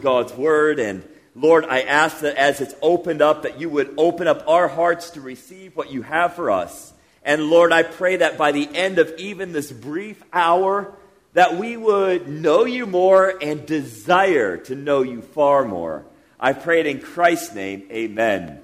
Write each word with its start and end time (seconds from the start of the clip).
God's 0.00 0.32
Word, 0.32 0.78
and 0.78 1.06
Lord, 1.34 1.64
I 1.64 1.82
ask 1.82 2.20
that 2.20 2.36
as 2.36 2.60
it's 2.60 2.74
opened 2.82 3.22
up, 3.22 3.42
that 3.42 3.60
you 3.60 3.68
would 3.68 3.94
open 3.96 4.26
up 4.26 4.48
our 4.48 4.68
hearts 4.68 5.10
to 5.10 5.20
receive 5.20 5.76
what 5.76 5.92
you 5.92 6.02
have 6.02 6.34
for 6.34 6.50
us. 6.50 6.92
And 7.22 7.50
Lord, 7.50 7.72
I 7.72 7.82
pray 7.82 8.16
that 8.16 8.38
by 8.38 8.52
the 8.52 8.68
end 8.74 8.98
of 8.98 9.14
even 9.18 9.52
this 9.52 9.70
brief 9.70 10.22
hour, 10.32 10.94
that 11.34 11.56
we 11.56 11.76
would 11.76 12.28
know 12.28 12.64
you 12.64 12.86
more 12.86 13.34
and 13.40 13.64
desire 13.64 14.56
to 14.56 14.74
know 14.74 15.02
you 15.02 15.22
far 15.22 15.64
more. 15.64 16.04
I 16.38 16.52
pray 16.52 16.80
it 16.80 16.86
in 16.86 17.00
Christ's 17.00 17.54
name. 17.54 17.86
Amen. 17.90 18.60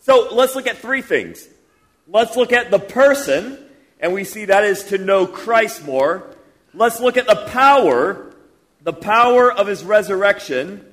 So 0.00 0.28
let's 0.32 0.54
look 0.54 0.66
at 0.66 0.78
three 0.78 1.02
things. 1.02 1.48
Let's 2.08 2.36
look 2.36 2.52
at 2.52 2.70
the 2.70 2.78
person, 2.78 3.58
and 3.98 4.12
we 4.12 4.24
see 4.24 4.44
that 4.44 4.64
is 4.64 4.84
to 4.84 4.98
know 4.98 5.26
Christ 5.26 5.84
more. 5.84 6.36
Let's 6.74 7.00
look 7.00 7.16
at 7.16 7.26
the 7.26 7.46
power, 7.48 8.25
the 8.86 8.92
power 8.92 9.52
of 9.52 9.66
his 9.66 9.82
resurrection. 9.82 10.86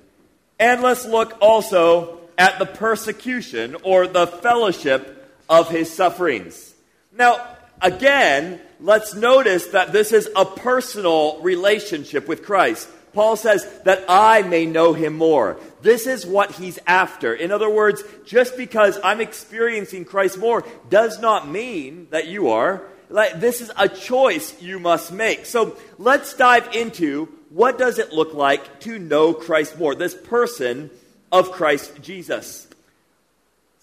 And 0.60 0.82
let's 0.82 1.06
look 1.06 1.38
also 1.40 2.18
at 2.40 2.58
the 2.58 2.66
persecution 2.66 3.76
or 3.84 4.08
the 4.08 4.26
fellowship 4.26 5.32
of 5.48 5.70
his 5.70 5.94
sufferings. 5.94 6.74
Now, 7.16 7.46
again, 7.84 8.60
let's 8.80 9.14
notice 9.14 9.68
that 9.68 9.92
this 9.92 10.12
is 10.12 10.28
a 10.36 10.44
personal 10.44 11.40
relationship 11.42 12.28
with 12.28 12.44
Christ. 12.44 12.90
Paul 13.14 13.36
says 13.36 13.64
that 13.84 14.06
I 14.10 14.42
may 14.42 14.66
know 14.66 14.94
him 14.94 15.14
more. 15.14 15.60
This 15.84 16.08
is 16.08 16.26
what 16.26 16.54
he's 16.54 16.80
after. 16.88 17.36
In 17.36 17.52
other 17.52 17.70
words, 17.70 18.04
just 18.26 18.58
because 18.58 19.00
I'm 19.04 19.22
experiencing 19.22 20.06
Christ 20.06 20.40
more 20.40 20.66
does 20.90 21.20
not 21.20 21.48
mean 21.48 22.08
that 22.10 22.26
you 22.26 22.50
are. 22.50 22.82
Like, 23.12 23.40
this 23.40 23.62
is 23.62 23.72
a 23.78 23.88
choice 23.88 24.60
you 24.60 24.80
must 24.80 25.12
make. 25.12 25.46
So 25.46 25.78
let's 26.00 26.34
dive 26.34 26.74
into 26.74 27.30
what 27.54 27.78
does 27.78 28.00
it 28.00 28.12
look 28.12 28.34
like 28.34 28.80
to 28.82 28.98
know 28.98 29.34
Christ 29.34 29.78
more, 29.78 29.94
this 29.94 30.16
person 30.16 30.90
of 31.34 31.52
Christ 31.52 32.02
Jesus. 32.02 32.68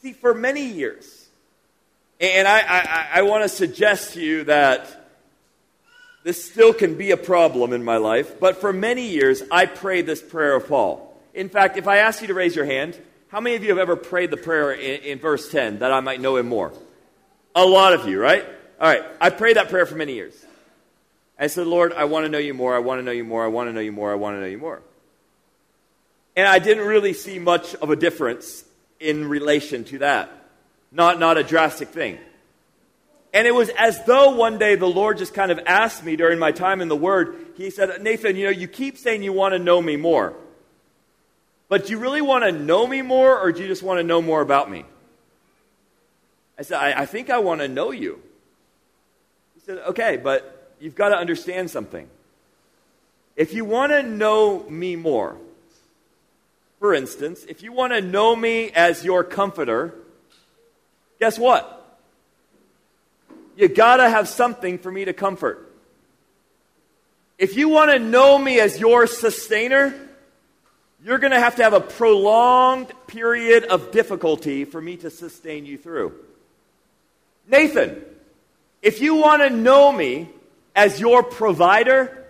See, 0.02 0.12
for 0.12 0.32
many 0.32 0.66
years, 0.66 1.28
and 2.20 2.46
I, 2.46 2.60
I, 2.60 3.08
I 3.14 3.22
want 3.22 3.42
to 3.42 3.48
suggest 3.48 4.14
to 4.14 4.20
you 4.20 4.44
that 4.44 4.86
this 6.22 6.44
still 6.44 6.72
can 6.72 6.94
be 6.94 7.10
a 7.10 7.16
problem 7.16 7.72
in 7.72 7.82
my 7.82 7.96
life, 7.96 8.38
but 8.38 8.60
for 8.60 8.72
many 8.72 9.08
years, 9.08 9.42
I 9.50 9.66
prayed 9.66 10.06
this 10.06 10.22
prayer 10.22 10.54
of 10.54 10.68
Paul. 10.68 11.12
In 11.34 11.48
fact, 11.48 11.76
if 11.76 11.88
I 11.88 11.98
ask 11.98 12.20
you 12.20 12.28
to 12.28 12.34
raise 12.34 12.54
your 12.54 12.66
hand, 12.66 12.96
how 13.28 13.40
many 13.40 13.56
of 13.56 13.62
you 13.62 13.70
have 13.70 13.78
ever 13.78 13.96
prayed 13.96 14.30
the 14.30 14.36
prayer 14.36 14.72
in, 14.72 15.02
in 15.02 15.18
verse 15.18 15.50
10 15.50 15.80
that 15.80 15.92
I 15.92 16.00
might 16.00 16.20
know 16.20 16.36
him 16.36 16.48
more? 16.48 16.72
A 17.54 17.64
lot 17.64 17.94
of 17.94 18.08
you, 18.08 18.20
right? 18.20 18.44
All 18.80 18.88
right, 18.88 19.04
I 19.20 19.30
prayed 19.30 19.56
that 19.56 19.70
prayer 19.70 19.86
for 19.86 19.96
many 19.96 20.14
years. 20.14 20.34
I 21.40 21.46
said, 21.46 21.66
Lord, 21.66 21.94
I 21.94 22.04
want 22.04 22.26
to 22.26 22.28
know 22.28 22.38
you 22.38 22.52
more, 22.52 22.76
I 22.76 22.80
want 22.80 22.98
to 22.98 23.02
know 23.02 23.12
you 23.12 23.24
more, 23.24 23.42
I 23.42 23.48
want 23.48 23.70
to 23.70 23.72
know 23.72 23.80
you 23.80 23.92
more, 23.92 24.12
I 24.12 24.16
want 24.16 24.36
to 24.36 24.40
know 24.40 24.46
you 24.46 24.58
more. 24.58 24.82
And 26.36 26.46
I 26.46 26.58
didn't 26.58 26.86
really 26.86 27.14
see 27.14 27.38
much 27.38 27.74
of 27.76 27.88
a 27.88 27.96
difference 27.96 28.62
in 29.00 29.26
relation 29.26 29.84
to 29.84 29.98
that. 29.98 30.30
Not, 30.92 31.18
not 31.18 31.38
a 31.38 31.42
drastic 31.42 31.88
thing. 31.88 32.18
And 33.32 33.46
it 33.46 33.54
was 33.54 33.70
as 33.70 34.04
though 34.04 34.36
one 34.36 34.58
day 34.58 34.74
the 34.74 34.86
Lord 34.86 35.16
just 35.16 35.32
kind 35.32 35.50
of 35.50 35.60
asked 35.64 36.04
me 36.04 36.14
during 36.16 36.38
my 36.38 36.52
time 36.52 36.82
in 36.82 36.88
the 36.88 36.96
Word, 36.96 37.36
He 37.56 37.70
said, 37.70 38.02
Nathan, 38.02 38.36
you 38.36 38.44
know, 38.44 38.50
you 38.50 38.68
keep 38.68 38.98
saying 38.98 39.22
you 39.22 39.32
want 39.32 39.54
to 39.54 39.58
know 39.58 39.80
me 39.80 39.96
more. 39.96 40.34
But 41.68 41.86
do 41.86 41.92
you 41.92 41.98
really 41.98 42.20
want 42.20 42.44
to 42.44 42.52
know 42.52 42.86
me 42.86 43.00
more, 43.00 43.38
or 43.38 43.50
do 43.52 43.62
you 43.62 43.68
just 43.68 43.82
want 43.82 43.98
to 43.98 44.04
know 44.04 44.20
more 44.20 44.42
about 44.42 44.70
me? 44.70 44.84
I 46.58 46.62
said, 46.62 46.78
I, 46.78 47.02
I 47.02 47.06
think 47.06 47.30
I 47.30 47.38
want 47.38 47.60
to 47.60 47.68
know 47.68 47.92
you. 47.92 48.20
He 49.54 49.60
said, 49.60 49.78
Okay, 49.88 50.18
but 50.18 50.59
you've 50.80 50.94
got 50.94 51.10
to 51.10 51.16
understand 51.16 51.70
something. 51.70 52.08
If 53.36 53.54
you 53.54 53.64
want 53.64 53.92
to 53.92 54.02
know 54.02 54.64
me 54.68 54.96
more, 54.96 55.36
for 56.78 56.94
instance, 56.94 57.44
if 57.48 57.62
you 57.62 57.72
want 57.72 57.92
to 57.92 58.00
know 58.00 58.34
me 58.34 58.70
as 58.70 59.04
your 59.04 59.22
comforter, 59.22 59.94
guess 61.18 61.38
what? 61.38 61.80
you 63.60 63.68
got 63.68 63.96
to 63.96 64.08
have 64.08 64.26
something 64.26 64.78
for 64.78 64.90
me 64.90 65.04
to 65.04 65.12
comfort. 65.12 65.70
If 67.38 67.56
you 67.56 67.68
want 67.68 67.90
to 67.90 67.98
know 67.98 68.38
me 68.38 68.58
as 68.58 68.80
your 68.80 69.06
sustainer, 69.06 69.94
you're 71.04 71.18
going 71.18 71.32
to 71.32 71.40
have 71.40 71.56
to 71.56 71.62
have 71.62 71.74
a 71.74 71.80
prolonged 71.80 72.90
period 73.06 73.64
of 73.64 73.92
difficulty 73.92 74.64
for 74.64 74.80
me 74.80 74.96
to 74.98 75.10
sustain 75.10 75.66
you 75.66 75.76
through. 75.76 76.14
Nathan, 77.46 78.02
if 78.80 79.00
you 79.02 79.16
want 79.16 79.42
to 79.42 79.50
know 79.50 79.92
me 79.92 80.30
as 80.74 81.00
your 81.00 81.22
provider, 81.22 82.26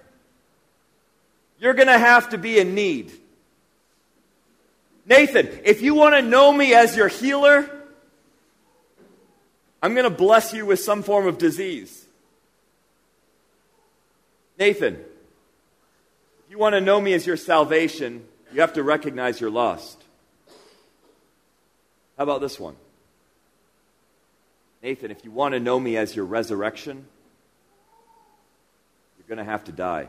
you're 1.59 1.75
going 1.75 1.89
to 1.89 1.99
have 1.99 2.31
to 2.31 2.39
be 2.39 2.59
in 2.59 2.75
need. 2.75 3.13
Nathan, 5.07 5.49
if 5.65 5.83
you 5.83 5.95
want 5.95 6.15
to 6.15 6.23
know 6.23 6.53
me 6.53 6.75
as 6.75 6.97
your 6.97 7.09
healer, 7.09 7.69
I'm 9.83 9.95
going 9.95 10.05
to 10.05 10.17
bless 10.17 10.53
you 10.53 10.67
with 10.67 10.81
some 10.81 11.03
form 11.03 11.27
of 11.27 11.39
disease. 11.39 12.07
Nathan, 14.59 14.95
if 14.95 16.51
you 16.51 16.59
want 16.59 16.75
to 16.75 16.81
know 16.81 17.01
me 17.01 17.15
as 17.15 17.27
your 17.27 17.37
salvation, 17.37 18.25
you 18.53 18.61
have 18.61 18.75
to 18.75 18.83
recognize 18.83 19.41
you're 19.41 19.51
lost. 19.51 20.03
How 22.17 22.25
about 22.25 22.41
this 22.41 22.61
one? 22.61 22.77
Nathan, 24.83 25.11
if 25.11 25.25
you 25.25 25.31
want 25.31 25.55
to 25.55 25.61
know 25.61 25.81
me 25.81 25.97
as 25.97 26.15
your 26.15 26.25
resurrection, 26.25 27.07
going 29.31 29.39
to 29.39 29.45
have 29.45 29.63
to 29.63 29.73
die. 29.73 30.09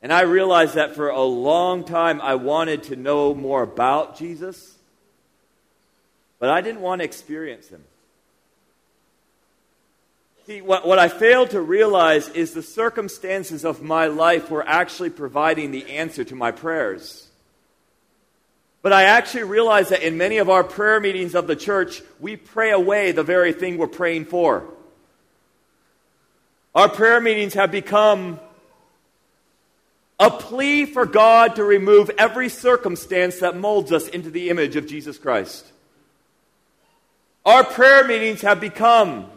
And 0.00 0.12
I 0.12 0.20
realized 0.20 0.76
that 0.76 0.94
for 0.94 1.08
a 1.08 1.24
long 1.24 1.82
time 1.82 2.20
I 2.20 2.36
wanted 2.36 2.84
to 2.84 2.94
know 2.94 3.34
more 3.34 3.64
about 3.64 4.16
Jesus. 4.16 4.76
But 6.38 6.50
I 6.50 6.60
didn't 6.60 6.80
want 6.80 7.00
to 7.00 7.04
experience 7.04 7.66
him. 7.66 7.82
See, 10.46 10.60
what, 10.60 10.86
what 10.86 11.00
I 11.00 11.08
failed 11.08 11.50
to 11.50 11.60
realize 11.60 12.28
is 12.28 12.54
the 12.54 12.62
circumstances 12.62 13.64
of 13.64 13.82
my 13.82 14.06
life 14.06 14.48
were 14.48 14.66
actually 14.66 15.10
providing 15.10 15.72
the 15.72 15.90
answer 15.90 16.22
to 16.22 16.36
my 16.36 16.52
prayers. 16.52 17.26
But 18.82 18.92
I 18.92 19.02
actually 19.02 19.42
realized 19.42 19.90
that 19.90 20.02
in 20.02 20.16
many 20.16 20.38
of 20.38 20.48
our 20.48 20.62
prayer 20.62 21.00
meetings 21.00 21.34
of 21.34 21.48
the 21.48 21.56
church, 21.56 22.02
we 22.20 22.36
pray 22.36 22.70
away 22.70 23.10
the 23.10 23.24
very 23.24 23.52
thing 23.52 23.78
we're 23.78 23.88
praying 23.88 24.26
for. 24.26 24.77
Our 26.74 26.88
prayer 26.88 27.20
meetings 27.20 27.54
have 27.54 27.70
become 27.70 28.38
a 30.18 30.30
plea 30.30 30.84
for 30.84 31.06
God 31.06 31.56
to 31.56 31.64
remove 31.64 32.10
every 32.18 32.48
circumstance 32.48 33.40
that 33.40 33.56
molds 33.56 33.92
us 33.92 34.08
into 34.08 34.30
the 34.30 34.50
image 34.50 34.76
of 34.76 34.86
Jesus 34.86 35.16
Christ. 35.16 35.64
Our 37.44 37.64
prayer 37.64 38.04
meetings 38.04 38.42
have 38.42 38.60
become 38.60 39.30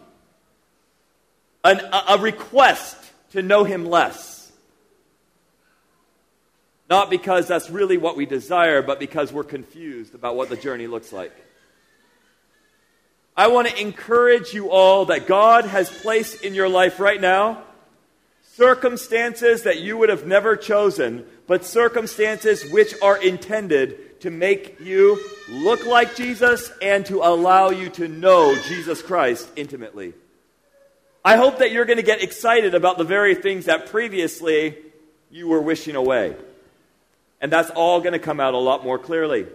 an, 1.64 1.80
a, 1.80 2.04
a 2.10 2.18
request 2.18 2.98
to 3.32 3.42
know 3.42 3.64
Him 3.64 3.86
less. 3.86 4.52
Not 6.90 7.10
because 7.10 7.48
that's 7.48 7.70
really 7.70 7.98
what 7.98 8.18
we 8.18 8.26
desire, 8.26 8.82
but 8.82 9.00
because 9.00 9.32
we're 9.32 9.46
confused 9.46 10.14
about 10.14 10.36
what 10.36 10.50
the 10.50 10.58
journey 10.58 10.88
looks 10.88 11.14
like. 11.14 11.32
I 13.36 13.48
want 13.48 13.70
to 13.70 13.82
encourage 13.82 14.54
you 14.54 14.70
all 14.70 15.06
that 15.06 15.28
God 15.28 15.66
has 15.66 15.90
placed 15.90 16.44
in 16.44 16.54
your 16.54 16.70
life 16.70 17.00
right 17.00 17.20
now 17.20 17.64
circumstances 18.62 19.64
that 19.64 19.80
you 19.80 19.98
would 19.98 20.10
have 20.10 20.28
never 20.28 20.56
chosen, 20.56 21.26
but 21.48 21.66
circumstances 21.66 22.70
which 22.70 22.94
are 23.02 23.18
intended 23.18 24.20
to 24.22 24.30
make 24.30 24.80
you 24.80 25.20
look 25.50 25.86
like 25.86 26.16
Jesus 26.16 26.72
and 26.82 27.06
to 27.06 27.22
allow 27.24 27.70
you 27.70 27.90
to 27.90 28.08
know 28.08 28.56
Jesus 28.68 29.02
Christ 29.02 29.50
intimately. 29.56 30.14
I 31.24 31.38
hope 31.38 31.60
that 31.60 31.72
you're 31.72 31.86
going 31.86 31.98
to 31.98 32.04
get 32.04 32.22
excited 32.22 32.76
about 32.76 32.98
the 32.98 33.04
very 33.04 33.36
things 33.36 33.66
that 33.66 33.88
previously 33.88 34.78
you 35.32 35.48
were 35.48 35.62
wishing 35.62 35.96
away. 35.96 36.36
And 37.40 37.52
that's 37.52 37.70
all 37.72 38.02
going 38.02 38.14
to 38.14 38.20
come 38.20 38.40
out 38.40 38.54
a 38.54 38.60
lot 38.60 38.84
more 38.84 39.00
clearly. 39.00 39.48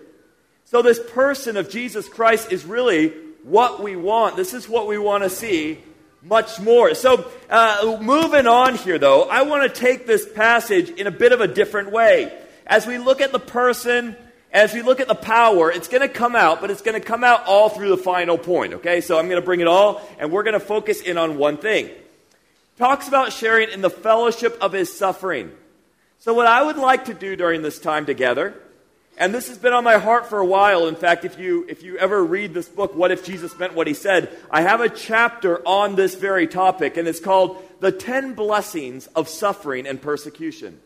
So, 0.64 0.82
this 0.82 0.98
person 1.10 1.56
of 1.56 1.70
Jesus 1.70 2.08
Christ 2.08 2.50
is 2.50 2.64
really 2.64 3.12
what 3.46 3.82
we 3.82 3.96
want. 3.96 4.36
This 4.36 4.52
is 4.52 4.68
what 4.68 4.86
we 4.86 4.98
want 4.98 5.24
to 5.24 5.30
see 5.30 5.78
much 6.22 6.60
more. 6.60 6.94
So, 6.94 7.30
uh, 7.48 7.98
moving 8.00 8.46
on 8.46 8.74
here, 8.74 8.98
though, 8.98 9.22
I 9.24 9.42
want 9.42 9.72
to 9.72 9.80
take 9.80 10.06
this 10.06 10.28
passage 10.28 10.90
in 10.90 11.06
a 11.06 11.10
bit 11.10 11.32
of 11.32 11.40
a 11.40 11.46
different 11.46 11.92
way. 11.92 12.36
As 12.66 12.86
we 12.86 12.98
look 12.98 13.20
at 13.20 13.32
the 13.32 13.38
person 13.38 14.16
as 14.56 14.72
we 14.72 14.80
look 14.80 15.00
at 15.00 15.08
the 15.08 15.14
power, 15.14 15.70
it's 15.70 15.86
going 15.86 16.00
to 16.00 16.08
come 16.08 16.34
out, 16.34 16.62
but 16.62 16.70
it's 16.70 16.80
going 16.80 16.98
to 16.98 17.06
come 17.06 17.22
out 17.22 17.44
all 17.46 17.68
through 17.68 17.90
the 17.90 17.98
final 17.98 18.38
point, 18.38 18.72
okay? 18.74 19.02
So 19.02 19.18
I'm 19.18 19.28
going 19.28 19.40
to 19.40 19.44
bring 19.44 19.60
it 19.60 19.66
all, 19.66 20.00
and 20.18 20.32
we're 20.32 20.44
going 20.44 20.54
to 20.54 20.60
focus 20.60 21.02
in 21.02 21.18
on 21.18 21.36
one 21.36 21.58
thing. 21.58 21.90
Talks 22.78 23.06
about 23.06 23.34
sharing 23.34 23.70
in 23.70 23.82
the 23.82 23.90
fellowship 23.90 24.56
of 24.62 24.72
his 24.72 24.90
suffering. 24.90 25.50
So, 26.20 26.32
what 26.32 26.46
I 26.46 26.62
would 26.62 26.78
like 26.78 27.06
to 27.06 27.14
do 27.14 27.36
during 27.36 27.60
this 27.60 27.78
time 27.78 28.06
together, 28.06 28.54
and 29.18 29.34
this 29.34 29.48
has 29.48 29.56
been 29.56 29.72
on 29.72 29.84
my 29.84 29.98
heart 29.98 30.26
for 30.26 30.38
a 30.38 30.46
while. 30.46 30.88
In 30.88 30.94
fact, 30.94 31.24
if 31.24 31.38
you, 31.38 31.64
if 31.68 31.82
you 31.82 31.96
ever 31.96 32.22
read 32.22 32.52
this 32.52 32.68
book, 32.68 32.94
What 32.94 33.10
If 33.10 33.24
Jesus 33.24 33.58
Meant 33.58 33.74
What 33.74 33.86
He 33.86 33.94
Said, 33.94 34.36
I 34.50 34.62
have 34.62 34.80
a 34.80 34.90
chapter 34.90 35.66
on 35.66 35.96
this 35.96 36.14
very 36.14 36.46
topic, 36.46 36.96
and 36.96 37.08
it's 37.08 37.20
called 37.20 37.62
The 37.80 37.92
Ten 37.92 38.34
Blessings 38.34 39.06
of 39.08 39.28
Suffering 39.28 39.86
and 39.86 40.00
Persecution. 40.00 40.80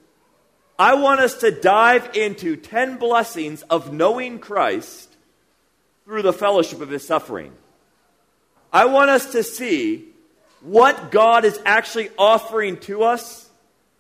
I 0.79 0.95
want 0.95 1.21
us 1.21 1.41
to 1.41 1.51
dive 1.51 2.17
into 2.17 2.57
10 2.57 2.97
blessings 2.97 3.63
of 3.63 3.93
knowing 3.93 4.39
Christ 4.39 5.15
through 6.07 6.23
the 6.23 6.33
fellowship 6.33 6.81
of 6.81 6.89
his 6.89 7.07
suffering. 7.07 7.53
I 8.73 8.87
want 8.87 9.11
us 9.11 9.33
to 9.33 9.43
see 9.43 10.07
what 10.63 11.11
God 11.11 11.45
is 11.45 11.61
actually 11.67 12.11
offering 12.17 12.79
to 12.81 13.03
us 13.03 13.49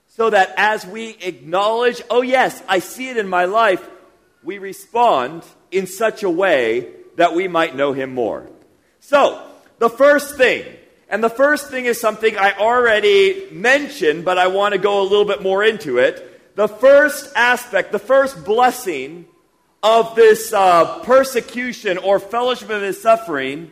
so 0.08 0.30
that 0.30 0.54
as 0.56 0.86
we 0.86 1.10
acknowledge, 1.20 2.02
oh, 2.08 2.22
yes, 2.22 2.62
I 2.68 2.78
see 2.78 3.08
it 3.08 3.16
in 3.16 3.28
my 3.28 3.44
life, 3.44 3.86
we 4.42 4.58
respond 4.58 5.44
in 5.70 5.86
such 5.86 6.22
a 6.22 6.30
way 6.30 6.88
that 7.16 7.34
we 7.34 7.48
might 7.48 7.76
know 7.76 7.92
him 7.92 8.14
more. 8.14 8.48
So, 9.00 9.46
the 9.78 9.90
first 9.90 10.36
thing, 10.36 10.64
and 11.08 11.22
the 11.22 11.30
first 11.30 11.70
thing 11.70 11.84
is 11.84 12.00
something 12.00 12.36
I 12.36 12.52
already 12.52 13.48
mentioned, 13.50 14.24
but 14.24 14.38
I 14.38 14.46
want 14.46 14.72
to 14.72 14.78
go 14.78 15.02
a 15.02 15.04
little 15.04 15.24
bit 15.24 15.42
more 15.42 15.64
into 15.64 15.98
it. 15.98 16.56
The 16.56 16.68
first 16.68 17.32
aspect, 17.36 17.92
the 17.92 17.98
first 17.98 18.44
blessing 18.44 19.26
of 19.82 20.14
this 20.14 20.52
uh, 20.52 21.00
persecution 21.00 21.98
or 21.98 22.18
fellowship 22.18 22.70
of 22.70 22.82
his 22.82 23.00
suffering 23.00 23.70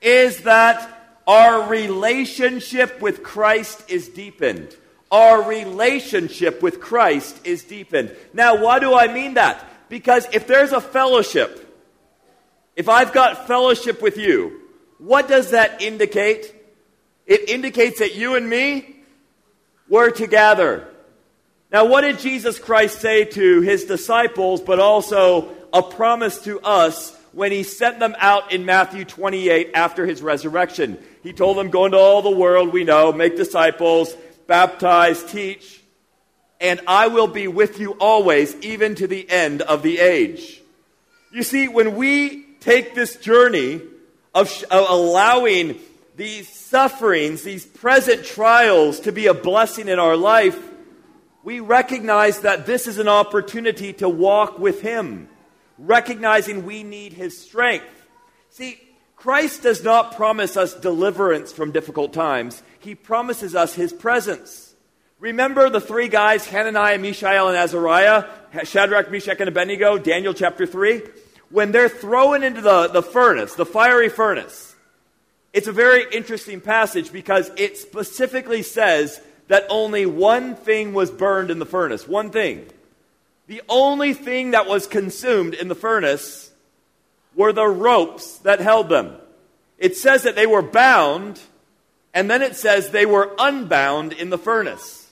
is 0.00 0.42
that 0.42 0.94
our 1.26 1.68
relationship 1.68 3.00
with 3.00 3.22
Christ 3.22 3.84
is 3.88 4.08
deepened. 4.08 4.74
Our 5.10 5.42
relationship 5.42 6.62
with 6.62 6.80
Christ 6.80 7.40
is 7.44 7.64
deepened. 7.64 8.14
Now, 8.32 8.62
why 8.62 8.78
do 8.78 8.94
I 8.94 9.12
mean 9.12 9.34
that? 9.34 9.64
Because 9.88 10.26
if 10.32 10.46
there's 10.46 10.72
a 10.72 10.80
fellowship, 10.80 11.64
if 12.76 12.88
I've 12.88 13.12
got 13.12 13.46
fellowship 13.46 14.02
with 14.02 14.16
you, 14.16 14.60
what 14.98 15.28
does 15.28 15.50
that 15.50 15.80
indicate? 15.82 16.54
It 17.26 17.48
indicates 17.48 18.00
that 18.00 18.14
you 18.14 18.36
and 18.36 18.48
me 18.48 18.96
were 19.88 20.10
together. 20.10 20.88
Now, 21.70 21.84
what 21.84 22.02
did 22.02 22.18
Jesus 22.18 22.58
Christ 22.58 23.00
say 23.00 23.24
to 23.24 23.60
his 23.60 23.84
disciples, 23.84 24.60
but 24.60 24.80
also 24.80 25.54
a 25.72 25.82
promise 25.82 26.42
to 26.44 26.60
us 26.60 27.14
when 27.32 27.52
he 27.52 27.62
sent 27.62 27.98
them 27.98 28.16
out 28.18 28.52
in 28.52 28.64
Matthew 28.64 29.04
28 29.04 29.72
after 29.74 30.06
his 30.06 30.22
resurrection? 30.22 30.98
He 31.22 31.32
told 31.32 31.58
them, 31.58 31.68
Go 31.68 31.84
into 31.84 31.98
all 31.98 32.22
the 32.22 32.30
world, 32.30 32.72
we 32.72 32.84
know, 32.84 33.12
make 33.12 33.36
disciples, 33.36 34.14
baptize, 34.46 35.22
teach, 35.24 35.82
and 36.60 36.80
I 36.86 37.08
will 37.08 37.28
be 37.28 37.48
with 37.48 37.78
you 37.78 37.92
always, 37.92 38.54
even 38.56 38.94
to 38.96 39.06
the 39.06 39.28
end 39.30 39.62
of 39.62 39.82
the 39.82 39.98
age. 39.98 40.60
You 41.32 41.42
see, 41.42 41.68
when 41.68 41.96
we 41.96 42.42
take 42.60 42.94
this 42.94 43.16
journey 43.16 43.80
of, 44.34 44.50
sh- 44.50 44.64
of 44.70 44.86
allowing 44.88 45.78
these 46.16 46.48
sufferings, 46.48 47.42
these 47.42 47.64
present 47.64 48.24
trials 48.24 49.00
to 49.00 49.12
be 49.12 49.26
a 49.26 49.34
blessing 49.34 49.88
in 49.88 49.98
our 49.98 50.16
life, 50.16 50.58
we 51.44 51.60
recognize 51.60 52.40
that 52.40 52.66
this 52.66 52.86
is 52.86 52.98
an 52.98 53.08
opportunity 53.08 53.92
to 53.94 54.08
walk 54.08 54.58
with 54.58 54.80
Him, 54.82 55.28
recognizing 55.78 56.66
we 56.66 56.82
need 56.82 57.12
His 57.12 57.40
strength. 57.40 57.86
See, 58.50 58.80
Christ 59.14 59.62
does 59.62 59.84
not 59.84 60.16
promise 60.16 60.56
us 60.56 60.74
deliverance 60.74 61.52
from 61.52 61.70
difficult 61.70 62.12
times, 62.12 62.62
He 62.80 62.94
promises 62.94 63.54
us 63.54 63.74
His 63.74 63.92
presence. 63.92 64.67
Remember 65.20 65.68
the 65.68 65.80
three 65.80 66.06
guys, 66.06 66.46
Hananiah, 66.46 66.98
Mishael, 66.98 67.48
and 67.48 67.56
Azariah, 67.56 68.26
Shadrach, 68.62 69.10
Meshach, 69.10 69.40
and 69.40 69.48
Abednego, 69.48 69.98
Daniel 69.98 70.32
chapter 70.32 70.64
3? 70.64 71.02
When 71.50 71.72
they're 71.72 71.88
thrown 71.88 72.44
into 72.44 72.60
the, 72.60 72.86
the 72.86 73.02
furnace, 73.02 73.54
the 73.54 73.66
fiery 73.66 74.10
furnace, 74.10 74.76
it's 75.52 75.66
a 75.66 75.72
very 75.72 76.04
interesting 76.12 76.60
passage 76.60 77.10
because 77.10 77.50
it 77.56 77.76
specifically 77.76 78.62
says 78.62 79.20
that 79.48 79.66
only 79.70 80.06
one 80.06 80.54
thing 80.54 80.92
was 80.94 81.10
burned 81.10 81.50
in 81.50 81.58
the 81.58 81.66
furnace. 81.66 82.06
One 82.06 82.30
thing. 82.30 82.66
The 83.48 83.62
only 83.68 84.14
thing 84.14 84.52
that 84.52 84.68
was 84.68 84.86
consumed 84.86 85.54
in 85.54 85.66
the 85.66 85.74
furnace 85.74 86.52
were 87.34 87.52
the 87.52 87.66
ropes 87.66 88.38
that 88.38 88.60
held 88.60 88.88
them. 88.88 89.16
It 89.78 89.96
says 89.96 90.22
that 90.22 90.36
they 90.36 90.46
were 90.46 90.62
bound, 90.62 91.40
and 92.14 92.30
then 92.30 92.42
it 92.42 92.54
says 92.54 92.90
they 92.90 93.06
were 93.06 93.34
unbound 93.38 94.12
in 94.12 94.30
the 94.30 94.38
furnace. 94.38 95.07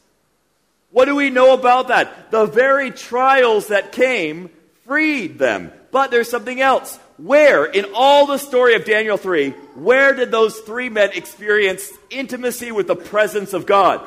What 0.91 1.07
do 1.07 1.17
we 1.17 1.31
know 1.31 1.55
about 1.55 1.89
that? 1.89 2.31
The 2.31 2.47
very 2.47 2.91
trials 2.91 3.69
that 3.69 3.93
came 3.93 4.51
freed 4.85 5.39
them. 5.39 5.73
But 5.91 6.11
there's 6.11 6.31
something 6.31 6.61
else. 6.61 6.99
Where, 7.19 7.65
in 7.65 7.87
all 7.95 8.27
the 8.27 8.39
story 8.39 8.75
of 8.75 8.85
Daniel 8.85 9.17
3, 9.17 9.51
where 9.75 10.15
did 10.15 10.31
those 10.31 10.59
three 10.61 10.89
men 10.89 11.11
experience 11.15 11.91
intimacy 12.11 12.73
with 12.73 12.87
the 12.87 12.97
presence 12.97 13.53
of 13.53 13.67
God? 13.67 14.07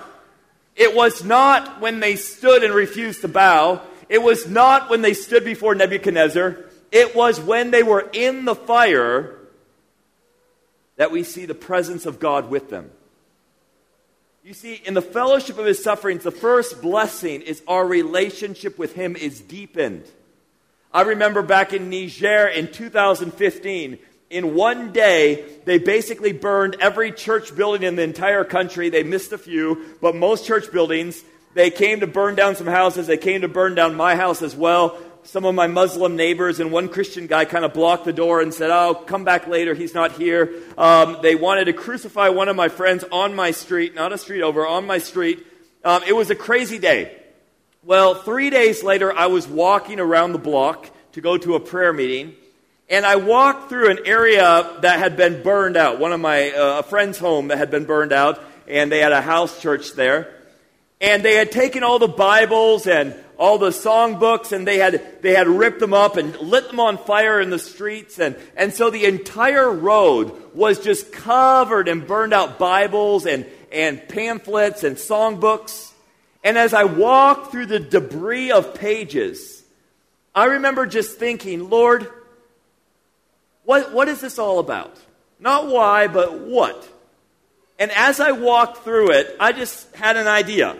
It 0.75 0.95
was 0.95 1.23
not 1.23 1.81
when 1.81 1.99
they 1.99 2.15
stood 2.15 2.63
and 2.63 2.73
refused 2.73 3.21
to 3.21 3.27
bow. 3.27 3.81
It 4.07 4.21
was 4.21 4.47
not 4.47 4.89
when 4.89 5.01
they 5.01 5.13
stood 5.13 5.43
before 5.43 5.75
Nebuchadnezzar. 5.75 6.57
It 6.91 7.15
was 7.15 7.39
when 7.39 7.71
they 7.71 7.83
were 7.83 8.09
in 8.13 8.45
the 8.45 8.55
fire 8.55 9.35
that 10.95 11.11
we 11.11 11.23
see 11.23 11.45
the 11.45 11.55
presence 11.55 12.05
of 12.05 12.19
God 12.19 12.49
with 12.49 12.69
them. 12.69 12.91
You 14.49 14.55
see, 14.55 14.81
in 14.83 14.95
the 14.95 15.01
fellowship 15.03 15.59
of 15.59 15.67
his 15.67 15.83
sufferings, 15.83 16.23
the 16.23 16.31
first 16.31 16.81
blessing 16.81 17.43
is 17.43 17.61
our 17.67 17.85
relationship 17.85 18.79
with 18.79 18.95
him 18.95 19.15
is 19.15 19.41
deepened. 19.41 20.05
I 20.91 21.03
remember 21.03 21.43
back 21.43 21.71
in 21.71 21.91
Niger 21.91 22.47
in 22.47 22.71
2015, 22.71 23.99
in 24.31 24.55
one 24.55 24.91
day, 24.91 25.45
they 25.65 25.77
basically 25.77 26.31
burned 26.31 26.77
every 26.79 27.11
church 27.11 27.55
building 27.55 27.83
in 27.83 27.95
the 27.95 28.01
entire 28.01 28.43
country. 28.43 28.89
They 28.89 29.03
missed 29.03 29.31
a 29.33 29.37
few, 29.37 29.85
but 30.01 30.15
most 30.15 30.47
church 30.47 30.71
buildings, 30.71 31.23
they 31.53 31.69
came 31.69 31.99
to 31.99 32.07
burn 32.07 32.33
down 32.33 32.55
some 32.55 32.65
houses. 32.65 33.05
They 33.05 33.17
came 33.17 33.41
to 33.41 33.47
burn 33.47 33.75
down 33.75 33.93
my 33.93 34.15
house 34.15 34.41
as 34.41 34.55
well. 34.55 34.99
Some 35.29 35.45
of 35.45 35.53
my 35.53 35.67
Muslim 35.67 36.15
neighbors 36.15 36.59
and 36.59 36.71
one 36.71 36.89
Christian 36.89 37.27
guy 37.27 37.45
kind 37.45 37.63
of 37.63 37.71
blocked 37.71 38.03
the 38.03 38.11
door 38.11 38.41
and 38.41 38.51
said, 38.51 38.71
Oh, 38.71 38.95
come 38.95 39.25
back 39.25 39.45
later. 39.45 39.75
He's 39.75 39.93
not 39.93 40.13
here. 40.13 40.51
Um, 40.75 41.19
they 41.21 41.35
wanted 41.35 41.65
to 41.65 41.73
crucify 41.73 42.29
one 42.29 42.49
of 42.49 42.55
my 42.55 42.67
friends 42.67 43.05
on 43.11 43.35
my 43.35 43.51
street, 43.51 43.93
not 43.93 44.11
a 44.11 44.17
street 44.17 44.41
over, 44.41 44.65
on 44.65 44.87
my 44.87 44.97
street. 44.97 45.45
Um, 45.85 46.01
it 46.07 46.13
was 46.13 46.31
a 46.31 46.35
crazy 46.35 46.79
day. 46.79 47.15
Well, 47.83 48.15
three 48.15 48.49
days 48.49 48.81
later, 48.81 49.15
I 49.15 49.27
was 49.27 49.47
walking 49.47 49.99
around 49.99 50.31
the 50.31 50.39
block 50.39 50.89
to 51.11 51.21
go 51.21 51.37
to 51.37 51.53
a 51.53 51.59
prayer 51.59 51.93
meeting, 51.93 52.33
and 52.89 53.05
I 53.05 53.17
walked 53.17 53.69
through 53.69 53.91
an 53.91 53.99
area 54.05 54.77
that 54.81 54.97
had 54.97 55.15
been 55.15 55.43
burned 55.43 55.77
out. 55.77 55.99
One 55.99 56.11
of 56.11 56.19
my 56.19 56.49
uh, 56.49 56.79
a 56.79 56.83
friend's 56.83 57.19
home 57.19 57.49
that 57.49 57.59
had 57.59 57.69
been 57.69 57.85
burned 57.85 58.13
out, 58.13 58.43
and 58.67 58.91
they 58.91 58.97
had 58.97 59.11
a 59.11 59.21
house 59.21 59.61
church 59.61 59.93
there. 59.93 60.33
And 60.99 61.23
they 61.23 61.35
had 61.35 61.51
taken 61.51 61.83
all 61.83 61.99
the 61.99 62.07
Bibles 62.07 62.87
and 62.87 63.13
all 63.39 63.57
the 63.57 63.69
songbooks, 63.69 64.51
and 64.51 64.67
they 64.67 64.77
had 64.77 65.21
they 65.23 65.33
had 65.33 65.47
ripped 65.47 65.79
them 65.79 65.93
up 65.93 66.17
and 66.17 66.37
lit 66.39 66.67
them 66.67 66.79
on 66.79 66.97
fire 66.97 67.39
in 67.39 67.49
the 67.49 67.57
streets, 67.57 68.19
and 68.19 68.35
and 68.55 68.73
so 68.73 68.89
the 68.89 69.05
entire 69.05 69.71
road 69.71 70.53
was 70.53 70.79
just 70.79 71.11
covered 71.11 71.87
in 71.87 72.05
burned 72.05 72.33
out 72.33 72.59
Bibles 72.59 73.25
and 73.25 73.45
and 73.71 74.07
pamphlets 74.09 74.83
and 74.83 74.97
songbooks. 74.97 75.93
And 76.43 76.57
as 76.57 76.73
I 76.73 76.83
walked 76.83 77.51
through 77.51 77.67
the 77.67 77.79
debris 77.79 78.51
of 78.51 78.73
pages, 78.73 79.63
I 80.33 80.45
remember 80.45 80.85
just 80.85 81.17
thinking, 81.17 81.69
Lord, 81.69 82.09
what, 83.63 83.93
what 83.93 84.07
is 84.07 84.21
this 84.21 84.39
all 84.39 84.59
about? 84.59 84.97
Not 85.39 85.67
why, 85.67 86.07
but 86.07 86.39
what? 86.39 86.87
And 87.77 87.91
as 87.91 88.19
I 88.19 88.31
walked 88.31 88.83
through 88.83 89.11
it, 89.11 89.35
I 89.39 89.51
just 89.51 89.93
had 89.95 90.17
an 90.17 90.27
idea. 90.27 90.77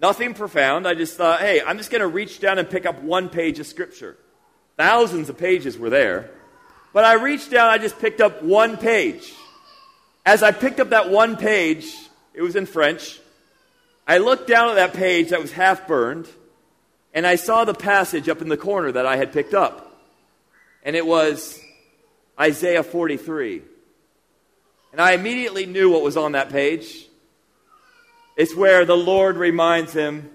Nothing 0.00 0.34
profound. 0.34 0.86
I 0.86 0.94
just 0.94 1.16
thought, 1.16 1.40
hey, 1.40 1.60
I'm 1.60 1.76
just 1.76 1.90
going 1.90 2.00
to 2.00 2.06
reach 2.06 2.40
down 2.40 2.58
and 2.58 2.68
pick 2.70 2.86
up 2.86 3.02
one 3.02 3.28
page 3.28 3.58
of 3.58 3.66
Scripture. 3.66 4.16
Thousands 4.76 5.28
of 5.28 5.36
pages 5.36 5.76
were 5.76 5.90
there. 5.90 6.30
But 6.92 7.04
I 7.04 7.14
reached 7.14 7.50
down, 7.50 7.68
I 7.68 7.78
just 7.78 7.98
picked 7.98 8.20
up 8.20 8.42
one 8.42 8.76
page. 8.76 9.32
As 10.24 10.42
I 10.42 10.52
picked 10.52 10.78
up 10.78 10.90
that 10.90 11.10
one 11.10 11.36
page, 11.36 11.92
it 12.32 12.42
was 12.42 12.54
in 12.54 12.66
French. 12.66 13.18
I 14.06 14.18
looked 14.18 14.46
down 14.46 14.70
at 14.70 14.74
that 14.76 14.94
page 14.94 15.30
that 15.30 15.40
was 15.40 15.52
half 15.52 15.88
burned, 15.88 16.28
and 17.12 17.26
I 17.26 17.34
saw 17.34 17.64
the 17.64 17.74
passage 17.74 18.28
up 18.28 18.40
in 18.40 18.48
the 18.48 18.56
corner 18.56 18.92
that 18.92 19.04
I 19.04 19.16
had 19.16 19.32
picked 19.32 19.52
up. 19.52 20.00
And 20.82 20.94
it 20.94 21.04
was 21.04 21.60
Isaiah 22.38 22.82
43. 22.82 23.62
And 24.92 25.00
I 25.00 25.12
immediately 25.12 25.66
knew 25.66 25.90
what 25.90 26.02
was 26.02 26.16
on 26.16 26.32
that 26.32 26.50
page. 26.50 27.07
It's 28.38 28.54
where 28.54 28.84
the 28.84 28.96
Lord 28.96 29.36
reminds 29.36 29.92
him, 29.92 30.30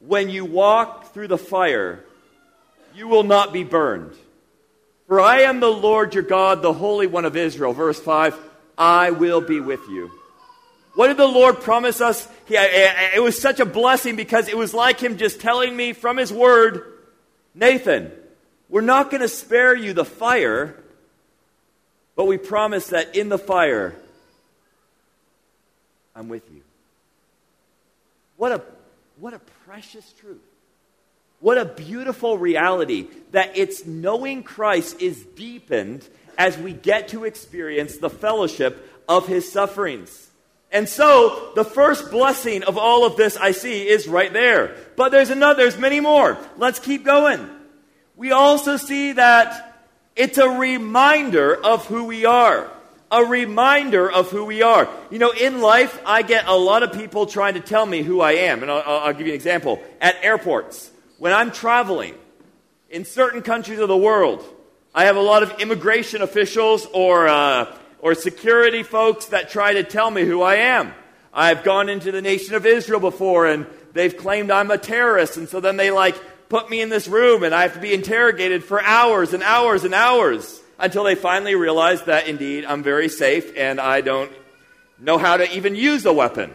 When 0.00 0.30
you 0.30 0.44
walk 0.44 1.12
through 1.12 1.26
the 1.26 1.36
fire, 1.36 2.04
you 2.94 3.08
will 3.08 3.24
not 3.24 3.52
be 3.52 3.64
burned. 3.64 4.12
For 5.08 5.20
I 5.20 5.40
am 5.40 5.58
the 5.58 5.66
Lord 5.66 6.14
your 6.14 6.22
God, 6.22 6.62
the 6.62 6.72
Holy 6.72 7.08
One 7.08 7.24
of 7.24 7.36
Israel. 7.36 7.72
Verse 7.72 8.00
5 8.00 8.38
I 8.78 9.10
will 9.10 9.40
be 9.40 9.58
with 9.58 9.80
you. 9.88 10.12
What 10.94 11.08
did 11.08 11.16
the 11.16 11.26
Lord 11.26 11.60
promise 11.60 12.00
us? 12.00 12.28
He, 12.46 12.54
it 12.54 13.22
was 13.22 13.40
such 13.40 13.58
a 13.58 13.66
blessing 13.66 14.14
because 14.14 14.48
it 14.48 14.56
was 14.56 14.72
like 14.72 15.00
Him 15.00 15.18
just 15.18 15.40
telling 15.40 15.76
me 15.76 15.92
from 15.92 16.16
His 16.16 16.32
Word, 16.32 16.92
Nathan, 17.56 18.12
we're 18.68 18.82
not 18.82 19.10
going 19.10 19.20
to 19.20 19.28
spare 19.28 19.74
you 19.74 19.94
the 19.94 20.04
fire, 20.04 20.76
but 22.14 22.26
we 22.26 22.36
promise 22.36 22.88
that 22.88 23.16
in 23.16 23.28
the 23.28 23.38
fire, 23.38 23.96
I'm 26.14 26.28
with 26.28 26.48
you. 26.52 26.62
What 28.38 28.52
a, 28.52 28.62
what 29.18 29.34
a 29.34 29.40
precious 29.66 30.10
truth. 30.12 30.38
What 31.40 31.58
a 31.58 31.66
beautiful 31.66 32.38
reality 32.38 33.08
that 33.32 33.58
it's 33.58 33.84
knowing 33.84 34.42
Christ 34.42 35.02
is 35.02 35.22
deepened 35.22 36.08
as 36.38 36.56
we 36.56 36.72
get 36.72 37.08
to 37.08 37.24
experience 37.24 37.98
the 37.98 38.08
fellowship 38.08 39.02
of 39.08 39.26
his 39.26 39.50
sufferings. 39.50 40.30
And 40.70 40.88
so, 40.88 41.52
the 41.54 41.64
first 41.64 42.10
blessing 42.10 42.62
of 42.62 42.76
all 42.76 43.04
of 43.06 43.16
this 43.16 43.36
I 43.36 43.52
see 43.52 43.88
is 43.88 44.06
right 44.06 44.32
there. 44.32 44.76
But 44.96 45.10
there's 45.10 45.30
another, 45.30 45.62
there's 45.62 45.78
many 45.78 46.00
more. 46.00 46.38
Let's 46.56 46.78
keep 46.78 47.04
going. 47.04 47.48
We 48.16 48.32
also 48.32 48.76
see 48.76 49.12
that 49.12 49.86
it's 50.14 50.38
a 50.38 50.48
reminder 50.48 51.54
of 51.54 51.86
who 51.86 52.04
we 52.04 52.24
are. 52.24 52.70
A 53.10 53.24
reminder 53.24 54.10
of 54.10 54.30
who 54.30 54.44
we 54.44 54.62
are. 54.62 54.88
You 55.10 55.18
know, 55.18 55.30
in 55.30 55.60
life, 55.60 56.00
I 56.04 56.22
get 56.22 56.46
a 56.46 56.54
lot 56.54 56.82
of 56.82 56.92
people 56.92 57.26
trying 57.26 57.54
to 57.54 57.60
tell 57.60 57.86
me 57.86 58.02
who 58.02 58.20
I 58.20 58.32
am. 58.32 58.62
And 58.62 58.70
I'll, 58.70 58.82
I'll 58.86 59.12
give 59.12 59.26
you 59.26 59.32
an 59.32 59.36
example. 59.36 59.82
At 60.00 60.16
airports, 60.22 60.90
when 61.18 61.32
I'm 61.32 61.50
traveling 61.50 62.14
in 62.90 63.04
certain 63.04 63.42
countries 63.42 63.78
of 63.78 63.88
the 63.88 63.96
world, 63.96 64.44
I 64.94 65.04
have 65.04 65.16
a 65.16 65.20
lot 65.20 65.42
of 65.42 65.58
immigration 65.60 66.22
officials 66.22 66.86
or 66.92 67.28
uh, 67.28 67.74
or 68.00 68.14
security 68.14 68.82
folks 68.82 69.26
that 69.26 69.50
try 69.50 69.74
to 69.74 69.84
tell 69.84 70.10
me 70.10 70.24
who 70.24 70.42
I 70.42 70.56
am. 70.56 70.92
I've 71.32 71.64
gone 71.64 71.88
into 71.88 72.12
the 72.12 72.22
nation 72.22 72.54
of 72.54 72.66
Israel 72.66 73.00
before 73.00 73.46
and 73.46 73.66
they've 73.92 74.16
claimed 74.16 74.50
I'm 74.50 74.70
a 74.70 74.78
terrorist. 74.78 75.36
And 75.36 75.48
so 75.48 75.60
then 75.60 75.76
they 75.76 75.90
like 75.90 76.16
put 76.48 76.70
me 76.70 76.80
in 76.80 76.88
this 76.88 77.08
room 77.08 77.42
and 77.42 77.54
I 77.54 77.62
have 77.62 77.74
to 77.74 77.80
be 77.80 77.92
interrogated 77.92 78.64
for 78.64 78.82
hours 78.82 79.34
and 79.34 79.42
hours 79.42 79.84
and 79.84 79.94
hours 79.94 80.60
until 80.78 81.04
they 81.04 81.14
finally 81.14 81.54
realize 81.54 82.02
that 82.04 82.28
indeed 82.28 82.64
I'm 82.64 82.82
very 82.82 83.08
safe 83.08 83.52
and 83.56 83.80
I 83.80 84.00
don't 84.00 84.32
know 84.98 85.18
how 85.18 85.36
to 85.36 85.56
even 85.56 85.74
use 85.74 86.06
a 86.06 86.12
weapon. 86.12 86.52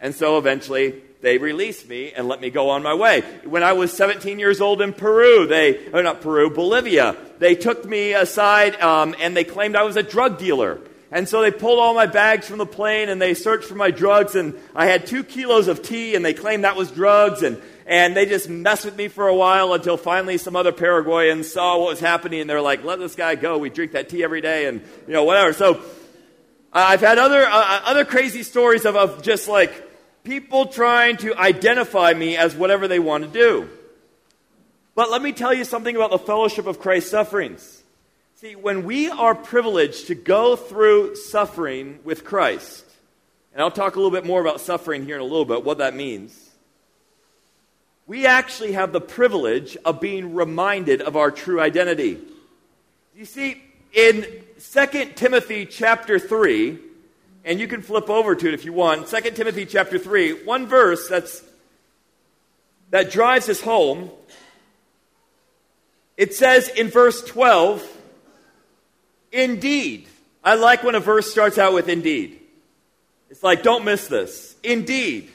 And 0.00 0.14
so 0.14 0.38
eventually 0.38 1.02
they 1.20 1.38
released 1.38 1.88
me 1.88 2.12
and 2.12 2.28
let 2.28 2.40
me 2.40 2.50
go 2.50 2.70
on 2.70 2.82
my 2.82 2.94
way. 2.94 3.22
When 3.44 3.62
I 3.62 3.72
was 3.72 3.92
17 3.92 4.38
years 4.38 4.60
old 4.60 4.80
in 4.80 4.92
Peru, 4.92 5.46
they, 5.46 5.88
not 5.92 6.20
Peru, 6.20 6.50
Bolivia, 6.50 7.16
they 7.38 7.54
took 7.54 7.84
me 7.84 8.12
aside 8.12 8.80
um, 8.80 9.16
and 9.18 9.36
they 9.36 9.44
claimed 9.44 9.74
I 9.74 9.82
was 9.82 9.96
a 9.96 10.02
drug 10.02 10.38
dealer. 10.38 10.80
And 11.10 11.26
so 11.26 11.40
they 11.40 11.50
pulled 11.50 11.78
all 11.78 11.94
my 11.94 12.06
bags 12.06 12.46
from 12.46 12.58
the 12.58 12.66
plane 12.66 13.08
and 13.08 13.20
they 13.20 13.32
searched 13.32 13.66
for 13.66 13.74
my 13.74 13.90
drugs. 13.90 14.34
And 14.34 14.54
I 14.74 14.86
had 14.86 15.06
two 15.06 15.24
kilos 15.24 15.66
of 15.68 15.82
tea 15.82 16.14
and 16.14 16.24
they 16.24 16.34
claimed 16.34 16.64
that 16.64 16.76
was 16.76 16.90
drugs. 16.90 17.42
And, 17.42 17.60
and 17.86 18.14
they 18.14 18.26
just 18.26 18.48
messed 18.48 18.84
with 18.84 18.96
me 18.96 19.08
for 19.08 19.26
a 19.26 19.34
while 19.34 19.72
until 19.72 19.96
finally 19.96 20.36
some 20.36 20.54
other 20.54 20.72
Paraguayans 20.72 21.50
saw 21.50 21.78
what 21.78 21.88
was 21.88 22.00
happening. 22.00 22.40
And 22.42 22.50
they're 22.50 22.60
like, 22.60 22.84
let 22.84 22.98
this 22.98 23.14
guy 23.14 23.36
go. 23.36 23.56
We 23.56 23.70
drink 23.70 23.92
that 23.92 24.10
tea 24.10 24.22
every 24.22 24.42
day 24.42 24.66
and, 24.66 24.82
you 25.06 25.14
know, 25.14 25.24
whatever. 25.24 25.54
So 25.54 25.76
uh, 25.76 25.80
I've 26.72 27.00
had 27.00 27.16
other, 27.16 27.42
uh, 27.42 27.80
other 27.84 28.04
crazy 28.04 28.42
stories 28.42 28.84
of, 28.84 28.94
of 28.94 29.22
just 29.22 29.48
like 29.48 29.88
people 30.24 30.66
trying 30.66 31.16
to 31.18 31.34
identify 31.34 32.12
me 32.12 32.36
as 32.36 32.54
whatever 32.54 32.86
they 32.86 32.98
want 32.98 33.24
to 33.24 33.30
do. 33.30 33.66
But 34.94 35.10
let 35.10 35.22
me 35.22 35.32
tell 35.32 35.54
you 35.54 35.64
something 35.64 35.96
about 35.96 36.10
the 36.10 36.18
fellowship 36.18 36.66
of 36.66 36.80
Christ's 36.80 37.12
sufferings. 37.12 37.77
See, 38.40 38.54
when 38.54 38.84
we 38.84 39.10
are 39.10 39.34
privileged 39.34 40.06
to 40.06 40.14
go 40.14 40.54
through 40.54 41.16
suffering 41.16 41.98
with 42.04 42.24
Christ, 42.24 42.84
and 43.52 43.60
I'll 43.60 43.72
talk 43.72 43.96
a 43.96 43.98
little 43.98 44.12
bit 44.12 44.24
more 44.24 44.40
about 44.40 44.60
suffering 44.60 45.04
here 45.04 45.16
in 45.16 45.20
a 45.20 45.24
little 45.24 45.44
bit, 45.44 45.64
what 45.64 45.78
that 45.78 45.96
means. 45.96 46.48
We 48.06 48.26
actually 48.26 48.74
have 48.74 48.92
the 48.92 49.00
privilege 49.00 49.76
of 49.84 50.00
being 50.00 50.34
reminded 50.34 51.02
of 51.02 51.16
our 51.16 51.32
true 51.32 51.60
identity. 51.60 52.20
You 53.16 53.24
see, 53.24 53.60
in 53.92 54.24
2 54.72 54.86
Timothy 55.16 55.66
chapter 55.66 56.20
3, 56.20 56.78
and 57.44 57.58
you 57.58 57.66
can 57.66 57.82
flip 57.82 58.08
over 58.08 58.36
to 58.36 58.46
it 58.46 58.54
if 58.54 58.64
you 58.64 58.72
want. 58.72 59.08
2 59.08 59.32
Timothy 59.32 59.66
chapter 59.66 59.98
3, 59.98 60.44
one 60.44 60.68
verse 60.68 61.08
that's, 61.08 61.42
that 62.90 63.10
drives 63.10 63.46
this 63.46 63.60
home. 63.60 64.12
It 66.16 66.36
says 66.36 66.68
in 66.68 66.86
verse 66.86 67.20
12, 67.24 67.96
Indeed. 69.32 70.08
I 70.42 70.54
like 70.54 70.82
when 70.82 70.94
a 70.94 71.00
verse 71.00 71.30
starts 71.30 71.58
out 71.58 71.74
with 71.74 71.88
indeed. 71.88 72.40
It's 73.30 73.42
like, 73.42 73.62
don't 73.62 73.84
miss 73.84 74.06
this. 74.08 74.56
Indeed. 74.62 75.30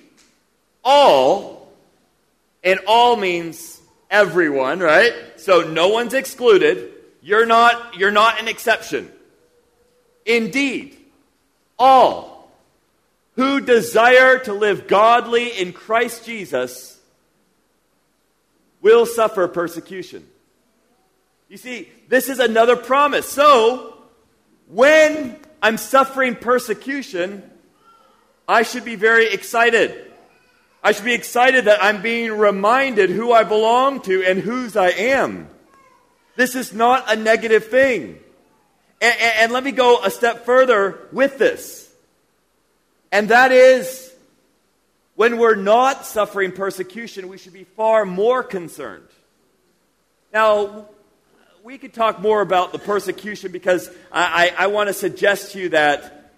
All, 0.84 1.72
and 2.64 2.80
all 2.88 3.16
means 3.16 3.80
everyone, 4.10 4.80
right? 4.80 5.14
So 5.38 5.62
no 5.62 5.90
one's 5.90 6.14
excluded. 6.14 6.92
You're 7.22 7.46
not, 7.46 7.98
you're 7.98 8.12
not 8.12 8.40
an 8.40 8.48
exception. 8.48 9.12
Indeed 10.26 10.98
all 11.78 12.50
who 13.36 13.60
desire 13.60 14.40
to 14.40 14.54
live 14.54 14.88
godly 14.88 15.50
in 15.50 15.74
Christ 15.74 16.26
Jesus 16.26 16.98
will 18.82 19.06
suffer 19.06 19.48
persecution. 19.48 20.28
You 21.50 21.58
see, 21.58 21.90
this 22.14 22.30
is 22.30 22.38
another 22.38 22.76
promise. 22.76 23.28
So, 23.28 23.98
when 24.68 25.36
I'm 25.64 25.78
suffering 25.78 26.36
persecution, 26.36 27.42
I 28.48 28.62
should 28.62 28.86
be 28.86 28.96
very 28.96 29.34
excited. 29.34 30.12
I 30.84 30.92
should 30.92 31.06
be 31.06 31.16
excited 31.16 31.66
that 31.66 31.84
I'm 31.84 32.04
being 32.04 32.32
reminded 32.32 33.10
who 33.10 33.32
I 33.32 33.44
belong 33.44 34.02
to 34.02 34.24
and 34.24 34.38
whose 34.38 34.78
I 34.78 34.90
am. 34.90 35.48
This 36.36 36.54
is 36.54 36.72
not 36.72 37.12
a 37.12 37.16
negative 37.16 37.70
thing. 37.70 38.20
And, 39.02 39.16
and, 39.20 39.34
and 39.40 39.52
let 39.52 39.64
me 39.64 39.72
go 39.72 40.04
a 40.04 40.12
step 40.12 40.46
further 40.46 41.08
with 41.12 41.40
this. 41.40 41.92
And 43.12 43.30
that 43.30 43.52
is, 43.52 44.14
when 45.16 45.40
we're 45.40 45.56
not 45.56 46.06
suffering 46.06 46.52
persecution, 46.52 47.28
we 47.28 47.40
should 47.40 47.54
be 47.54 47.64
far 47.64 48.06
more 48.06 48.44
concerned. 48.44 49.08
Now, 50.32 50.90
we 51.64 51.78
could 51.78 51.94
talk 51.94 52.20
more 52.20 52.42
about 52.42 52.74
the 52.74 52.78
persecution 52.78 53.50
because 53.50 53.88
I, 54.12 54.52
I, 54.58 54.66
I 54.66 54.68
want 54.68 54.90
to 54.90 54.94
suggest 54.94 55.54
to 55.54 55.60
you 55.60 55.70
that 55.70 56.34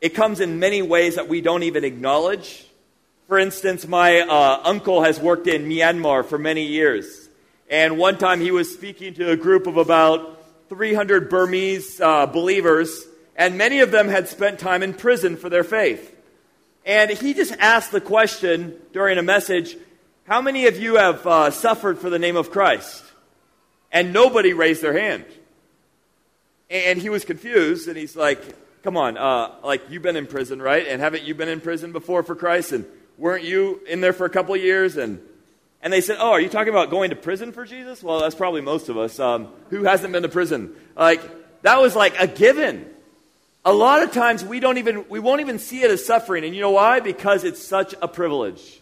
it 0.00 0.14
comes 0.14 0.40
in 0.40 0.58
many 0.58 0.80
ways 0.80 1.16
that 1.16 1.28
we 1.28 1.42
don't 1.42 1.62
even 1.64 1.84
acknowledge. 1.84 2.64
For 3.28 3.38
instance, 3.38 3.86
my 3.86 4.20
uh, 4.20 4.62
uncle 4.64 5.02
has 5.02 5.20
worked 5.20 5.46
in 5.46 5.66
Myanmar 5.66 6.24
for 6.24 6.38
many 6.38 6.68
years. 6.68 7.28
And 7.68 7.98
one 7.98 8.16
time 8.16 8.40
he 8.40 8.50
was 8.50 8.72
speaking 8.72 9.12
to 9.14 9.30
a 9.30 9.36
group 9.36 9.66
of 9.66 9.76
about 9.76 10.42
300 10.70 11.28
Burmese 11.28 12.00
uh, 12.00 12.24
believers, 12.24 13.04
and 13.36 13.58
many 13.58 13.80
of 13.80 13.90
them 13.90 14.08
had 14.08 14.26
spent 14.26 14.58
time 14.58 14.82
in 14.82 14.94
prison 14.94 15.36
for 15.36 15.50
their 15.50 15.64
faith. 15.64 16.16
And 16.86 17.10
he 17.10 17.34
just 17.34 17.52
asked 17.58 17.92
the 17.92 18.00
question 18.00 18.74
during 18.94 19.18
a 19.18 19.22
message 19.22 19.76
How 20.24 20.40
many 20.40 20.66
of 20.66 20.78
you 20.78 20.94
have 20.96 21.26
uh, 21.26 21.50
suffered 21.50 21.98
for 21.98 22.08
the 22.08 22.18
name 22.18 22.38
of 22.38 22.50
Christ? 22.50 23.04
And 23.92 24.12
nobody 24.12 24.52
raised 24.52 24.82
their 24.82 24.98
hand. 24.98 25.24
And 26.70 27.00
he 27.00 27.08
was 27.08 27.24
confused, 27.24 27.88
and 27.88 27.96
he's 27.96 28.16
like, 28.16 28.40
Come 28.82 28.96
on, 28.96 29.18
uh, 29.18 29.52
like 29.62 29.90
you've 29.90 30.02
been 30.02 30.16
in 30.16 30.26
prison, 30.26 30.62
right? 30.62 30.86
And 30.86 31.02
haven't 31.02 31.24
you 31.24 31.34
been 31.34 31.50
in 31.50 31.60
prison 31.60 31.92
before 31.92 32.22
for 32.22 32.34
Christ? 32.34 32.72
And 32.72 32.86
weren't 33.18 33.44
you 33.44 33.80
in 33.86 34.00
there 34.00 34.14
for 34.14 34.24
a 34.24 34.30
couple 34.30 34.56
years? 34.56 34.96
And 34.96 35.20
and 35.82 35.92
they 35.92 36.00
said, 36.00 36.16
Oh, 36.20 36.32
are 36.32 36.40
you 36.40 36.48
talking 36.48 36.72
about 36.72 36.90
going 36.90 37.10
to 37.10 37.16
prison 37.16 37.52
for 37.52 37.64
Jesus? 37.64 38.02
Well, 38.02 38.20
that's 38.20 38.34
probably 38.34 38.60
most 38.60 38.88
of 38.88 38.98
us. 38.98 39.18
Um, 39.18 39.48
who 39.70 39.84
hasn't 39.84 40.12
been 40.12 40.22
to 40.22 40.28
prison? 40.28 40.74
Like, 40.96 41.22
that 41.62 41.80
was 41.80 41.96
like 41.96 42.18
a 42.18 42.26
given. 42.26 42.86
A 43.64 43.72
lot 43.72 44.02
of 44.02 44.12
times 44.12 44.44
we 44.44 44.60
don't 44.60 44.78
even, 44.78 45.06
we 45.08 45.20
won't 45.20 45.40
even 45.40 45.58
see 45.58 45.82
it 45.82 45.90
as 45.90 46.04
suffering. 46.04 46.44
And 46.44 46.54
you 46.54 46.60
know 46.60 46.70
why? 46.70 47.00
Because 47.00 47.44
it's 47.44 47.62
such 47.62 47.94
a 48.00 48.08
privilege. 48.08 48.80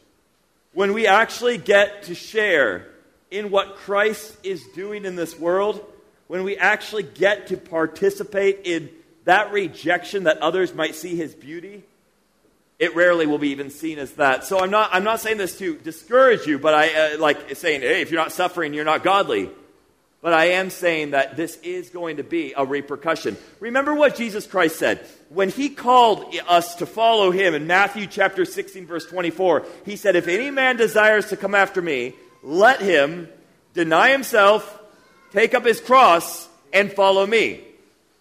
When 0.73 0.93
we 0.93 1.07
actually 1.07 1.59
get 1.59 2.05
to 2.05 2.15
share 2.15 2.87
in 3.31 3.51
what 3.51 3.77
Christ 3.77 4.37
is 4.43 4.65
doing 4.75 5.05
in 5.05 5.17
this 5.17 5.39
world, 5.39 5.85
when 6.27 6.45
we 6.45 6.57
actually 6.57 7.03
get 7.03 7.49
to 7.49 7.57
participate 7.57 8.61
in 8.65 8.91
that 9.25 9.53
rejection 9.53 10.25
that 10.25 10.39
others 10.39 10.75
might 10.75 10.95
see 10.95 11.17
his 11.17 11.35
beauty, 11.35 11.83
it 12.79 12.95
rarely 12.95 13.27
will 13.27 13.39
be 13.39 13.49
even 13.49 13.71
seen 13.71 13.99
as 13.99 14.13
that. 14.13 14.45
So 14.45 14.61
I'm 14.61 14.71
not, 14.71 14.91
I'm 14.93 15.05
not 15.05 15.21
saying 15.21 15.39
this 15.39 15.59
to 15.59 15.77
discourage 15.77 16.47
you, 16.47 16.59
but 16.59 16.75
I 16.75 17.15
uh, 17.15 17.19
like 17.19 17.57
saying, 17.57 17.81
hey, 17.81 18.03
if 18.03 18.11
you're 18.11 18.21
not 18.21 18.33
suffering, 18.33 18.73
you're 18.73 18.85
not 18.85 19.03
godly. 19.03 19.51
But 20.21 20.33
I 20.33 20.47
am 20.53 20.71
saying 20.71 21.13
that 21.13 21.37
this 21.37 21.57
is 21.59 21.91
going 21.91 22.17
to 22.17 22.25
be 22.25 22.53
a 22.57 22.65
repercussion. 22.65 23.37
Remember 23.61 23.95
what 23.95 24.17
Jesus 24.17 24.47
Christ 24.47 24.77
said. 24.77 25.07
When 25.29 25.49
he 25.49 25.69
called 25.69 26.35
us 26.49 26.77
to 26.77 26.87
follow 26.87 27.31
him 27.31 27.55
in 27.55 27.69
Matthew 27.69 28.07
chapter 28.09 28.45
16, 28.45 28.87
verse 28.87 29.07
24, 29.07 29.65
he 29.85 29.95
said, 29.95 30.17
If 30.17 30.27
any 30.27 30.51
man 30.51 30.77
desires 30.77 31.29
to 31.29 31.37
come 31.37 31.55
after 31.55 31.81
me, 31.81 32.15
let 32.43 32.81
him 32.81 33.29
deny 33.75 34.11
himself, 34.11 34.81
take 35.33 35.55
up 35.55 35.65
his 35.65 35.81
cross, 35.81 36.49
and 36.73 36.93
follow 36.93 37.27
me. 37.27 37.65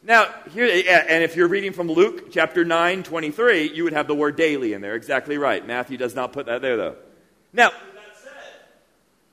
Now, 0.04 0.34
here, 0.54 0.68
and 1.10 1.24
if 1.24 1.36
you're 1.36 1.50
reading 1.50 1.74
from 1.74 1.90
Luke 1.90 2.32
chapter 2.32 2.64
9, 2.64 3.04
23, 3.04 3.74
you 3.74 3.84
would 3.84 3.94
have 3.94 4.08
the 4.08 4.16
word 4.16 4.38
daily 4.38 4.74
in 4.74 4.82
there. 4.82 4.96
Exactly 4.96 5.38
right. 5.38 5.66
Matthew 5.66 5.98
does 5.98 6.16
not 6.16 6.32
put 6.32 6.46
that 6.46 6.62
there, 6.62 6.78
though. 6.78 6.96
Now, 7.52 7.72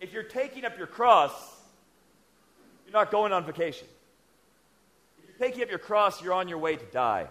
if 0.01 0.13
you're 0.13 0.25
taking 0.25 0.65
up 0.65 0.77
your 0.77 0.87
cross, 0.89 1.33
you're 2.87 2.93
not 2.93 3.11
going 3.11 3.33
on 3.33 3.45
vacation. 3.45 3.87
If 5.19 5.29
you're 5.29 5.49
taking 5.49 5.63
up 5.63 5.71
your 5.71 5.79
cross, 5.79 6.23
you're 6.23 6.33
on 6.33 6.49
your 6.49 6.59
way 6.59 6.77
to 6.77 6.85
die. 6.87 7.29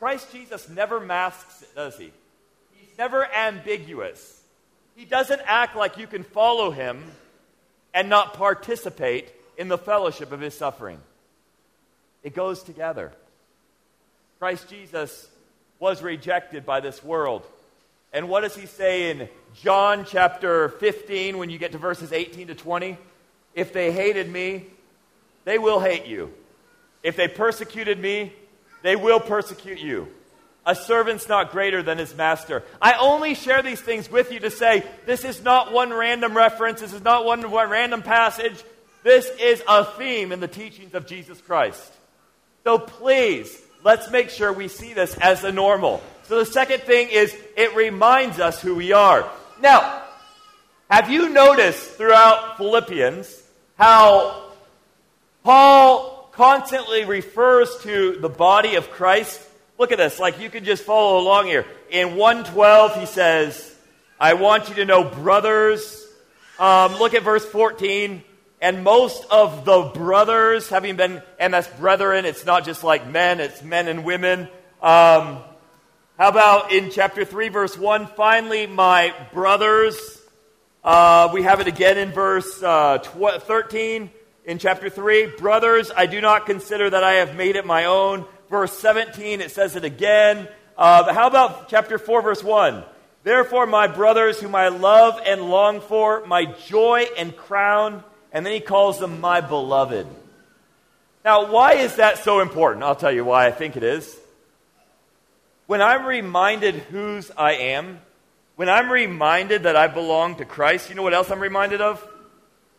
Christ 0.00 0.32
Jesus 0.32 0.68
never 0.68 0.98
masks 0.98 1.62
it, 1.62 1.74
does 1.76 1.96
he? 1.96 2.12
He's 2.72 2.98
never 2.98 3.24
ambiguous. 3.24 4.41
He 5.02 5.08
doesn't 5.08 5.42
act 5.46 5.74
like 5.74 5.98
you 5.98 6.06
can 6.06 6.22
follow 6.22 6.70
him 6.70 7.02
and 7.92 8.08
not 8.08 8.34
participate 8.34 9.28
in 9.58 9.66
the 9.66 9.76
fellowship 9.76 10.30
of 10.30 10.38
his 10.38 10.56
suffering. 10.56 11.00
It 12.22 12.36
goes 12.36 12.62
together. 12.62 13.10
Christ 14.38 14.68
Jesus 14.68 15.28
was 15.80 16.04
rejected 16.04 16.64
by 16.64 16.78
this 16.78 17.02
world. 17.02 17.44
And 18.12 18.28
what 18.28 18.42
does 18.42 18.54
he 18.54 18.66
say 18.66 19.10
in 19.10 19.28
John 19.60 20.06
chapter 20.08 20.68
15 20.68 21.36
when 21.36 21.50
you 21.50 21.58
get 21.58 21.72
to 21.72 21.78
verses 21.78 22.12
18 22.12 22.46
to 22.46 22.54
20? 22.54 22.96
If 23.56 23.72
they 23.72 23.90
hated 23.90 24.30
me, 24.30 24.66
they 25.44 25.58
will 25.58 25.80
hate 25.80 26.06
you. 26.06 26.32
If 27.02 27.16
they 27.16 27.26
persecuted 27.26 27.98
me, 27.98 28.32
they 28.82 28.94
will 28.94 29.18
persecute 29.18 29.80
you. 29.80 30.06
A 30.64 30.74
servant's 30.76 31.28
not 31.28 31.50
greater 31.50 31.82
than 31.82 31.98
his 31.98 32.14
master. 32.14 32.62
I 32.80 32.94
only 32.94 33.34
share 33.34 33.62
these 33.62 33.80
things 33.80 34.10
with 34.10 34.30
you 34.30 34.40
to 34.40 34.50
say 34.50 34.84
this 35.06 35.24
is 35.24 35.42
not 35.42 35.72
one 35.72 35.92
random 35.92 36.36
reference, 36.36 36.80
this 36.80 36.92
is 36.92 37.02
not 37.02 37.24
one, 37.24 37.50
one 37.50 37.68
random 37.68 38.02
passage. 38.02 38.62
This 39.02 39.28
is 39.40 39.62
a 39.66 39.84
theme 39.84 40.30
in 40.30 40.38
the 40.38 40.46
teachings 40.46 40.94
of 40.94 41.06
Jesus 41.06 41.40
Christ. 41.40 41.92
So 42.62 42.78
please, 42.78 43.60
let's 43.82 44.10
make 44.12 44.30
sure 44.30 44.52
we 44.52 44.68
see 44.68 44.94
this 44.94 45.16
as 45.18 45.42
the 45.42 45.50
normal. 45.50 46.00
So 46.24 46.38
the 46.38 46.46
second 46.46 46.82
thing 46.82 47.08
is 47.08 47.36
it 47.56 47.74
reminds 47.74 48.38
us 48.38 48.62
who 48.62 48.76
we 48.76 48.92
are. 48.92 49.28
Now, 49.60 50.04
have 50.88 51.10
you 51.10 51.28
noticed 51.28 51.90
throughout 51.92 52.56
Philippians 52.58 53.42
how 53.76 54.50
Paul 55.42 56.30
constantly 56.32 57.04
refers 57.04 57.76
to 57.78 58.18
the 58.20 58.28
body 58.28 58.76
of 58.76 58.90
Christ 58.90 59.40
Look 59.78 59.92
at 59.92 59.98
this. 59.98 60.18
Like 60.18 60.40
you 60.40 60.50
can 60.50 60.64
just 60.64 60.84
follow 60.84 61.20
along 61.20 61.46
here. 61.46 61.66
In 61.90 62.16
112, 62.16 63.00
he 63.00 63.06
says, 63.06 63.74
I 64.18 64.34
want 64.34 64.68
you 64.68 64.76
to 64.76 64.84
know, 64.84 65.04
brothers. 65.04 66.06
Um, 66.58 66.96
look 66.96 67.14
at 67.14 67.22
verse 67.22 67.44
14. 67.44 68.22
And 68.60 68.84
most 68.84 69.24
of 69.28 69.64
the 69.64 69.90
brothers, 69.92 70.68
having 70.68 70.94
been, 70.94 71.20
MS 71.40 71.68
brethren, 71.80 72.24
it's 72.24 72.46
not 72.46 72.64
just 72.64 72.84
like 72.84 73.08
men, 73.08 73.40
it's 73.40 73.60
men 73.62 73.88
and 73.88 74.04
women. 74.04 74.42
Um, 74.80 75.40
how 76.16 76.28
about 76.28 76.70
in 76.70 76.90
chapter 76.90 77.24
3, 77.24 77.48
verse 77.48 77.76
1? 77.76 78.06
Finally, 78.06 78.68
my 78.68 79.12
brothers. 79.32 79.96
Uh, 80.84 81.30
we 81.32 81.42
have 81.42 81.60
it 81.60 81.66
again 81.66 81.98
in 81.98 82.12
verse 82.12 82.62
uh, 82.62 82.98
tw- 82.98 83.42
13 83.42 84.10
in 84.44 84.58
chapter 84.58 84.88
3. 84.88 85.26
Brothers, 85.38 85.90
I 85.96 86.06
do 86.06 86.20
not 86.20 86.46
consider 86.46 86.88
that 86.88 87.02
I 87.02 87.14
have 87.14 87.34
made 87.34 87.56
it 87.56 87.66
my 87.66 87.86
own 87.86 88.24
verse 88.52 88.78
17, 88.78 89.40
it 89.40 89.50
says 89.50 89.76
it 89.76 89.84
again. 89.84 90.46
Uh, 90.76 91.10
how 91.14 91.26
about 91.26 91.70
chapter 91.70 91.96
4, 91.96 92.20
verse 92.20 92.44
1? 92.44 92.84
Therefore, 93.24 93.64
my 93.64 93.86
brothers, 93.86 94.38
whom 94.38 94.54
I 94.54 94.68
love 94.68 95.18
and 95.24 95.40
long 95.40 95.80
for, 95.80 96.26
my 96.26 96.44
joy 96.44 97.06
and 97.16 97.34
crown, 97.34 98.04
and 98.30 98.44
then 98.44 98.52
he 98.52 98.60
calls 98.60 99.00
them 99.00 99.22
my 99.22 99.40
beloved. 99.40 100.06
Now, 101.24 101.50
why 101.50 101.74
is 101.74 101.96
that 101.96 102.18
so 102.18 102.40
important? 102.40 102.84
I'll 102.84 102.94
tell 102.94 103.10
you 103.10 103.24
why 103.24 103.46
I 103.46 103.52
think 103.52 103.76
it 103.76 103.82
is. 103.82 104.14
When 105.66 105.80
I'm 105.80 106.04
reminded 106.04 106.74
whose 106.74 107.30
I 107.30 107.52
am, 107.52 108.00
when 108.56 108.68
I'm 108.68 108.92
reminded 108.92 109.62
that 109.62 109.76
I 109.76 109.86
belong 109.86 110.36
to 110.36 110.44
Christ, 110.44 110.90
you 110.90 110.94
know 110.94 111.02
what 111.02 111.14
else 111.14 111.30
I'm 111.30 111.40
reminded 111.40 111.80
of? 111.80 112.06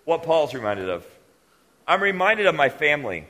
What 0.06 0.22
Paul's 0.22 0.54
reminded 0.54 0.90
of. 0.90 1.04
I'm 1.88 2.04
reminded 2.04 2.46
of 2.46 2.54
my 2.54 2.70
family. 2.70 3.26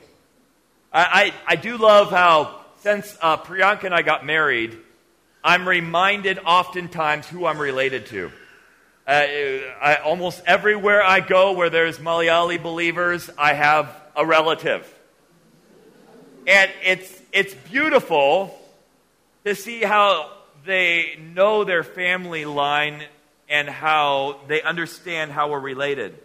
I, 0.94 1.32
I, 1.46 1.54
I 1.54 1.56
do 1.56 1.76
love 1.76 2.10
how, 2.10 2.60
since 2.78 3.18
uh, 3.20 3.36
Priyanka 3.36 3.84
and 3.84 3.94
I 3.94 4.02
got 4.02 4.24
married, 4.24 4.78
I'm 5.42 5.68
reminded 5.68 6.38
oftentimes 6.38 7.26
who 7.26 7.46
I'm 7.46 7.58
related 7.58 8.06
to. 8.06 8.30
Uh, 9.06 9.10
I, 9.10 9.98
almost 10.04 10.40
everywhere 10.46 11.02
I 11.02 11.18
go 11.18 11.52
where 11.52 11.68
there's 11.68 11.98
Malayali 11.98 12.62
believers, 12.62 13.28
I 13.36 13.54
have 13.54 13.94
a 14.14 14.24
relative. 14.24 14.88
And 16.46 16.70
it's, 16.84 17.20
it's 17.32 17.54
beautiful 17.54 18.56
to 19.44 19.56
see 19.56 19.80
how 19.80 20.30
they 20.64 21.18
know 21.34 21.64
their 21.64 21.82
family 21.82 22.44
line 22.44 23.02
and 23.48 23.68
how 23.68 24.40
they 24.46 24.62
understand 24.62 25.32
how 25.32 25.50
we're 25.50 25.58
related. 25.58 26.16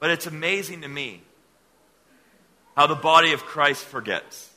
But 0.00 0.10
it's 0.10 0.26
amazing 0.26 0.80
to 0.80 0.88
me 0.88 1.22
how 2.76 2.86
the 2.86 2.94
body 2.94 3.32
of 3.32 3.44
Christ 3.44 3.84
forgets. 3.84 4.50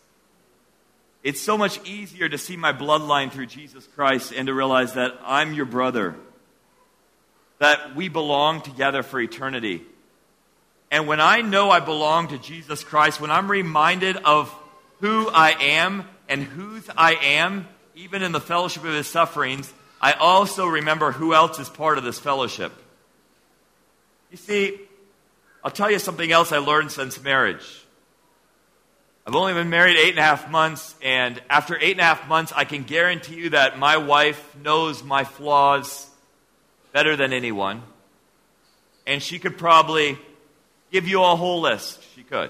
It's 1.24 1.42
so 1.42 1.58
much 1.58 1.80
easier 1.88 2.30
to 2.30 2.38
see 2.38 2.56
my 2.56 2.74
bloodline 2.74 3.32
through 3.32 3.48
Jesus 3.48 3.88
Christ 3.96 4.34
and 4.36 4.48
to 4.48 4.54
realize 4.54 4.94
that 4.94 5.20
I'm 5.24 5.54
your 5.54 5.66
brother, 5.66 6.16
that 7.60 7.96
we 7.96 8.10
belong 8.10 8.62
together 8.62 9.04
for 9.04 9.20
eternity. 9.20 9.82
And 10.92 11.08
when 11.08 11.20
I 11.20 11.42
know 11.42 11.70
I 11.70 11.80
belong 11.80 12.30
to 12.30 12.38
Jesus 12.38 12.84
Christ, 12.84 13.22
when 13.22 13.32
I'm 13.32 13.50
reminded 13.50 14.18
of 14.18 14.54
who 15.00 15.30
I 15.30 15.52
am 15.52 16.06
and 16.28 16.44
whose 16.44 16.90
I 16.98 17.16
am, 17.16 17.68
even 17.96 18.22
in 18.22 18.32
the 18.32 18.40
fellowship 18.42 18.84
of 18.84 18.94
his 18.94 19.08
sufferings, 19.08 19.72
I 20.02 20.14
also 20.14 20.66
remember 20.66 21.12
who 21.12 21.34
else 21.34 21.60
is 21.60 21.70
part 21.70 21.98
of 21.98 22.04
this 22.04 22.20
fellowship. 22.20 22.72
You 24.32 24.38
see, 24.38 24.80
I'll 25.64 25.72
tell 25.72 25.92
you 25.92 26.00
something 26.00 26.32
else 26.32 26.52
I 26.52 26.60
learned 26.60 26.92
since 26.92 27.22
marriage. 27.22 27.86
I've 29.30 29.36
only 29.36 29.54
been 29.54 29.70
married 29.70 29.96
eight 29.96 30.10
and 30.10 30.18
a 30.18 30.24
half 30.24 30.50
months, 30.50 30.96
and 31.04 31.40
after 31.52 31.78
eight 31.78 31.92
and 31.92 32.00
a 32.00 32.04
half 32.04 32.28
months, 32.28 32.52
I 32.56 32.64
can 32.64 32.82
guarantee 32.82 33.36
you 33.36 33.50
that 33.52 33.78
my 33.78 33.98
wife 33.98 34.44
knows 34.56 35.04
my 35.04 35.24
flaws 35.24 36.10
better 36.94 37.16
than 37.16 37.32
anyone. 37.32 37.84
And 39.06 39.22
she 39.22 39.38
could 39.38 39.56
probably 39.56 40.18
give 40.92 41.08
you 41.08 41.22
a 41.22 41.36
whole 41.36 41.62
list. 41.62 42.00
She 42.16 42.24
could. 42.24 42.50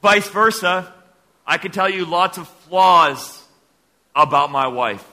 Vice 0.00 0.26
versa, 0.30 0.90
I 1.46 1.58
could 1.58 1.74
tell 1.74 1.90
you 1.90 2.06
lots 2.06 2.38
of 2.38 2.48
flaws 2.48 3.44
about 4.14 4.50
my 4.50 4.68
wife. 4.68 5.06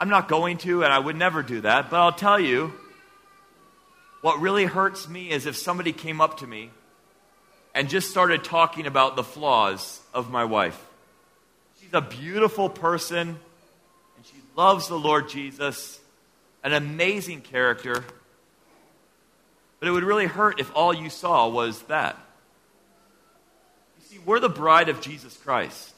I'm 0.00 0.08
not 0.08 0.26
going 0.26 0.58
to, 0.58 0.82
and 0.82 0.92
I 0.92 0.98
would 0.98 1.14
never 1.14 1.44
do 1.44 1.60
that, 1.60 1.90
but 1.90 2.00
I'll 2.00 2.10
tell 2.10 2.40
you 2.40 2.72
what 4.20 4.40
really 4.40 4.64
hurts 4.64 5.08
me 5.08 5.30
is 5.30 5.46
if 5.46 5.56
somebody 5.56 5.92
came 5.92 6.20
up 6.20 6.38
to 6.38 6.46
me 6.48 6.70
and 7.74 7.88
just 7.88 8.10
started 8.10 8.44
talking 8.44 8.86
about 8.86 9.16
the 9.16 9.24
flaws 9.24 10.00
of 10.14 10.30
my 10.30 10.44
wife. 10.44 10.80
She's 11.80 11.92
a 11.92 12.00
beautiful 12.00 12.68
person, 12.68 13.28
and 13.28 14.26
she 14.26 14.36
loves 14.56 14.88
the 14.88 14.98
Lord 14.98 15.28
Jesus, 15.28 15.98
an 16.62 16.72
amazing 16.72 17.40
character. 17.40 18.04
But 19.80 19.88
it 19.88 19.90
would 19.90 20.04
really 20.04 20.26
hurt 20.26 20.60
if 20.60 20.74
all 20.74 20.94
you 20.94 21.10
saw 21.10 21.48
was 21.48 21.82
that. 21.82 22.16
You 23.98 24.06
see, 24.06 24.18
we're 24.24 24.40
the 24.40 24.48
bride 24.48 24.88
of 24.88 25.00
Jesus 25.00 25.36
Christ. 25.36 25.90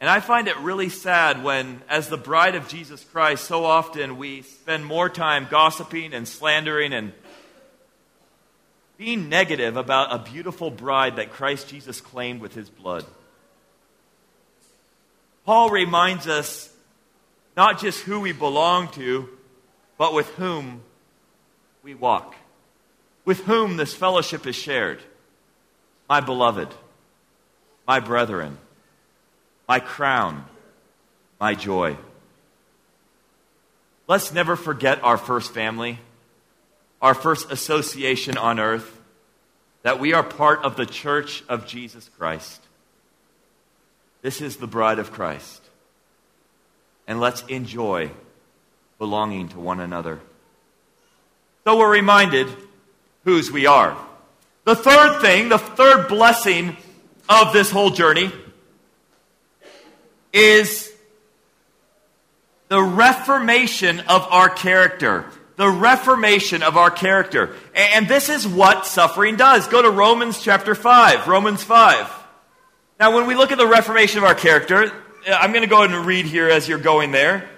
And 0.00 0.10
I 0.10 0.20
find 0.20 0.48
it 0.48 0.58
really 0.58 0.90
sad 0.90 1.42
when, 1.42 1.80
as 1.88 2.08
the 2.08 2.18
bride 2.18 2.56
of 2.56 2.68
Jesus 2.68 3.02
Christ, 3.04 3.44
so 3.44 3.64
often 3.64 4.18
we 4.18 4.42
spend 4.42 4.84
more 4.84 5.08
time 5.08 5.46
gossiping 5.48 6.12
and 6.12 6.28
slandering 6.28 6.92
and 6.92 7.12
being 8.96 9.28
negative 9.28 9.76
about 9.76 10.12
a 10.12 10.30
beautiful 10.30 10.70
bride 10.70 11.16
that 11.16 11.32
Christ 11.32 11.68
Jesus 11.68 12.00
claimed 12.00 12.40
with 12.40 12.54
his 12.54 12.70
blood. 12.70 13.04
Paul 15.44 15.70
reminds 15.70 16.26
us 16.26 16.72
not 17.56 17.80
just 17.80 18.00
who 18.00 18.20
we 18.20 18.32
belong 18.32 18.88
to, 18.92 19.28
but 19.98 20.14
with 20.14 20.28
whom 20.34 20.82
we 21.82 21.94
walk, 21.94 22.34
with 23.24 23.40
whom 23.44 23.76
this 23.76 23.94
fellowship 23.94 24.46
is 24.46 24.56
shared. 24.56 25.00
My 26.08 26.20
beloved, 26.20 26.68
my 27.86 28.00
brethren, 28.00 28.58
my 29.68 29.80
crown, 29.80 30.44
my 31.40 31.54
joy. 31.54 31.96
Let's 34.06 34.32
never 34.32 34.56
forget 34.56 35.02
our 35.02 35.16
first 35.16 35.52
family 35.52 35.98
our 37.04 37.12
first 37.12 37.52
association 37.52 38.38
on 38.38 38.58
earth, 38.58 38.98
that 39.82 40.00
we 40.00 40.14
are 40.14 40.22
part 40.22 40.64
of 40.64 40.76
the 40.76 40.86
church 40.86 41.44
of 41.50 41.66
Jesus 41.66 42.08
Christ. 42.16 42.62
This 44.22 44.40
is 44.40 44.56
the 44.56 44.66
bride 44.66 44.98
of 44.98 45.12
Christ. 45.12 45.62
And 47.06 47.20
let's 47.20 47.42
enjoy 47.42 48.10
belonging 48.98 49.50
to 49.50 49.60
one 49.60 49.80
another. 49.80 50.18
So 51.64 51.76
we're 51.76 51.92
reminded 51.92 52.48
whose 53.24 53.52
we 53.52 53.66
are. 53.66 53.94
The 54.64 54.74
third 54.74 55.20
thing, 55.20 55.50
the 55.50 55.58
third 55.58 56.08
blessing 56.08 56.74
of 57.28 57.52
this 57.52 57.70
whole 57.70 57.90
journey 57.90 58.32
is 60.32 60.90
the 62.68 62.82
reformation 62.82 64.00
of 64.00 64.26
our 64.30 64.48
character 64.48 65.26
the 65.56 65.68
reformation 65.68 66.62
of 66.62 66.76
our 66.76 66.90
character. 66.90 67.54
And 67.74 68.08
this 68.08 68.28
is 68.28 68.46
what 68.46 68.86
suffering 68.86 69.36
does. 69.36 69.68
Go 69.68 69.82
to 69.82 69.90
Romans 69.90 70.40
chapter 70.40 70.74
5. 70.74 71.28
Romans 71.28 71.62
5. 71.62 72.10
Now, 72.98 73.14
when 73.14 73.26
we 73.26 73.34
look 73.34 73.52
at 73.52 73.58
the 73.58 73.66
reformation 73.66 74.18
of 74.18 74.24
our 74.24 74.34
character, 74.34 74.92
I'm 75.28 75.52
going 75.52 75.62
to 75.62 75.68
go 75.68 75.82
ahead 75.82 75.94
and 75.94 76.06
read 76.06 76.26
here 76.26 76.48
as 76.48 76.68
you're 76.68 76.78
going 76.78 77.12
there. 77.12 77.48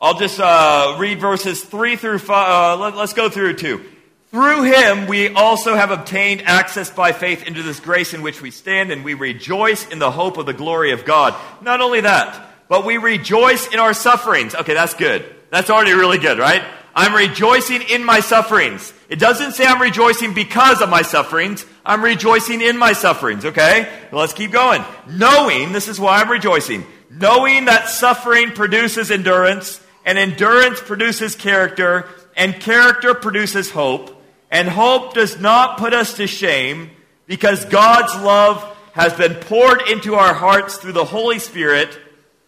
I'll 0.00 0.18
just 0.18 0.38
uh, 0.38 0.96
read 0.98 1.20
verses 1.20 1.62
3 1.62 1.96
through 1.96 2.18
5. 2.18 2.30
Uh, 2.30 2.82
let, 2.82 2.96
let's 2.96 3.12
go 3.14 3.28
through 3.28 3.54
2. 3.54 3.84
Through 4.30 4.64
him, 4.64 5.06
we 5.06 5.28
also 5.28 5.76
have 5.76 5.92
obtained 5.92 6.42
access 6.42 6.90
by 6.90 7.12
faith 7.12 7.46
into 7.46 7.62
this 7.62 7.78
grace 7.78 8.14
in 8.14 8.22
which 8.22 8.42
we 8.42 8.50
stand, 8.50 8.90
and 8.90 9.04
we 9.04 9.14
rejoice 9.14 9.86
in 9.88 10.00
the 10.00 10.10
hope 10.10 10.38
of 10.38 10.46
the 10.46 10.52
glory 10.52 10.90
of 10.90 11.04
God. 11.04 11.34
Not 11.62 11.80
only 11.80 12.00
that, 12.00 12.50
but 12.68 12.84
we 12.84 12.96
rejoice 12.96 13.68
in 13.72 13.78
our 13.78 13.94
sufferings. 13.94 14.54
Okay, 14.54 14.74
that's 14.74 14.94
good. 14.94 15.24
That's 15.50 15.70
already 15.70 15.92
really 15.92 16.18
good, 16.18 16.38
right? 16.38 16.64
I'm 16.94 17.14
rejoicing 17.14 17.82
in 17.82 18.04
my 18.04 18.20
sufferings. 18.20 18.92
It 19.08 19.18
doesn't 19.18 19.52
say 19.52 19.64
I'm 19.64 19.82
rejoicing 19.82 20.32
because 20.32 20.80
of 20.80 20.88
my 20.88 21.02
sufferings. 21.02 21.66
I'm 21.84 22.04
rejoicing 22.04 22.60
in 22.60 22.78
my 22.78 22.92
sufferings, 22.92 23.44
okay? 23.44 23.88
let's 24.12 24.32
keep 24.32 24.52
going. 24.52 24.84
Knowing, 25.08 25.72
this 25.72 25.88
is 25.88 25.98
why 25.98 26.20
I'm 26.20 26.30
rejoicing, 26.30 26.86
knowing 27.10 27.64
that 27.64 27.88
suffering 27.88 28.52
produces 28.52 29.10
endurance, 29.10 29.80
and 30.04 30.18
endurance 30.18 30.80
produces 30.80 31.34
character, 31.34 32.08
and 32.36 32.60
character 32.60 33.14
produces 33.14 33.70
hope, 33.70 34.22
and 34.50 34.68
hope 34.68 35.14
does 35.14 35.40
not 35.40 35.78
put 35.78 35.92
us 35.92 36.14
to 36.14 36.26
shame, 36.26 36.90
because 37.26 37.64
God's 37.64 38.14
love 38.22 38.62
has 38.92 39.12
been 39.14 39.34
poured 39.34 39.82
into 39.88 40.14
our 40.14 40.32
hearts 40.32 40.76
through 40.76 40.92
the 40.92 41.04
Holy 41.04 41.40
Spirit 41.40 41.98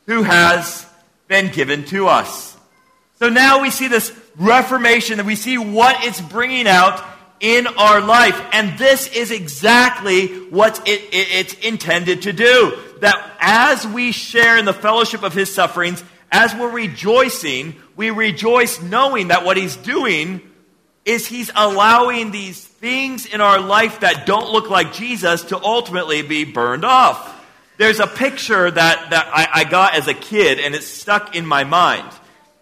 who 0.07 0.23
has 0.23 0.87
been 1.27 1.51
given 1.51 1.85
to 1.87 2.07
us. 2.07 2.57
So 3.19 3.29
now 3.29 3.63
we 3.63 3.71
see 3.71 3.89
this 3.89 4.17
reformation, 4.38 5.18
that 5.18 5.27
we 5.27 5.37
see 5.37 5.59
what 5.59 6.05
it's 6.05 6.20
bringing 6.20 6.66
out 6.66 7.03
in 7.40 7.66
our 7.66 8.01
life. 8.01 8.40
And 8.53 8.79
this 8.79 9.09
is 9.09 9.31
exactly 9.31 10.27
what 10.49 10.88
it, 10.88 11.01
it, 11.12 11.29
it's 11.33 11.55
intended 11.55 12.22
to 12.22 12.33
do. 12.33 12.79
That 13.01 13.37
as 13.40 13.87
we 13.87 14.12
share 14.12 14.57
in 14.57 14.64
the 14.64 14.72
fellowship 14.72 15.22
of 15.22 15.35
his 15.35 15.55
sufferings, 15.55 16.03
as 16.33 16.55
we're 16.55 16.70
rejoicing, 16.70 17.77
we 17.94 18.11
rejoice 18.11 18.81
knowing 18.81 19.29
that 19.29 19.44
what 19.44 19.57
he's 19.57 19.77
doing 19.77 20.40
is 21.05 21.27
he's 21.27 21.51
allowing 21.55 22.33
these 22.33 22.62
things 22.62 23.27
in 23.27 23.40
our 23.40 23.61
life 23.61 24.01
that 24.01 24.27
don't 24.27 24.51
look 24.51 24.68
like 24.68 24.92
Jesus 24.92 25.44
to 25.44 25.62
ultimately 25.62 26.22
be 26.22 26.44
burned 26.44 26.85
off. 26.85 27.33
There's 27.79 28.01
a 28.01 28.07
picture 28.07 28.70
that, 28.70 29.11
that 29.11 29.31
I, 29.33 29.61
I 29.61 29.64
got 29.64 29.94
as 29.94 30.09
a 30.09 30.14
kid, 30.14 30.59
and 30.59 30.75
it's 30.75 30.87
stuck 30.87 31.37
in 31.37 31.46
my 31.46 31.64
mind. 31.64 32.11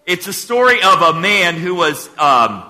It's 0.06 0.26
a 0.26 0.34
story 0.34 0.82
of 0.82 1.00
a 1.00 1.18
man 1.18 1.54
who 1.54 1.74
was, 1.74 2.08
um, 2.18 2.62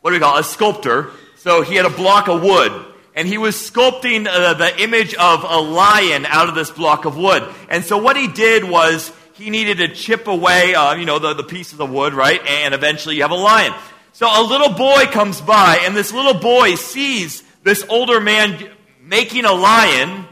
what 0.00 0.10
do 0.10 0.14
we 0.14 0.20
call 0.20 0.36
it, 0.36 0.40
a 0.40 0.44
sculptor. 0.44 1.10
So 1.36 1.62
he 1.62 1.74
had 1.74 1.86
a 1.86 1.90
block 1.90 2.28
of 2.28 2.40
wood, 2.40 2.72
and 3.16 3.26
he 3.26 3.36
was 3.36 3.56
sculpting 3.56 4.28
uh, 4.28 4.54
the 4.54 4.80
image 4.80 5.14
of 5.14 5.42
a 5.42 5.58
lion 5.58 6.24
out 6.26 6.48
of 6.48 6.54
this 6.54 6.70
block 6.70 7.04
of 7.04 7.16
wood. 7.16 7.42
And 7.68 7.84
so 7.84 7.98
what 7.98 8.16
he 8.16 8.28
did 8.28 8.62
was 8.62 9.12
he 9.32 9.50
needed 9.50 9.78
to 9.78 9.88
chip 9.88 10.28
away, 10.28 10.74
uh, 10.74 10.94
you 10.94 11.04
know, 11.04 11.18
the, 11.18 11.34
the 11.34 11.42
pieces 11.42 11.72
of 11.72 11.78
the 11.78 11.86
wood, 11.86 12.14
right? 12.14 12.40
And 12.46 12.74
eventually 12.74 13.16
you 13.16 13.22
have 13.22 13.32
a 13.32 13.34
lion. 13.34 13.72
So 14.12 14.28
a 14.28 14.42
little 14.42 14.74
boy 14.74 15.06
comes 15.06 15.40
by, 15.40 15.80
and 15.82 15.96
this 15.96 16.12
little 16.12 16.34
boy 16.34 16.76
sees 16.76 17.42
this 17.64 17.84
older 17.88 18.20
man 18.20 18.70
making 19.02 19.44
a 19.44 19.52
lion, 19.52 20.26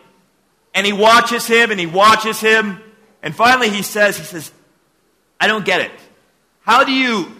and 0.74 0.86
he 0.86 0.92
watches 0.92 1.46
him 1.46 1.72
and 1.72 1.80
he 1.80 1.86
watches 1.86 2.40
him. 2.40 2.80
And 3.20 3.34
finally 3.34 3.68
he 3.68 3.82
says, 3.82 4.16
he 4.16 4.24
says, 4.24 4.52
I 5.40 5.48
don't 5.48 5.64
get 5.64 5.80
it. 5.80 5.90
How 6.66 6.82
do 6.82 6.90
you 6.90 7.32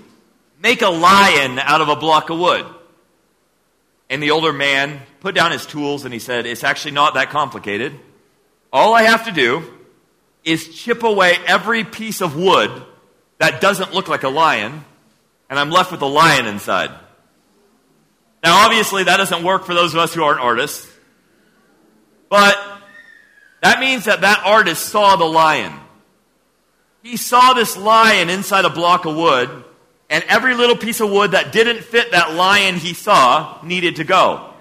make 0.62 0.82
a 0.82 0.88
lion 0.88 1.58
out 1.58 1.80
of 1.80 1.88
a 1.88 1.96
block 1.96 2.30
of 2.30 2.38
wood? 2.38 2.64
And 4.08 4.22
the 4.22 4.30
older 4.30 4.52
man 4.52 5.02
put 5.18 5.34
down 5.34 5.50
his 5.50 5.66
tools 5.66 6.04
and 6.04 6.14
he 6.14 6.20
said, 6.20 6.46
It's 6.46 6.62
actually 6.62 6.92
not 6.92 7.14
that 7.14 7.30
complicated. 7.30 7.98
All 8.72 8.94
I 8.94 9.02
have 9.02 9.24
to 9.24 9.32
do 9.32 9.64
is 10.44 10.76
chip 10.76 11.02
away 11.02 11.34
every 11.44 11.82
piece 11.82 12.20
of 12.20 12.36
wood 12.36 12.70
that 13.38 13.60
doesn't 13.60 13.92
look 13.92 14.06
like 14.06 14.22
a 14.22 14.28
lion, 14.28 14.84
and 15.50 15.58
I'm 15.58 15.70
left 15.70 15.90
with 15.90 16.02
a 16.02 16.06
lion 16.06 16.46
inside. 16.46 16.90
Now, 18.44 18.64
obviously, 18.64 19.04
that 19.04 19.16
doesn't 19.16 19.42
work 19.42 19.64
for 19.64 19.74
those 19.74 19.92
of 19.92 19.98
us 19.98 20.14
who 20.14 20.22
aren't 20.22 20.40
artists. 20.40 20.86
But 22.28 22.56
that 23.60 23.80
means 23.80 24.04
that 24.04 24.20
that 24.20 24.42
artist 24.44 24.86
saw 24.86 25.16
the 25.16 25.24
lion. 25.24 25.72
He 27.07 27.16
saw 27.16 27.53
this 27.53 27.77
lion 27.77 28.29
inside 28.31 28.64
a 28.64 28.69
block 28.69 29.05
of 29.05 29.14
wood, 29.14 29.49
and 30.11 30.25
every 30.25 30.57
little 30.57 30.75
piece 30.75 31.01
of 31.01 31.09
wood 31.09 31.31
that 31.31 31.53
didn't 31.53 31.85
fit 31.85 32.11
that 32.11 32.35
lion 32.35 32.75
he 32.75 32.95
saw 32.95 33.61
needed 33.62 33.97
to 33.97 34.05
go. 34.05 34.53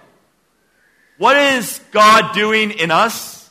What 1.18 1.38
is 1.38 1.82
God 1.90 2.36
doing 2.36 2.70
in 2.70 2.92
us? 2.92 3.50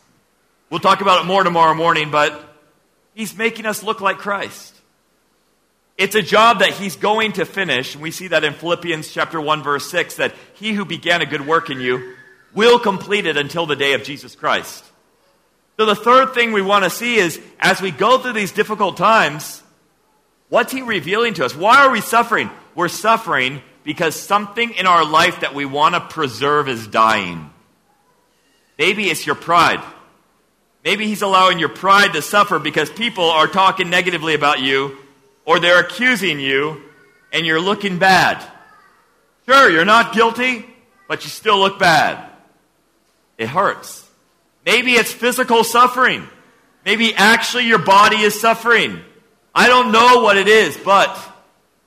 We'll 0.70 0.78
talk 0.78 1.00
about 1.00 1.22
it 1.22 1.26
more 1.26 1.42
tomorrow 1.42 1.74
morning, 1.74 2.12
but 2.12 2.40
He's 3.14 3.36
making 3.36 3.66
us 3.66 3.82
look 3.82 4.00
like 4.00 4.18
Christ. 4.18 4.72
It's 5.98 6.14
a 6.14 6.22
job 6.22 6.60
that 6.60 6.70
He's 6.70 6.94
going 6.94 7.32
to 7.32 7.44
finish. 7.44 7.94
And 7.94 8.02
we 8.02 8.12
see 8.12 8.28
that 8.28 8.44
in 8.44 8.52
Philippians 8.52 9.12
chapter 9.12 9.40
1, 9.40 9.64
verse 9.64 9.90
6, 9.90 10.16
that 10.16 10.36
He 10.54 10.72
who 10.72 10.84
began 10.84 11.20
a 11.20 11.26
good 11.26 11.44
work 11.44 11.68
in 11.68 11.80
you 11.80 12.14
will 12.54 12.78
complete 12.78 13.26
it 13.26 13.36
until 13.36 13.66
the 13.66 13.74
day 13.74 13.94
of 13.94 14.04
Jesus 14.04 14.36
Christ. 14.36 14.84
So 15.76 15.86
the 15.86 15.96
third 15.96 16.34
thing 16.34 16.52
we 16.52 16.62
want 16.62 16.84
to 16.84 16.90
see 16.90 17.16
is 17.16 17.40
as 17.58 17.80
we 17.80 17.90
go 17.90 18.18
through 18.18 18.34
these 18.34 18.52
difficult 18.52 18.96
times, 18.96 19.62
what's 20.48 20.72
he 20.72 20.82
revealing 20.82 21.34
to 21.34 21.44
us? 21.44 21.54
Why 21.54 21.84
are 21.84 21.90
we 21.90 22.00
suffering? 22.00 22.50
We're 22.74 22.88
suffering 22.88 23.60
because 23.82 24.14
something 24.14 24.70
in 24.72 24.86
our 24.86 25.04
life 25.04 25.40
that 25.40 25.54
we 25.54 25.64
want 25.64 25.94
to 25.94 26.00
preserve 26.00 26.68
is 26.68 26.86
dying. 26.86 27.50
Maybe 28.78 29.10
it's 29.10 29.26
your 29.26 29.34
pride. 29.34 29.82
Maybe 30.84 31.06
he's 31.06 31.22
allowing 31.22 31.58
your 31.58 31.70
pride 31.70 32.12
to 32.12 32.22
suffer 32.22 32.58
because 32.58 32.90
people 32.90 33.24
are 33.24 33.46
talking 33.46 33.90
negatively 33.90 34.34
about 34.34 34.60
you 34.60 34.98
or 35.44 35.58
they're 35.58 35.80
accusing 35.80 36.40
you 36.40 36.82
and 37.32 37.46
you're 37.46 37.60
looking 37.60 37.98
bad. 37.98 38.44
Sure, 39.46 39.70
you're 39.70 39.84
not 39.84 40.14
guilty, 40.14 40.64
but 41.08 41.24
you 41.24 41.30
still 41.30 41.58
look 41.58 41.78
bad. 41.78 42.30
It 43.38 43.48
hurts. 43.48 44.03
Maybe 44.64 44.92
it's 44.92 45.12
physical 45.12 45.64
suffering. 45.64 46.26
Maybe 46.84 47.14
actually 47.14 47.66
your 47.66 47.78
body 47.78 48.18
is 48.18 48.40
suffering. 48.40 49.00
I 49.54 49.68
don't 49.68 49.92
know 49.92 50.22
what 50.22 50.36
it 50.36 50.48
is, 50.48 50.76
but 50.76 51.16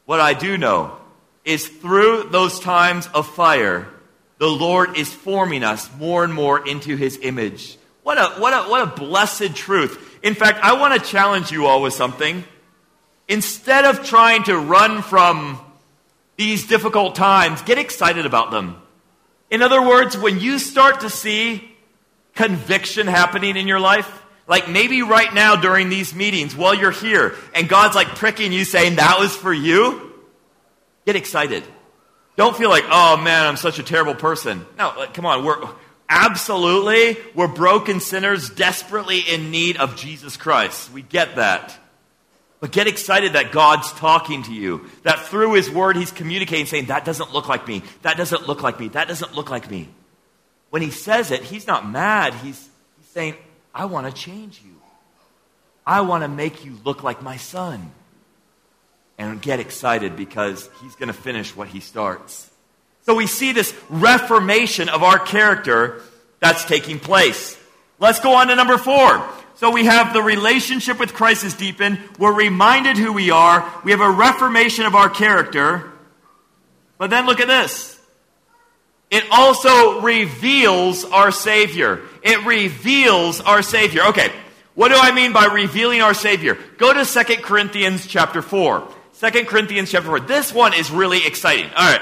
what 0.05 0.19
I 0.19 0.33
do 0.33 0.57
know 0.57 0.97
is 1.43 1.67
through 1.67 2.29
those 2.29 2.59
times 2.59 3.07
of 3.13 3.27
fire, 3.27 3.87
the 4.37 4.47
Lord 4.47 4.97
is 4.97 5.11
forming 5.11 5.63
us 5.63 5.89
more 5.97 6.23
and 6.23 6.33
more 6.33 6.67
into 6.67 6.95
his 6.95 7.17
image. 7.21 7.77
What 8.03 8.17
a, 8.17 8.39
what 8.39 8.53
a, 8.53 8.69
what 8.69 8.83
a 8.83 8.99
blessed 8.99 9.55
truth. 9.55 10.19
In 10.23 10.33
fact, 10.33 10.59
I 10.63 10.79
want 10.79 10.93
to 10.93 11.09
challenge 11.09 11.51
you 11.51 11.65
all 11.65 11.81
with 11.81 11.93
something. 11.93 12.43
Instead 13.27 13.85
of 13.85 14.05
trying 14.05 14.43
to 14.43 14.57
run 14.57 15.01
from 15.01 15.59
these 16.37 16.67
difficult 16.67 17.15
times, 17.15 17.61
get 17.63 17.77
excited 17.77 18.25
about 18.25 18.51
them. 18.51 18.81
In 19.49 19.61
other 19.61 19.81
words, 19.81 20.17
when 20.17 20.39
you 20.39 20.59
start 20.59 21.01
to 21.01 21.09
see 21.09 21.76
conviction 22.37 23.07
happening 23.07 23.57
in 23.57 23.67
your 23.67 23.79
life? 23.79 24.23
Like 24.47 24.69
maybe 24.69 25.01
right 25.01 25.33
now 25.33 25.57
during 25.57 25.89
these 25.89 26.15
meetings 26.15 26.55
while 26.55 26.73
you're 26.73 26.91
here 26.91 27.35
and 27.53 27.67
God's 27.67 27.95
like 27.95 28.07
pricking 28.07 28.53
you 28.53 28.63
saying 28.63 28.95
that 28.95 29.19
was 29.19 29.35
for 29.35 29.53
you? 29.53 30.13
Get 31.05 31.17
excited. 31.17 31.63
Don't 32.37 32.55
feel 32.55 32.69
like, 32.69 32.85
oh 32.89 33.17
man, 33.17 33.45
I'm 33.45 33.57
such 33.57 33.79
a 33.79 33.83
terrible 33.83 34.15
person. 34.15 34.65
No, 34.77 34.93
like, 34.97 35.13
come 35.13 35.25
on, 35.25 35.43
we're 35.43 35.67
absolutely, 36.07 37.17
we're 37.35 37.47
broken 37.47 37.99
sinners 37.99 38.49
desperately 38.49 39.19
in 39.19 39.51
need 39.51 39.77
of 39.77 39.97
Jesus 39.97 40.37
Christ. 40.37 40.93
We 40.93 41.01
get 41.01 41.35
that. 41.35 41.77
But 42.59 42.71
get 42.71 42.87
excited 42.87 43.33
that 43.33 43.51
God's 43.51 43.91
talking 43.93 44.43
to 44.43 44.53
you, 44.53 44.89
that 45.03 45.19
through 45.19 45.53
His 45.53 45.69
Word 45.69 45.95
He's 45.95 46.11
communicating, 46.11 46.65
saying, 46.65 46.85
that 46.85 47.05
doesn't 47.05 47.33
look 47.33 47.49
like 47.49 47.67
me, 47.67 47.83
that 48.01 48.17
doesn't 48.17 48.47
look 48.47 48.63
like 48.63 48.79
me, 48.79 48.87
that 48.89 49.07
doesn't 49.07 49.35
look 49.35 49.49
like 49.51 49.69
me 49.69 49.89
when 50.69 50.81
he 50.81 50.91
says 50.91 51.31
it, 51.31 51.43
he's 51.43 51.67
not 51.67 51.89
mad. 51.89 52.33
He's, 52.35 52.69
he's 52.97 53.07
saying, 53.13 53.35
I 53.73 53.85
want 53.85 54.07
to 54.07 54.13
change 54.13 54.61
you. 54.65 54.75
I 55.85 56.01
want 56.01 56.23
to 56.23 56.27
make 56.27 56.65
you 56.65 56.77
look 56.83 57.03
like 57.03 57.21
my 57.21 57.37
son. 57.37 57.91
And 59.19 59.41
get 59.41 59.59
excited 59.59 60.15
because 60.15 60.69
he's 60.81 60.95
going 60.95 61.07
to 61.07 61.13
finish 61.13 61.55
what 61.55 61.67
he 61.67 61.79
starts. 61.79 62.51
So 63.03 63.15
we 63.15 63.25
see 63.25 63.51
this 63.51 63.73
reformation 63.89 64.89
of 64.89 65.01
our 65.01 65.17
character 65.17 66.01
that's 66.39 66.65
taking 66.65 66.99
place. 66.99 67.57
Let's 67.99 68.19
go 68.19 68.35
on 68.35 68.47
to 68.47 68.55
number 68.55 68.77
four. 68.77 69.27
So 69.55 69.71
we 69.71 69.85
have 69.85 70.13
the 70.13 70.21
relationship 70.21 70.99
with 70.99 71.15
Christ 71.15 71.43
is 71.43 71.55
deepened. 71.55 71.99
We're 72.19 72.33
reminded 72.33 72.95
who 72.97 73.11
we 73.11 73.31
are. 73.31 73.67
We 73.83 73.91
have 73.91 74.01
a 74.01 74.11
reformation 74.11 74.85
of 74.85 74.93
our 74.93 75.09
character. 75.09 75.91
But 76.99 77.09
then 77.09 77.25
look 77.25 77.39
at 77.39 77.47
this. 77.47 77.96
It 79.09 79.23
also 79.31 80.01
reveals 80.01 81.05
our 81.05 81.31
Savior. 81.31 82.01
It 82.21 82.45
reveals 82.45 83.39
our 83.39 83.61
Savior. 83.61 84.03
Okay, 84.07 84.31
what 84.75 84.89
do 84.89 84.95
I 84.97 85.11
mean 85.11 85.33
by 85.33 85.45
revealing 85.45 86.01
our 86.01 86.13
Savior? 86.13 86.57
Go 86.77 86.93
to 86.93 87.05
2 87.05 87.41
Corinthians 87.41 88.05
chapter 88.05 88.41
4. 88.41 88.87
2 89.19 89.45
Corinthians 89.45 89.89
chapter 89.89 90.07
4. 90.07 90.19
This 90.21 90.53
one 90.53 90.73
is 90.73 90.91
really 90.91 91.25
exciting. 91.25 91.65
All 91.75 91.91
right. 91.91 92.01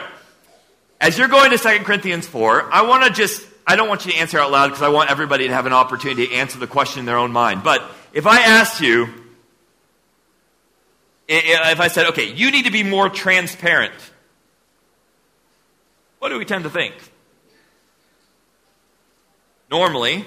As 1.00 1.18
you're 1.18 1.28
going 1.28 1.52
to 1.52 1.58
2 1.58 1.84
Corinthians 1.86 2.28
4, 2.28 2.74
I 2.74 2.82
want 2.82 3.06
to 3.06 3.12
just, 3.12 3.46
I 3.68 3.76
don't 3.76 3.88
want 3.88 4.06
you 4.06 4.12
to 4.12 4.18
answer 4.18 4.40
out 4.40 4.52
loud 4.52 4.68
because 4.68 4.82
I 4.82 4.90
want 4.90 5.10
everybody 5.12 5.48
to 5.48 5.54
have 5.54 5.66
an 5.66 5.74
opportunity 5.74 6.28
to 6.28 6.34
answer 6.34 6.58
the 6.58 6.68
question 6.68 7.02
in 7.02 7.06
their 7.06 7.18
own 7.18 7.32
mind. 7.32 7.64
But 7.64 7.84
if 8.12 8.28
I 8.28 8.42
asked 8.42 8.82
you, 8.82 9.08
if 11.28 11.80
I 11.80 11.88
said, 11.88 12.08
okay, 12.08 12.34
you 12.34 12.52
need 12.52 12.66
to 12.66 12.72
be 12.72 12.84
more 12.84 13.10
transparent, 13.10 13.94
what 16.26 16.30
do 16.30 16.40
we 16.40 16.46
tend 16.46 16.64
to 16.64 16.72
think? 16.72 16.96
Normally, 19.70 20.26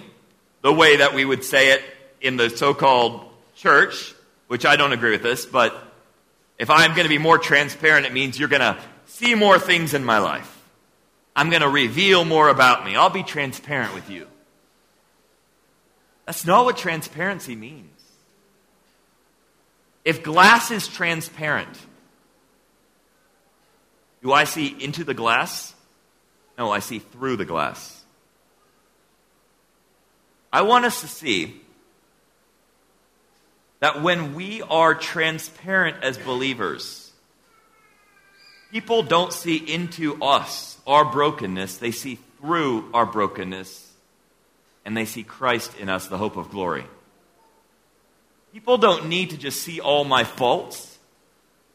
the 0.62 0.72
way 0.72 0.98
that 0.98 1.12
we 1.12 1.24
would 1.24 1.42
say 1.42 1.72
it 1.72 1.82
in 2.20 2.36
the 2.36 2.50
so 2.50 2.72
called 2.72 3.28
church, 3.56 4.14
which 4.46 4.64
I 4.64 4.76
don't 4.76 4.92
agree 4.92 5.10
with 5.10 5.24
this, 5.24 5.44
but 5.44 5.76
if 6.56 6.70
I'm 6.70 6.92
going 6.92 7.02
to 7.02 7.08
be 7.08 7.18
more 7.18 7.36
transparent, 7.36 8.06
it 8.06 8.12
means 8.12 8.38
you're 8.38 8.48
going 8.48 8.60
to 8.60 8.78
see 9.06 9.34
more 9.34 9.58
things 9.58 9.92
in 9.92 10.04
my 10.04 10.20
life. 10.20 10.62
I'm 11.34 11.50
going 11.50 11.62
to 11.62 11.68
reveal 11.68 12.24
more 12.24 12.48
about 12.48 12.84
me. 12.84 12.94
I'll 12.94 13.10
be 13.10 13.24
transparent 13.24 13.92
with 13.92 14.08
you. 14.08 14.28
That's 16.26 16.46
not 16.46 16.64
what 16.64 16.76
transparency 16.76 17.56
means. 17.56 18.00
If 20.04 20.22
glass 20.22 20.70
is 20.70 20.86
transparent, 20.86 21.76
do 24.22 24.32
I 24.32 24.44
see 24.44 24.68
into 24.78 25.02
the 25.02 25.14
glass? 25.14 25.74
No, 26.58 26.72
I 26.72 26.80
see 26.80 26.98
through 26.98 27.36
the 27.36 27.44
glass. 27.44 28.02
I 30.52 30.62
want 30.62 30.84
us 30.84 31.00
to 31.02 31.06
see 31.06 31.60
that 33.78 34.02
when 34.02 34.34
we 34.34 34.60
are 34.62 34.94
transparent 34.94 36.02
as 36.02 36.18
believers, 36.18 37.12
people 38.72 39.04
don't 39.04 39.32
see 39.32 39.56
into 39.56 40.20
us, 40.20 40.78
our 40.84 41.04
brokenness, 41.04 41.76
they 41.76 41.92
see 41.92 42.18
through 42.40 42.90
our 42.92 43.06
brokenness, 43.06 43.92
and 44.84 44.96
they 44.96 45.04
see 45.04 45.22
Christ 45.22 45.78
in 45.78 45.88
us, 45.88 46.08
the 46.08 46.18
hope 46.18 46.36
of 46.36 46.50
glory. 46.50 46.84
People 48.52 48.78
don't 48.78 49.08
need 49.08 49.30
to 49.30 49.36
just 49.36 49.62
see 49.62 49.80
all 49.80 50.04
my 50.04 50.24
faults, 50.24 50.98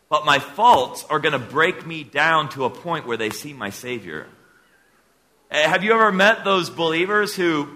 but 0.09 0.25
my 0.25 0.39
faults 0.39 1.05
are 1.09 1.19
going 1.19 1.33
to 1.33 1.39
break 1.39 1.85
me 1.85 2.03
down 2.03 2.49
to 2.49 2.65
a 2.65 2.69
point 2.69 3.07
where 3.07 3.17
they 3.17 3.29
see 3.29 3.53
my 3.53 3.69
Savior. 3.69 4.27
Eh, 5.53 5.67
have 5.69 5.83
you 5.83 5.93
ever 5.93 6.11
met 6.11 6.43
those 6.43 6.71
believers 6.71 7.35
who 7.35 7.69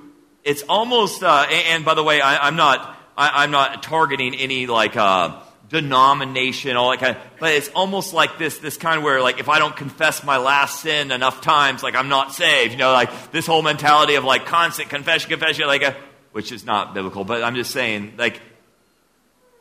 it's 0.43 0.63
almost, 0.63 1.21
uh, 1.21 1.45
and, 1.47 1.85
by 1.85 1.93
the 1.93 2.03
way, 2.03 2.19
I, 2.19 2.47
am 2.47 2.55
not, 2.55 2.97
I, 3.15 3.43
am 3.43 3.51
not 3.51 3.83
targeting 3.83 4.33
any 4.33 4.65
like 4.65 4.97
uh, 4.97 5.39
denomination, 5.69 6.75
all 6.75 6.89
that 6.89 6.99
kind 6.99 7.15
of, 7.15 7.21
but 7.39 7.53
it's 7.53 7.69
almost 7.75 8.15
like 8.15 8.39
this, 8.39 8.57
this 8.57 8.77
kind 8.77 8.97
of 8.97 9.03
where 9.03 9.21
like 9.21 9.39
if 9.39 9.47
I 9.47 9.59
don't 9.59 9.75
confess 9.75 10.23
my 10.23 10.37
last 10.37 10.81
sin 10.81 11.11
enough 11.11 11.41
times, 11.41 11.83
like 11.83 11.93
I'm 11.93 12.09
not 12.09 12.33
saved. 12.33 12.71
You 12.71 12.79
know, 12.79 12.93
like 12.93 13.31
this 13.31 13.45
whole 13.45 13.61
mentality 13.61 14.15
of 14.15 14.23
like 14.23 14.47
constant 14.47 14.89
confession, 14.89 15.29
confession, 15.29 15.67
like 15.67 15.83
a, 15.83 15.95
which 16.31 16.51
is 16.51 16.65
not 16.65 16.95
biblical, 16.95 17.25
but 17.25 17.43
I'm 17.43 17.53
just 17.53 17.69
saying, 17.69 18.13
like, 18.17 18.41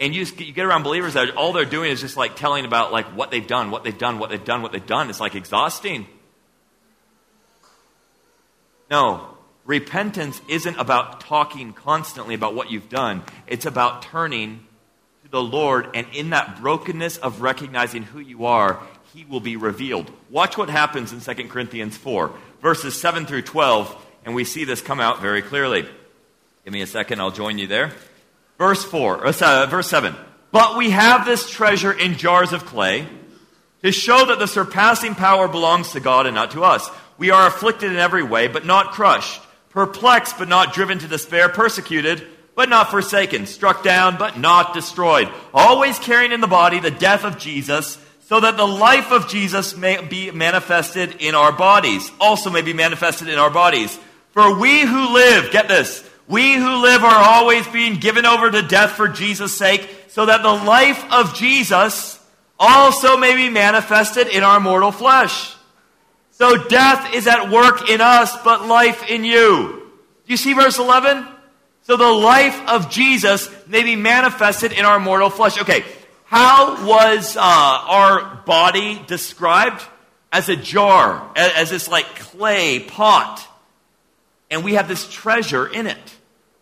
and 0.01 0.15
you, 0.15 0.25
just, 0.25 0.41
you 0.41 0.55
get 0.55 0.65
around 0.65 0.85
believers 0.85 1.15
that 1.15 1.37
all 1.37 1.53
they're 1.53 1.67
doing 1.67 1.91
is 1.91 2.01
just 2.01 2.17
like 2.17 2.35
telling 2.37 2.65
about 2.65 2.93
like 2.93 3.15
what 3.15 3.31
they've 3.31 3.47
done, 3.47 3.71
what 3.71 3.85
they've 3.85 3.99
done, 3.99 4.19
what 4.19 4.31
they've 4.31 4.43
done, 4.43 4.63
what 4.63 4.73
they've 4.73 4.87
done. 4.87 5.11
It's 5.11 5.21
like 5.21 5.35
exhausting. 5.35 6.07
No, 8.91 9.27
repentance 9.65 10.41
isn't 10.49 10.77
about 10.77 11.21
talking 11.21 11.73
constantly 11.73 12.35
about 12.35 12.55
what 12.55 12.71
you've 12.71 12.89
done, 12.89 13.23
it's 13.47 13.67
about 13.67 14.03
turning 14.03 14.67
to 15.25 15.31
the 15.31 15.43
Lord, 15.43 15.89
and 15.95 16.07
in 16.13 16.31
that 16.31 16.61
brokenness 16.61 17.19
of 17.19 17.41
recognizing 17.41 18.05
who 18.05 18.21
you 18.21 18.47
are, 18.47 18.81
He 19.13 19.25
will 19.25 19.41
be 19.41 19.57
revealed. 19.57 20.11
Watch 20.31 20.57
what 20.57 20.71
happens 20.71 21.13
in 21.13 21.21
2 21.21 21.49
Corinthians 21.49 21.97
4, 21.97 22.33
verses 22.63 23.01
7 23.01 23.27
through 23.27 23.43
12, 23.43 24.05
and 24.25 24.35
we 24.35 24.45
see 24.45 24.65
this 24.65 24.81
come 24.81 25.01
out 25.01 25.21
very 25.21 25.43
clearly. 25.43 25.83
Give 26.65 26.73
me 26.73 26.83
a 26.83 26.87
second, 26.87 27.21
I'll 27.21 27.31
join 27.31 27.59
you 27.59 27.67
there. 27.67 27.93
Verse 28.59 28.85
4, 28.85 29.27
uh, 29.27 29.67
verse 29.67 29.89
7. 29.89 30.15
But 30.53 30.77
we 30.77 30.91
have 30.91 31.27
this 31.27 31.51
treasure 31.51 31.93
in 31.93 32.15
jars 32.15 32.53
of 32.53 32.65
clay 32.65 33.07
to 33.83 33.93
show 33.93 34.27
that 34.27 34.39
the 34.39 34.47
surpassing 34.47 35.15
power 35.15 35.49
belongs 35.49 35.93
to 35.93 36.01
God 36.01 36.27
and 36.27 36.35
not 36.35 36.53
to 36.53 36.65
us. 36.65 36.89
We 37.19 37.31
are 37.31 37.47
afflicted 37.47 37.93
in 37.93 37.99
every 37.99 38.23
way, 38.23 38.49
but 38.49 38.67
not 38.67 38.93
crushed. 38.93 39.43
Perplexed 39.71 40.39
but 40.39 40.49
not 40.49 40.73
driven 40.73 40.99
to 41.01 41.09
despair, 41.09 41.49
persecuted 41.49 42.27
but 42.57 42.71
not 42.71 42.91
forsaken, 42.91 43.45
struck 43.45 43.85
down 43.85 44.17
but 44.17 44.39
not 44.39 44.73
destroyed, 44.73 45.29
always 45.53 45.99
carrying 45.99 46.33
in 46.33 46.41
the 46.41 46.47
body 46.47 46.81
the 46.81 46.91
death 46.91 47.23
of 47.23 47.39
Jesus, 47.39 47.99
so 48.23 48.41
that 48.41 48.57
the 48.57 48.67
life 48.67 49.13
of 49.13 49.29
Jesus 49.29 49.77
may 49.77 50.03
be 50.03 50.31
manifested 50.31 51.17
in 51.21 51.35
our 51.35 51.53
bodies, 51.53 52.11
also 52.19 52.51
may 52.51 52.63
be 52.63 52.73
manifested 52.73 53.29
in 53.29 53.39
our 53.39 53.51
bodies. 53.51 53.97
For 54.31 54.59
we 54.59 54.81
who 54.81 55.13
live, 55.13 55.53
get 55.53 55.69
this, 55.69 56.09
we 56.27 56.55
who 56.55 56.83
live 56.83 57.05
are 57.05 57.23
always 57.23 57.69
being 57.69 57.97
given 57.97 58.25
over 58.25 58.51
to 58.51 58.63
death 58.63 58.93
for 58.93 59.07
Jesus' 59.07 59.57
sake, 59.57 59.89
so 60.09 60.25
that 60.25 60.43
the 60.43 60.49
life 60.49 61.05
of 61.13 61.35
Jesus 61.35 62.19
also 62.59 63.19
may 63.19 63.37
be 63.37 63.51
manifested 63.51 64.29
in 64.29 64.43
our 64.43 64.59
mortal 64.59 64.93
flesh. 64.93 65.55
So 66.39 66.69
death 66.69 67.15
is 67.15 67.27
at 67.27 67.51
work 67.51 67.89
in 67.89 68.03
us, 68.03 68.37
but 68.45 68.67
life 68.67 69.09
in 69.09 69.25
you. 69.25 69.91
Do 70.27 70.33
you 70.33 70.37
see 70.37 70.53
verse 70.53 70.79
11? 70.79 71.27
So 71.85 71.97
the 71.97 72.05
life 72.05 72.61
of 72.69 72.91
Jesus 72.91 73.49
may 73.67 73.83
be 73.83 73.97
manifested 73.97 74.73
in 74.73 74.85
our 74.85 75.01
mortal 75.01 75.31
flesh. 75.31 75.59
Okay, 75.59 75.83
how 76.25 76.87
was 76.87 77.39
uh, 77.39 77.41
our 77.41 78.43
body 78.45 79.03
described? 79.07 79.83
As 80.31 80.51
a 80.51 80.57
jar, 80.57 81.33
as, 81.37 81.53
as 81.55 81.71
this 81.71 81.89
like 81.89 82.05
clay 82.17 82.81
pot. 82.81 83.43
And 84.51 84.63
we 84.63 84.75
have 84.75 84.89
this 84.89 85.11
treasure 85.11 85.67
in 85.67 85.87
it. 85.87 86.17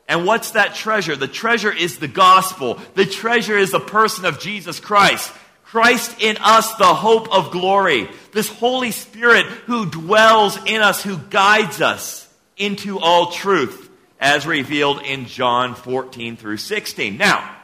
And 0.07 0.25
what's 0.25 0.53
that 0.53 0.77
treasure? 0.77 1.17
The 1.17 1.27
treasure 1.27 1.73
is 1.73 1.99
the 1.99 2.07
gospel. 2.07 2.79
The 2.95 3.07
treasure 3.07 3.59
is 3.59 3.73
the 3.73 3.81
person 3.81 4.25
of 4.25 4.39
Jesus 4.39 4.79
Christ. 4.79 5.33
Christ 5.75 6.21
in 6.21 6.37
us, 6.37 6.73
the 6.77 6.95
hope 6.95 7.35
of 7.35 7.51
glory. 7.51 8.09
This 8.31 8.49
Holy 8.49 8.93
Spirit 8.93 9.45
who 9.67 9.91
dwells 9.91 10.57
in 10.67 10.81
us, 10.81 11.03
who 11.03 11.17
guides 11.17 11.81
us 11.81 12.33
into 12.57 13.01
all 13.01 13.33
truth, 13.33 13.91
as 14.21 14.47
revealed 14.47 15.03
in 15.03 15.27
John 15.27 15.75
14 15.75 16.37
through 16.37 16.59
16. 16.59 17.17
Now, 17.17 17.57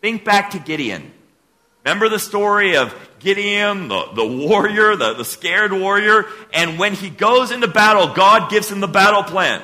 think 0.00 0.24
back 0.24 0.50
to 0.50 0.58
Gideon. 0.58 1.12
Remember 1.84 2.08
the 2.08 2.18
story 2.18 2.76
of 2.76 2.92
Gideon, 3.20 3.86
the, 3.86 4.06
the 4.16 4.26
warrior, 4.26 4.96
the, 4.96 5.14
the 5.14 5.24
scared 5.24 5.72
warrior? 5.72 6.24
And 6.52 6.76
when 6.76 6.94
he 6.94 7.08
goes 7.08 7.52
into 7.52 7.68
battle, 7.68 8.14
God 8.14 8.50
gives 8.50 8.68
him 8.68 8.80
the 8.80 8.88
battle 8.88 9.22
plan. 9.22 9.62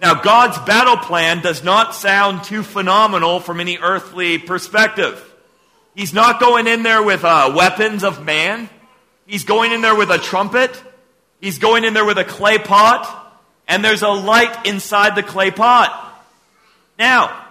Now, 0.00 0.22
God's 0.22 0.58
battle 0.58 0.96
plan 0.96 1.42
does 1.42 1.64
not 1.64 1.92
sound 1.92 2.44
too 2.44 2.62
phenomenal 2.62 3.40
from 3.40 3.58
any 3.58 3.78
earthly 3.78 4.38
perspective. 4.38 5.25
He's 5.96 6.12
not 6.12 6.38
going 6.40 6.66
in 6.66 6.82
there 6.82 7.02
with 7.02 7.24
uh, 7.24 7.54
weapons 7.56 8.04
of 8.04 8.22
man. 8.22 8.68
He's 9.24 9.44
going 9.44 9.72
in 9.72 9.80
there 9.80 9.94
with 9.94 10.10
a 10.10 10.18
trumpet. 10.18 10.70
He's 11.40 11.58
going 11.58 11.84
in 11.84 11.94
there 11.94 12.04
with 12.04 12.18
a 12.18 12.24
clay 12.24 12.58
pot. 12.58 13.34
And 13.66 13.82
there's 13.82 14.02
a 14.02 14.08
light 14.08 14.66
inside 14.66 15.16
the 15.16 15.22
clay 15.22 15.50
pot. 15.50 16.22
Now, 16.98 17.46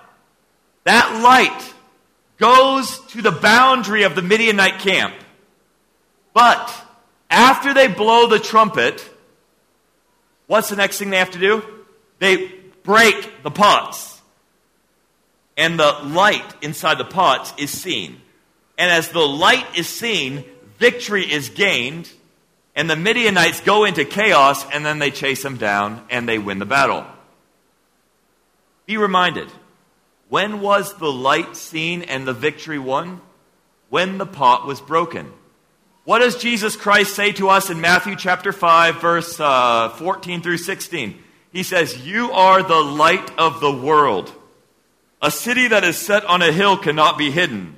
that 0.83 1.23
light 1.23 1.73
goes 2.37 2.99
to 3.07 3.23
the 3.23 3.31
boundary 3.31 4.03
of 4.03 4.13
the 4.13 4.21
Midianite 4.21 4.79
camp. 4.79 5.15
But 6.35 6.71
after 7.31 7.73
they 7.73 7.87
blow 7.87 8.27
the 8.27 8.37
trumpet, 8.37 9.09
what's 10.45 10.69
the 10.69 10.75
next 10.75 10.99
thing 10.99 11.09
they 11.09 11.17
have 11.17 11.31
to 11.31 11.39
do? 11.39 11.63
They 12.19 12.53
break 12.83 13.41
the 13.41 13.49
pots. 13.49 14.21
And 15.57 15.79
the 15.79 15.99
light 16.03 16.45
inside 16.61 16.99
the 16.99 17.05
pots 17.05 17.51
is 17.57 17.71
seen. 17.71 18.21
And 18.77 18.91
as 18.91 19.09
the 19.09 19.27
light 19.27 19.65
is 19.77 19.87
seen, 19.87 20.43
victory 20.77 21.31
is 21.31 21.49
gained, 21.49 22.09
and 22.75 22.89
the 22.89 22.95
Midianites 22.95 23.61
go 23.61 23.85
into 23.85 24.03
chaos, 24.03 24.65
and 24.71 24.85
then 24.85 24.99
they 24.99 25.11
chase 25.11 25.41
them 25.41 25.57
down 25.57 26.05
and 26.09 26.27
they 26.27 26.37
win 26.37 26.59
the 26.59 26.65
battle. 26.65 27.05
Be 28.85 28.97
reminded 28.97 29.49
when 30.29 30.59
was 30.59 30.93
the 30.95 31.11
light 31.11 31.55
seen 31.55 32.01
and 32.01 32.27
the 32.27 32.33
victory 32.33 32.79
won? 32.79 33.21
When 33.89 34.17
the 34.17 34.25
pot 34.25 34.65
was 34.65 34.81
broken. 34.81 35.31
What 36.03 36.19
does 36.19 36.35
Jesus 36.35 36.75
Christ 36.75 37.15
say 37.15 37.31
to 37.33 37.49
us 37.49 37.69
in 37.69 37.81
Matthew 37.81 38.15
chapter 38.15 38.51
5, 38.51 39.01
verse 39.01 39.39
uh, 39.39 39.89
14 39.89 40.41
through 40.41 40.57
16? 40.57 41.23
He 41.51 41.63
says, 41.63 42.05
You 42.05 42.31
are 42.31 42.61
the 42.61 42.81
light 42.81 43.31
of 43.37 43.59
the 43.59 43.71
world. 43.71 44.31
A 45.21 45.31
city 45.31 45.67
that 45.67 45.83
is 45.83 45.97
set 45.97 46.25
on 46.25 46.41
a 46.41 46.51
hill 46.51 46.77
cannot 46.77 47.17
be 47.17 47.31
hidden. 47.31 47.74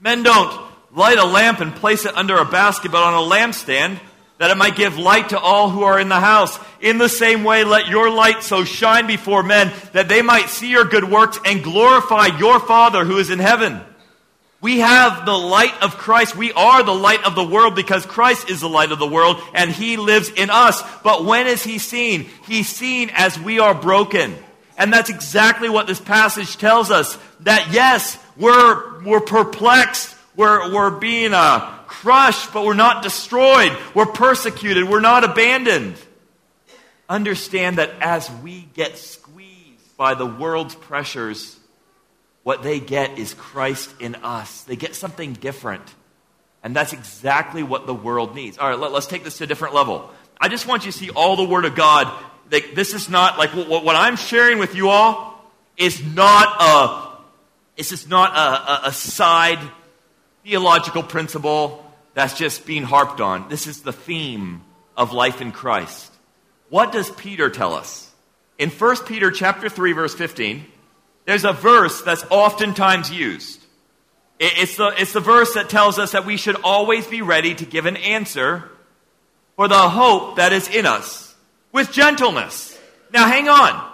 Men 0.00 0.22
don't 0.22 0.66
light 0.94 1.18
a 1.18 1.24
lamp 1.24 1.60
and 1.60 1.74
place 1.74 2.04
it 2.04 2.16
under 2.16 2.36
a 2.36 2.44
basket, 2.44 2.92
but 2.92 3.02
on 3.02 3.14
a 3.14 3.34
lampstand, 3.34 3.98
that 4.38 4.50
it 4.50 4.56
might 4.56 4.76
give 4.76 4.98
light 4.98 5.30
to 5.30 5.38
all 5.38 5.70
who 5.70 5.82
are 5.82 5.98
in 5.98 6.08
the 6.08 6.20
house. 6.20 6.58
In 6.80 6.98
the 6.98 7.08
same 7.08 7.44
way, 7.44 7.64
let 7.64 7.88
your 7.88 8.10
light 8.10 8.42
so 8.42 8.64
shine 8.64 9.06
before 9.06 9.42
men 9.42 9.72
that 9.92 10.08
they 10.08 10.22
might 10.22 10.48
see 10.48 10.70
your 10.70 10.84
good 10.84 11.10
works 11.10 11.38
and 11.44 11.62
glorify 11.62 12.26
your 12.38 12.60
Father 12.60 13.04
who 13.04 13.18
is 13.18 13.30
in 13.30 13.38
heaven. 13.38 13.80
We 14.60 14.80
have 14.80 15.26
the 15.26 15.36
light 15.36 15.74
of 15.82 15.96
Christ. 15.96 16.36
We 16.36 16.52
are 16.52 16.82
the 16.82 16.94
light 16.94 17.24
of 17.24 17.34
the 17.34 17.44
world 17.44 17.74
because 17.74 18.04
Christ 18.04 18.50
is 18.50 18.60
the 18.60 18.68
light 18.68 18.90
of 18.90 18.98
the 18.98 19.06
world 19.06 19.40
and 19.54 19.70
He 19.70 19.96
lives 19.96 20.30
in 20.30 20.50
us. 20.50 20.82
But 21.02 21.24
when 21.24 21.46
is 21.46 21.62
He 21.62 21.78
seen? 21.78 22.28
He's 22.46 22.68
seen 22.68 23.10
as 23.14 23.38
we 23.38 23.58
are 23.58 23.74
broken. 23.74 24.34
And 24.76 24.92
that's 24.92 25.10
exactly 25.10 25.68
what 25.68 25.86
this 25.86 26.00
passage 26.00 26.56
tells 26.56 26.90
us. 26.90 27.18
That 27.40 27.72
yes, 27.72 28.18
we're, 28.36 29.02
we're 29.02 29.20
perplexed, 29.20 30.14
we're, 30.36 30.72
we're 30.74 30.90
being 30.90 31.32
uh, 31.32 31.78
crushed, 31.86 32.52
but 32.52 32.64
we're 32.64 32.74
not 32.74 33.02
destroyed. 33.02 33.76
We're 33.94 34.06
persecuted, 34.06 34.88
we're 34.88 35.00
not 35.00 35.24
abandoned. 35.24 35.96
Understand 37.08 37.78
that 37.78 37.90
as 38.00 38.30
we 38.42 38.68
get 38.74 38.98
squeezed 38.98 39.96
by 39.96 40.14
the 40.14 40.26
world's 40.26 40.74
pressures, 40.74 41.58
what 42.42 42.62
they 42.62 42.80
get 42.80 43.18
is 43.18 43.34
Christ 43.34 43.92
in 44.00 44.14
us. 44.16 44.62
They 44.62 44.76
get 44.76 44.94
something 44.94 45.32
different. 45.32 45.82
And 46.62 46.74
that's 46.74 46.92
exactly 46.92 47.62
what 47.62 47.86
the 47.86 47.94
world 47.94 48.34
needs. 48.34 48.58
All 48.58 48.68
right, 48.68 48.78
let, 48.78 48.92
us 48.92 49.06
take 49.06 49.24
this 49.24 49.38
to 49.38 49.44
a 49.44 49.46
different 49.46 49.74
level. 49.74 50.10
I 50.40 50.48
just 50.48 50.66
want 50.66 50.84
you 50.84 50.92
to 50.92 50.98
see 50.98 51.10
all 51.10 51.36
the 51.36 51.44
Word 51.44 51.64
of 51.64 51.74
God. 51.74 52.12
This 52.48 52.94
is 52.94 53.08
not 53.08 53.38
like 53.38 53.50
what, 53.50 53.84
what 53.84 53.96
I'm 53.96 54.16
sharing 54.16 54.58
with 54.58 54.74
you 54.74 54.88
all 54.88 55.44
is 55.76 56.02
not 56.04 56.56
a. 56.60 57.06
This 57.76 57.92
is 57.92 58.08
not 58.08 58.34
a, 58.34 58.86
a, 58.86 58.88
a 58.88 58.92
side 58.92 59.58
theological 60.44 61.02
principle 61.02 61.84
that's 62.14 62.38
just 62.38 62.64
being 62.64 62.84
harped 62.84 63.20
on. 63.20 63.48
This 63.48 63.66
is 63.66 63.82
the 63.82 63.92
theme 63.92 64.62
of 64.96 65.12
life 65.12 65.40
in 65.40 65.52
Christ. 65.52 66.12
What 66.70 66.92
does 66.92 67.10
Peter 67.10 67.50
tell 67.50 67.74
us? 67.74 68.10
In 68.58 68.70
1 68.70 68.96
Peter 69.04 69.30
chapter 69.30 69.68
3 69.68 69.92
verse 69.92 70.14
15, 70.14 70.64
there's 71.26 71.44
a 71.44 71.52
verse 71.52 72.00
that's 72.02 72.24
oftentimes 72.30 73.10
used. 73.10 73.62
It's 74.38 74.76
the, 74.76 74.94
it's 74.96 75.12
the 75.12 75.20
verse 75.20 75.54
that 75.54 75.68
tells 75.68 75.98
us 75.98 76.12
that 76.12 76.24
we 76.24 76.36
should 76.36 76.56
always 76.62 77.06
be 77.06 77.22
ready 77.22 77.54
to 77.54 77.64
give 77.64 77.86
an 77.86 77.96
answer 77.96 78.64
for 79.56 79.66
the 79.66 79.88
hope 79.88 80.36
that 80.36 80.52
is 80.52 80.68
in 80.68 80.86
us 80.86 81.25
with 81.76 81.92
gentleness. 81.92 82.74
Now, 83.12 83.28
hang 83.28 83.50
on. 83.50 83.92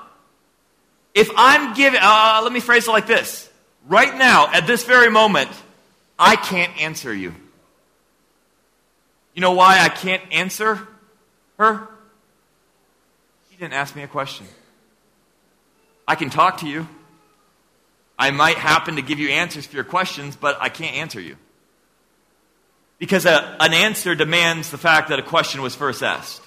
If 1.15 1.29
I'm 1.37 1.75
giving, 1.75 1.99
uh, 2.01 2.41
let 2.45 2.53
me 2.53 2.61
phrase 2.61 2.87
it 2.87 2.93
like 2.93 3.09
this. 3.09 3.51
Right 3.89 4.17
now, 4.17 4.47
at 4.53 4.69
this 4.69 4.85
very 4.85 5.11
moment, 5.11 5.51
I 6.17 6.37
can't 6.37 6.81
answer 6.81 7.13
you. 7.13 7.35
You 9.35 9.41
know 9.41 9.51
why 9.51 9.81
I 9.81 9.89
can't 9.89 10.23
answer 10.31 10.79
her? 11.59 11.89
She 13.51 13.57
didn't 13.57 13.75
ask 13.75 13.97
me 13.97 14.05
a 14.05 14.09
question. 14.09 14.47
I 16.07 16.15
can 16.15 16.31
talk 16.31 16.59
to 16.59 16.69
you. 16.69 16.87
I 18.17 18.31
might 18.31 18.59
happen 18.59 18.95
to 18.95 19.03
give 19.03 19.19
you 19.19 19.31
answers 19.31 19.67
for 19.67 19.75
your 19.75 19.85
questions, 19.85 20.37
but 20.37 20.57
I 20.61 20.69
can't 20.69 20.95
answer 20.95 21.21
you. 21.21 21.37
Because 23.01 23.27
a, 23.27 23.57
an 23.59 23.75
answer 23.75 24.15
demands 24.15 24.71
the 24.71 24.79
fact 24.79 25.09
that 25.09 25.19
a 25.19 25.23
question 25.23 25.63
was 25.63 25.75
first 25.75 26.05
asked. 26.05 26.43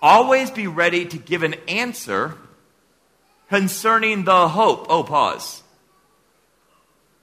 Always 0.00 0.50
be 0.50 0.66
ready 0.66 1.04
to 1.06 1.18
give 1.18 1.42
an 1.42 1.54
answer 1.66 2.36
concerning 3.48 4.24
the 4.24 4.48
hope. 4.48 4.86
Oh, 4.88 5.02
pause. 5.02 5.62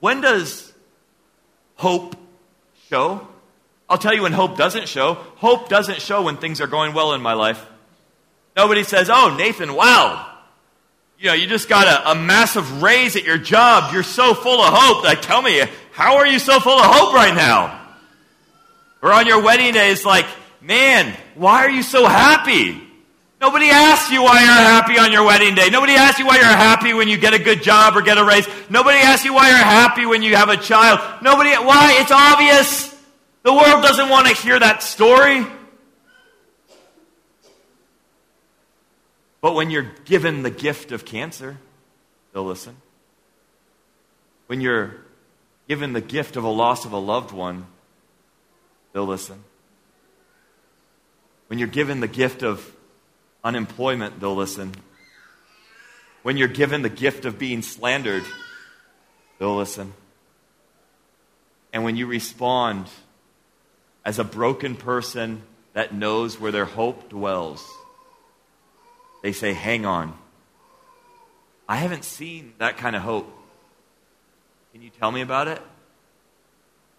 When 0.00 0.20
does 0.20 0.72
hope 1.76 2.16
show? 2.88 3.26
I'll 3.88 3.98
tell 3.98 4.14
you 4.14 4.22
when 4.22 4.32
hope 4.32 4.56
doesn't 4.56 4.88
show. 4.88 5.14
Hope 5.36 5.68
doesn't 5.68 6.00
show 6.00 6.22
when 6.22 6.36
things 6.36 6.60
are 6.60 6.66
going 6.66 6.92
well 6.92 7.14
in 7.14 7.22
my 7.22 7.34
life. 7.34 7.64
Nobody 8.56 8.82
says, 8.82 9.08
Oh, 9.10 9.34
Nathan, 9.36 9.74
wow, 9.74 10.36
you 11.18 11.28
know, 11.28 11.34
you 11.34 11.46
just 11.46 11.68
got 11.68 11.86
a, 11.86 12.10
a, 12.10 12.14
massive 12.14 12.82
raise 12.82 13.16
at 13.16 13.24
your 13.24 13.38
job. 13.38 13.92
You're 13.92 14.02
so 14.02 14.34
full 14.34 14.60
of 14.60 14.72
hope. 14.72 15.02
Like, 15.02 15.22
tell 15.22 15.40
me, 15.40 15.62
how 15.92 16.16
are 16.16 16.26
you 16.26 16.38
so 16.38 16.60
full 16.60 16.78
of 16.78 16.84
hope 16.84 17.14
right 17.14 17.34
now? 17.34 17.86
Or 19.00 19.12
on 19.12 19.26
your 19.26 19.42
wedding 19.42 19.72
day, 19.72 19.90
it's 19.90 20.04
like, 20.04 20.26
man, 20.66 21.16
why 21.34 21.64
are 21.64 21.70
you 21.70 21.82
so 21.82 22.06
happy? 22.06 22.82
Nobody 23.40 23.68
asks 23.68 24.10
you 24.10 24.22
why 24.22 24.40
you're 24.40 24.48
happy 24.48 24.98
on 24.98 25.12
your 25.12 25.24
wedding 25.24 25.54
day. 25.54 25.68
Nobody 25.70 25.92
asks 25.92 26.18
you 26.18 26.26
why 26.26 26.36
you're 26.36 26.44
happy 26.44 26.94
when 26.94 27.06
you 27.06 27.18
get 27.18 27.34
a 27.34 27.38
good 27.38 27.62
job 27.62 27.96
or 27.96 28.02
get 28.02 28.18
a 28.18 28.24
raise. 28.24 28.48
Nobody 28.70 28.98
asks 28.98 29.24
you 29.24 29.34
why 29.34 29.50
you're 29.50 29.58
happy 29.58 30.06
when 30.06 30.22
you 30.22 30.34
have 30.36 30.48
a 30.48 30.56
child. 30.56 31.22
Nobody, 31.22 31.50
why? 31.50 31.98
It's 32.00 32.10
obvious. 32.10 32.94
The 33.42 33.52
world 33.52 33.82
doesn't 33.82 34.08
want 34.08 34.26
to 34.26 34.34
hear 34.34 34.58
that 34.58 34.82
story. 34.82 35.46
But 39.40 39.54
when 39.54 39.70
you're 39.70 39.92
given 40.06 40.42
the 40.42 40.50
gift 40.50 40.90
of 40.90 41.04
cancer, 41.04 41.58
they'll 42.32 42.44
listen. 42.44 42.76
When 44.46 44.60
you're 44.60 44.96
given 45.68 45.92
the 45.92 46.00
gift 46.00 46.36
of 46.36 46.44
a 46.44 46.48
loss 46.48 46.84
of 46.84 46.92
a 46.92 46.98
loved 46.98 47.32
one, 47.32 47.66
they'll 48.92 49.06
listen. 49.06 49.44
When 51.48 51.58
you're 51.58 51.68
given 51.68 52.00
the 52.00 52.08
gift 52.08 52.42
of 52.42 52.74
unemployment, 53.44 54.18
they'll 54.20 54.34
listen. 54.34 54.72
When 56.22 56.36
you're 56.36 56.48
given 56.48 56.82
the 56.82 56.88
gift 56.88 57.24
of 57.24 57.38
being 57.38 57.62
slandered, 57.62 58.24
they'll 59.38 59.56
listen. 59.56 59.92
And 61.72 61.84
when 61.84 61.96
you 61.96 62.06
respond 62.06 62.88
as 64.04 64.18
a 64.18 64.24
broken 64.24 64.76
person 64.76 65.42
that 65.72 65.94
knows 65.94 66.40
where 66.40 66.50
their 66.50 66.64
hope 66.64 67.08
dwells, 67.08 67.64
they 69.22 69.32
say, 69.32 69.52
Hang 69.52 69.86
on. 69.86 70.16
I 71.68 71.76
haven't 71.76 72.04
seen 72.04 72.54
that 72.58 72.76
kind 72.76 72.96
of 72.96 73.02
hope. 73.02 73.32
Can 74.72 74.82
you 74.82 74.90
tell 74.90 75.10
me 75.10 75.20
about 75.20 75.48
it? 75.48 75.60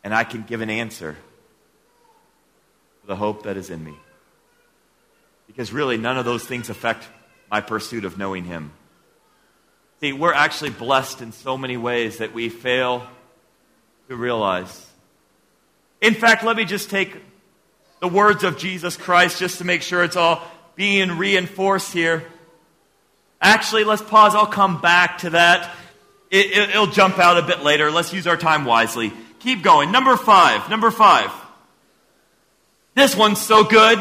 And 0.04 0.14
I 0.14 0.24
can 0.24 0.44
give 0.44 0.62
an 0.62 0.70
answer 0.70 1.16
for 3.02 3.08
the 3.08 3.16
hope 3.16 3.44
that 3.44 3.58
is 3.58 3.70
in 3.70 3.84
me. 3.84 3.96
Because 5.48 5.72
really, 5.72 5.98
none 5.98 6.18
of 6.18 6.26
those 6.26 6.44
things 6.44 6.70
affect 6.70 7.08
my 7.50 7.62
pursuit 7.62 8.06
of 8.06 8.18
knowing 8.18 8.44
Him. 8.44 8.72
See, 10.00 10.14
we're 10.14 10.34
actually 10.34 10.70
blessed 10.70 11.22
in 11.22 11.32
so 11.32 11.58
many 11.58 11.78
ways 11.78 12.18
that 12.18 12.34
we 12.34 12.50
fail 12.50 13.08
to 14.10 14.16
realize. 14.16 14.86
In 16.02 16.14
fact, 16.14 16.44
let 16.44 16.56
me 16.56 16.66
just 16.66 16.90
take 16.90 17.18
the 18.00 18.08
words 18.08 18.44
of 18.44 18.58
Jesus 18.58 18.96
Christ 18.96 19.40
just 19.40 19.58
to 19.58 19.66
make 19.66 19.82
sure 19.82 20.04
it's 20.04 20.16
all 20.16 20.44
being 20.76 21.18
reinforced 21.18 21.92
here. 21.92 22.24
Actually, 23.42 23.84
let's 23.84 24.02
pause. 24.02 24.36
I'll 24.36 24.46
come 24.46 24.82
back 24.82 25.20
to 25.20 25.32
that. 25.32 25.76
It, 26.30 26.76
will 26.76 26.90
it, 26.90 26.94
jump 26.94 27.18
out 27.18 27.38
a 27.38 27.42
bit 27.42 27.64
later. 27.64 27.90
Let's 27.90 28.14
use 28.14 28.28
our 28.28 28.38
time 28.38 28.66
wisely. 28.66 29.12
Keep 29.40 29.64
going. 29.64 29.92
Number 29.92 30.16
five. 30.16 30.70
Number 30.70 30.92
five. 30.92 31.32
This 32.94 33.16
one's 33.16 33.42
so 33.42 33.64
good. 33.64 34.00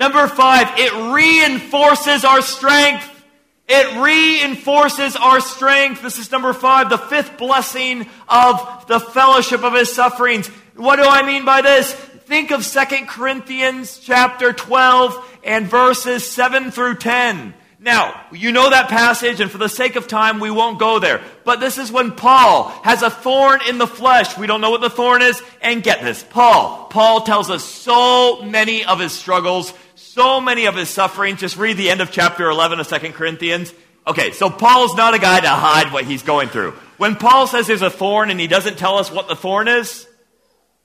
Number 0.00 0.26
five, 0.28 0.78
it 0.78 1.12
reinforces 1.14 2.24
our 2.24 2.40
strength. 2.40 3.06
It 3.68 4.02
reinforces 4.02 5.14
our 5.14 5.40
strength. 5.40 6.00
This 6.00 6.18
is 6.18 6.32
number 6.32 6.54
five, 6.54 6.88
the 6.88 6.96
fifth 6.96 7.36
blessing 7.36 8.06
of 8.26 8.86
the 8.88 8.98
fellowship 8.98 9.62
of 9.62 9.74
his 9.74 9.92
sufferings. 9.92 10.48
What 10.74 10.96
do 10.96 11.02
I 11.02 11.24
mean 11.24 11.44
by 11.44 11.60
this? 11.60 11.92
Think 11.92 12.50
of 12.50 12.66
2 12.66 13.06
Corinthians 13.06 13.98
chapter 13.98 14.54
12 14.54 15.38
and 15.44 15.66
verses 15.66 16.28
7 16.28 16.70
through 16.70 16.96
10. 16.96 17.54
Now, 17.82 18.26
you 18.30 18.52
know 18.52 18.68
that 18.68 18.88
passage, 18.88 19.40
and 19.40 19.50
for 19.50 19.56
the 19.56 19.68
sake 19.68 19.96
of 19.96 20.06
time, 20.06 20.38
we 20.38 20.50
won't 20.50 20.78
go 20.78 20.98
there. 20.98 21.22
But 21.44 21.60
this 21.60 21.78
is 21.78 21.90
when 21.90 22.12
Paul 22.12 22.68
has 22.84 23.02
a 23.02 23.08
thorn 23.08 23.60
in 23.66 23.78
the 23.78 23.86
flesh. 23.86 24.36
We 24.36 24.46
don't 24.46 24.60
know 24.60 24.70
what 24.70 24.82
the 24.82 24.90
thorn 24.90 25.22
is. 25.22 25.42
And 25.62 25.82
get 25.82 26.02
this 26.02 26.22
Paul. 26.22 26.88
Paul 26.90 27.22
tells 27.22 27.48
us 27.48 27.64
so 27.64 28.42
many 28.42 28.84
of 28.84 29.00
his 29.00 29.12
struggles, 29.12 29.72
so 30.12 30.40
many 30.40 30.66
of 30.66 30.76
his 30.76 30.88
sufferings. 30.88 31.40
Just 31.40 31.56
read 31.56 31.76
the 31.76 31.90
end 31.90 32.00
of 32.00 32.10
chapter 32.10 32.48
11 32.48 32.80
of 32.80 32.88
2 32.88 32.98
Corinthians. 33.12 33.72
Okay, 34.06 34.32
so 34.32 34.50
Paul's 34.50 34.96
not 34.96 35.14
a 35.14 35.18
guy 35.18 35.40
to 35.40 35.48
hide 35.48 35.92
what 35.92 36.04
he's 36.04 36.22
going 36.22 36.48
through. 36.48 36.72
When 36.96 37.16
Paul 37.16 37.46
says 37.46 37.66
there's 37.66 37.82
a 37.82 37.90
thorn 37.90 38.30
and 38.30 38.40
he 38.40 38.46
doesn't 38.46 38.78
tell 38.78 38.98
us 38.98 39.10
what 39.10 39.28
the 39.28 39.36
thorn 39.36 39.68
is, 39.68 40.06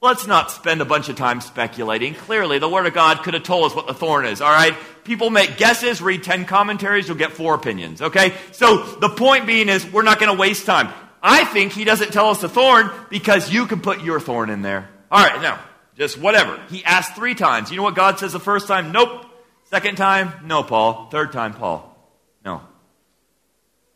Let's 0.05 0.28
not 0.28 0.51
spend 0.51 0.82
a 0.82 0.86
bunch 0.86 1.09
of 1.09 1.15
time 1.15 1.41
speculating. 1.41 2.13
Clearly, 2.13 2.59
the 2.59 2.69
Word 2.69 2.86
of 2.86 2.93
God 2.93 3.23
could 3.23 3.34
have 3.34 3.41
told 3.41 3.65
us 3.65 3.76
what 3.76 3.88
the 3.88 3.93
thorn 3.95 4.26
is, 4.26 4.39
all 4.39 4.51
right? 4.51 4.76
People 5.03 5.32
make 5.32 5.57
guesses, 5.57 5.99
read 5.99 6.21
10 6.21 6.45
commentaries, 6.45 7.07
you'll 7.07 7.17
get 7.17 7.32
four 7.32 7.55
opinions, 7.55 8.03
okay? 8.03 8.36
So 8.51 8.84
the 8.84 9.09
point 9.09 9.47
being 9.47 9.67
is, 9.67 9.84
we're 9.91 10.03
not 10.03 10.19
going 10.19 10.32
to 10.32 10.39
waste 10.39 10.67
time. 10.67 10.93
I 11.23 11.45
think 11.45 11.71
he 11.71 11.86
doesn't 11.86 12.13
tell 12.13 12.30
us 12.30 12.41
the 12.41 12.49
thorn 12.49 12.91
because 13.09 13.51
you 13.51 13.65
can 13.65 13.82
put 13.82 14.03
your 14.03 14.19
thorn 14.19 14.51
in 14.51 14.61
there. 14.61 14.88
All 15.09 15.26
right, 15.26 15.41
now, 15.41 15.59
just 15.97 16.17
whatever. 16.17 16.61
He 16.69 16.83
asked 16.83 17.15
three 17.15 17.35
times. 17.35 17.71
You 17.71 17.77
know 17.77 17.83
what 17.83 17.95
God 17.95 18.19
says 18.19 18.33
the 18.33 18.39
first 18.39 18.67
time? 18.67 18.91
Nope. 18.91 19.25
Second 19.65 19.97
time? 19.97 20.45
No, 20.45 20.63
Paul. 20.63 21.09
Third 21.09 21.31
time, 21.31 21.53
Paul. 21.53 21.95
No. 22.43 22.61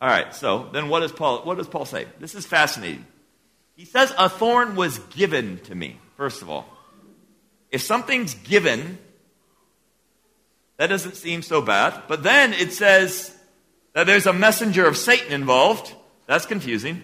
All 0.02 0.10
right, 0.10 0.34
so 0.34 0.70
then 0.72 0.88
what 0.90 1.02
does 1.02 1.12
Paul, 1.12 1.44
what 1.44 1.58
does 1.58 1.68
Paul 1.68 1.86
say? 1.86 2.08
This 2.20 2.34
is 2.34 2.46
fascinating. 2.46 3.06
He 3.76 3.86
says, 3.86 4.14
A 4.18 4.30
thorn 4.30 4.76
was 4.76 5.00
given 5.00 5.60
to 5.66 5.76
me, 5.76 6.00
first 6.16 6.42
of 6.42 6.50
all. 6.50 6.66
If 7.70 7.82
something's 7.82 8.34
given, 8.34 8.98
that 10.78 10.88
doesn't 10.88 11.16
seem 11.16 11.42
so 11.42 11.62
bad. 11.62 12.04
But 12.08 12.24
then 12.24 12.54
it 12.54 12.74
says 12.74 13.36
that 13.94 14.08
there's 14.08 14.26
a 14.26 14.34
messenger 14.34 14.88
of 14.88 14.98
Satan 14.98 15.34
involved. 15.34 15.94
That's 16.26 16.46
confusing. 16.46 17.02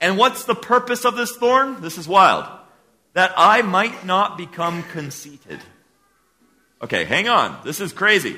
And 0.00 0.18
what's 0.18 0.44
the 0.44 0.54
purpose 0.54 1.04
of 1.04 1.16
this 1.16 1.36
thorn? 1.36 1.80
This 1.80 1.96
is 1.98 2.08
wild. 2.08 2.46
That 3.16 3.32
I 3.34 3.62
might 3.62 4.04
not 4.04 4.36
become 4.36 4.82
conceited. 4.82 5.58
Okay, 6.82 7.04
hang 7.04 7.28
on. 7.28 7.58
This 7.64 7.80
is 7.80 7.94
crazy. 7.94 8.36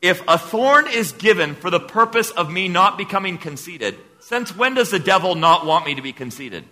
if 0.00 0.22
a 0.28 0.38
thorn 0.38 0.86
is 0.86 1.12
given 1.12 1.54
for 1.54 1.70
the 1.70 1.80
purpose 1.80 2.30
of 2.30 2.50
me 2.50 2.68
not 2.68 2.98
becoming 2.98 3.38
conceited, 3.38 3.96
since 4.20 4.54
when 4.54 4.74
does 4.74 4.90
the 4.90 4.98
devil 4.98 5.34
not 5.34 5.66
want 5.66 5.86
me 5.86 5.94
to 5.94 6.02
be 6.02 6.12
conceited? 6.12 6.64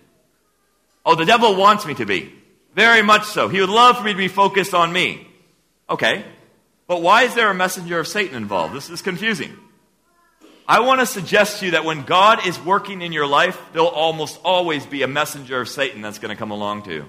Oh, 1.05 1.15
the 1.15 1.25
devil 1.25 1.55
wants 1.55 1.85
me 1.85 1.93
to 1.95 2.05
be. 2.05 2.33
Very 2.73 3.01
much 3.01 3.25
so. 3.25 3.47
He 3.47 3.59
would 3.59 3.69
love 3.69 3.97
for 3.97 4.03
me 4.03 4.11
to 4.11 4.17
be 4.17 4.27
focused 4.27 4.73
on 4.73 4.93
me. 4.93 5.27
Okay. 5.89 6.23
But 6.87 7.01
why 7.01 7.23
is 7.23 7.33
there 7.33 7.49
a 7.49 7.55
messenger 7.55 7.99
of 7.99 8.07
Satan 8.07 8.35
involved? 8.37 8.73
This 8.73 8.89
is 8.89 9.01
confusing. 9.01 9.57
I 10.67 10.81
want 10.81 10.99
to 10.99 11.05
suggest 11.05 11.59
to 11.59 11.65
you 11.65 11.71
that 11.71 11.85
when 11.85 12.03
God 12.03 12.45
is 12.45 12.59
working 12.59 13.01
in 13.01 13.13
your 13.13 13.25
life, 13.25 13.57
there'll 13.71 13.87
almost 13.87 14.39
always 14.43 14.85
be 14.85 15.01
a 15.01 15.07
messenger 15.07 15.61
of 15.61 15.69
Satan 15.69 16.01
that's 16.01 16.19
going 16.19 16.29
to 16.29 16.35
come 16.35 16.51
along 16.51 16.83
too. 16.83 17.05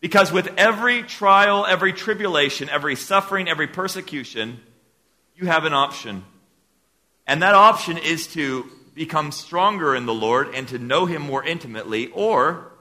Because 0.00 0.32
with 0.32 0.48
every 0.56 1.02
trial, 1.02 1.66
every 1.66 1.92
tribulation, 1.92 2.70
every 2.70 2.96
suffering, 2.96 3.48
every 3.48 3.66
persecution, 3.66 4.60
you 5.34 5.46
have 5.46 5.64
an 5.64 5.74
option. 5.74 6.24
And 7.26 7.42
that 7.42 7.54
option 7.54 7.98
is 7.98 8.26
to 8.28 8.70
become 8.94 9.32
stronger 9.32 9.94
in 9.94 10.06
the 10.06 10.14
Lord 10.14 10.54
and 10.54 10.66
to 10.68 10.78
know 10.78 11.04
Him 11.04 11.22
more 11.22 11.44
intimately, 11.44 12.06
or 12.08 12.72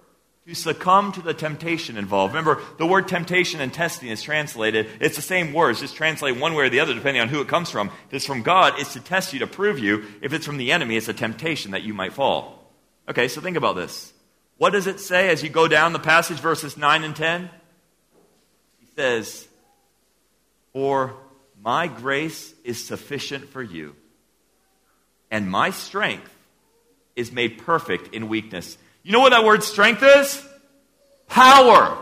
to 0.46 0.54
succumb 0.54 1.12
to 1.12 1.24
the 1.24 1.34
temptation 1.34 1.98
involved. 1.98 2.36
Remember, 2.36 2.62
the 2.78 2.86
word 2.86 3.08
temptation 3.08 3.62
and 3.62 3.74
testing 3.74 4.10
is 4.10 4.22
translated. 4.22 4.88
It's 5.00 5.16
the 5.16 5.22
same 5.24 5.54
words, 5.54 5.80
just 5.80 5.96
translate 5.96 6.40
one 6.40 6.54
way 6.54 6.66
or 6.66 6.70
the 6.70 6.82
other 6.82 6.94
depending 6.94 7.22
on 7.22 7.30
who 7.30 7.42
it 7.42 7.48
comes 7.48 7.72
from. 7.72 7.88
If 8.08 8.14
it's 8.14 8.26
from 8.28 8.44
God, 8.44 8.74
it's 8.78 8.94
to 8.94 9.00
test 9.00 9.34
you, 9.34 9.40
to 9.40 9.48
prove 9.48 9.80
you. 9.80 10.06
If 10.22 10.34
it's 10.34 10.46
from 10.46 10.58
the 10.58 10.72
enemy, 10.72 10.98
it's 10.98 11.08
a 11.08 11.14
temptation 11.14 11.72
that 11.72 11.82
you 11.82 11.96
might 11.96 12.14
fall. 12.14 12.72
Okay, 13.10 13.28
so 13.28 13.42
think 13.42 13.58
about 13.58 13.76
this. 13.76 14.14
What 14.58 14.72
does 14.72 14.86
it 14.86 15.00
say 15.00 15.30
as 15.30 15.42
you 15.42 15.50
go 15.50 15.68
down 15.68 15.94
the 15.94 16.00
passage, 16.00 16.40
verses 16.40 16.78
9 16.78 17.04
and 17.04 17.16
10? 17.16 17.50
He 18.80 18.86
says, 18.96 19.48
For 20.74 21.16
my 21.62 21.88
grace 21.88 22.54
is 22.64 22.86
sufficient 22.86 23.50
for 23.50 23.64
you, 23.64 23.96
and 25.32 25.50
my 25.50 25.72
strength 25.72 26.32
is 27.16 27.32
made 27.32 27.58
perfect 27.58 28.14
in 28.14 28.30
weakness. 28.30 28.78
You 29.06 29.12
know 29.12 29.20
what 29.20 29.30
that 29.30 29.46
word 29.46 29.64
strength 29.64 30.02
is? 30.02 30.44
Power. 31.28 31.96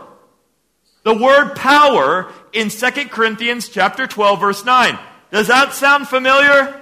The 1.02 1.12
word 1.12 1.54
power 1.54 2.32
in 2.54 2.70
2 2.70 2.90
Corinthians 3.10 3.68
chapter 3.68 4.06
12 4.06 4.40
verse 4.40 4.64
9. 4.64 4.98
Does 5.30 5.48
that 5.48 5.74
sound 5.74 6.08
familiar? 6.08 6.80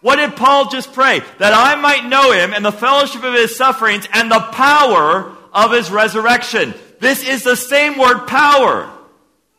What 0.00 0.16
did 0.16 0.34
Paul 0.34 0.68
just 0.68 0.92
pray? 0.92 1.20
That 1.38 1.52
I 1.54 1.80
might 1.80 2.08
know 2.08 2.32
him 2.32 2.52
and 2.52 2.64
the 2.64 2.72
fellowship 2.72 3.22
of 3.22 3.34
his 3.34 3.54
sufferings 3.54 4.08
and 4.12 4.32
the 4.32 4.40
power 4.40 5.32
of 5.52 5.70
his 5.70 5.92
resurrection. 5.92 6.74
This 6.98 7.22
is 7.22 7.44
the 7.44 7.54
same 7.54 7.96
word 7.98 8.26
power. 8.26 8.90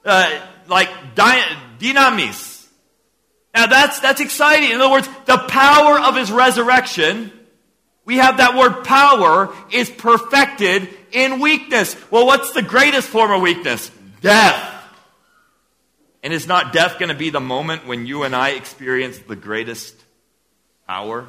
Uh, 0.03 0.37
like 0.67 0.89
dynamis. 1.15 2.67
Now 3.55 3.67
that's, 3.67 4.01
that's 4.01 4.19
exciting. 4.19 4.71
In 4.71 4.81
other 4.81 4.91
words, 4.91 5.07
the 5.27 5.37
power 5.37 5.97
of 5.97 6.17
his 6.17 6.29
resurrection, 6.29 7.31
we 8.05 8.17
have 8.17 8.37
that 8.37 8.55
word 8.55 8.83
power, 8.83 9.53
is 9.71 9.89
perfected 9.89 10.89
in 11.11 11.39
weakness. 11.39 11.95
Well, 12.11 12.25
what's 12.25 12.51
the 12.51 12.61
greatest 12.61 13.07
form 13.07 13.31
of 13.31 13.41
weakness? 13.41 13.89
Death. 14.21 14.71
And 16.21 16.33
is 16.33 16.47
not 16.47 16.73
death 16.73 16.99
going 16.99 17.09
to 17.09 17.15
be 17.15 17.29
the 17.29 17.39
moment 17.39 17.85
when 17.85 18.05
you 18.05 18.23
and 18.23 18.35
I 18.35 18.51
experience 18.51 19.17
the 19.19 19.35
greatest 19.35 19.95
power? 20.87 21.27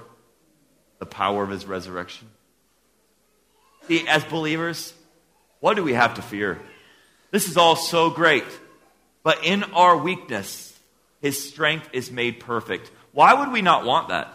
The 0.99 1.07
power 1.07 1.43
of 1.43 1.51
his 1.51 1.67
resurrection? 1.67 2.29
See, 3.89 4.07
as 4.09 4.25
believers, 4.25 4.95
what 5.61 5.75
do 5.75 5.83
we 5.83 5.95
have 5.95 6.15
to 6.15 6.23
fear? 6.23 6.61
This 7.31 7.49
is 7.49 7.57
all 7.57 7.77
so 7.77 8.11
great. 8.11 8.45
But 9.23 9.45
in 9.45 9.65
our 9.65 9.97
weakness, 9.97 10.79
his 11.21 11.49
strength 11.49 11.89
is 11.93 12.11
made 12.11 12.41
perfect. 12.41 12.91
Why 13.13 13.35
would 13.35 13.51
we 13.51 13.63
not 13.63 13.85
want 13.85 14.09
that? 14.09 14.33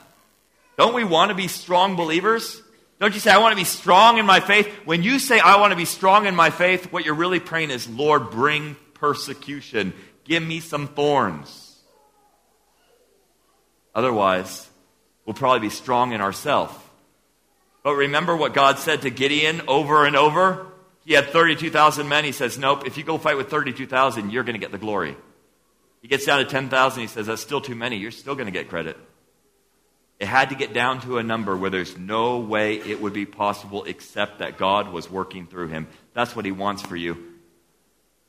Don't 0.80 0.94
we 0.94 1.04
want 1.04 1.28
to 1.28 1.36
be 1.36 1.50
strong 1.50 1.98
believers? 1.98 2.62
Don't 3.02 3.14
you 3.14 3.20
say, 3.20 3.32
I 3.32 3.40
want 3.40 3.52
to 3.52 3.58
be 3.58 3.66
strong 3.66 4.18
in 4.18 4.26
my 4.26 4.40
faith? 4.40 4.66
When 4.86 5.04
you 5.04 5.20
say, 5.20 5.38
I 5.38 5.60
want 5.60 5.72
to 5.72 5.76
be 5.76 5.84
strong 5.84 6.26
in 6.26 6.38
my 6.38 6.52
faith, 6.52 6.94
what 6.94 7.04
you're 7.04 7.16
really 7.16 7.42
praying 7.42 7.70
is, 7.70 7.90
Lord, 7.90 8.32
bring 8.32 8.78
persecution. 8.94 9.94
Give 10.24 10.42
me 10.42 10.62
some 10.62 10.88
thorns. 10.88 11.82
Otherwise, 13.94 14.70
we'll 15.26 15.34
probably 15.34 15.68
be 15.68 15.70
strong 15.70 16.14
in 16.14 16.22
ourselves. 16.22 16.74
But 17.84 17.96
remember 17.96 18.38
what 18.38 18.54
God 18.54 18.80
said 18.80 19.02
to 19.02 19.10
Gideon 19.10 19.64
over 19.68 20.06
and 20.06 20.16
over? 20.16 20.66
He 21.04 21.12
had 21.12 21.26
32,000 21.26 22.08
men. 22.08 22.24
He 22.24 22.32
says, 22.32 22.58
Nope, 22.58 22.88
if 22.88 22.98
you 22.98 23.04
go 23.04 23.18
fight 23.18 23.36
with 23.36 23.50
32,000, 23.50 24.30
you're 24.30 24.46
going 24.46 24.54
to 24.54 24.60
get 24.60 24.72
the 24.72 24.78
glory. 24.78 25.18
He 26.02 26.08
gets 26.08 26.26
down 26.26 26.40
to 26.40 26.46
10,000. 26.46 27.02
He 27.02 27.08
says, 27.08 27.28
That's 27.28 27.42
still 27.42 27.60
too 27.60 27.76
many. 27.76 27.98
You're 27.98 28.12
still 28.12 28.36
going 28.36 28.46
to 28.46 28.54
get 28.54 28.70
credit. 28.70 28.96
It 30.20 30.28
had 30.28 30.50
to 30.50 30.56
get 30.56 30.74
down 30.74 31.00
to 31.02 31.18
a 31.18 31.24
number 31.24 31.56
where 31.56 31.70
there's 31.70 31.98
no 31.98 32.40
way 32.40 32.76
it 32.76 33.02
would 33.02 33.14
be 33.14 33.26
possible 33.26 33.86
except 33.86 34.40
that 34.40 34.58
God 34.58 34.92
was 34.92 35.10
working 35.10 35.48
through 35.48 35.70
him. 35.70 35.88
That's 36.14 36.36
what 36.36 36.44
he 36.44 36.52
wants 36.52 36.82
for 36.82 36.98
you. 36.98 37.14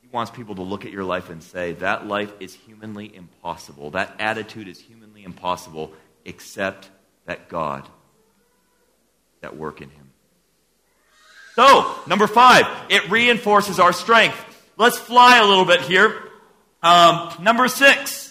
He 0.01 0.09
wants 0.13 0.31
people 0.31 0.55
to 0.57 0.63
look 0.63 0.85
at 0.85 0.93
your 0.93 1.03
life 1.03 1.31
and 1.31 1.43
say, 1.43 1.73
That 1.73 2.07
life 2.07 2.33
is 2.39 2.55
humanly 2.55 3.15
impossible. 3.15 3.91
That 3.91 4.15
attitude 4.21 4.69
is 4.69 4.79
humanly 4.79 5.25
impossible 5.25 5.93
except 6.25 6.89
that 7.27 7.49
God 7.49 7.89
that 9.41 9.57
work 9.57 9.81
in 9.81 9.91
him. 9.91 10.11
So, 11.57 11.95
number 12.07 12.27
five, 12.27 12.67
it 12.89 13.11
reinforces 13.11 13.81
our 13.81 13.93
strength. 13.93 14.39
Let's 14.77 14.99
fly 14.99 15.39
a 15.39 15.45
little 15.45 15.65
bit 15.65 15.81
here. 15.81 16.23
Um, 16.83 17.33
number 17.41 17.69
six, 17.69 18.30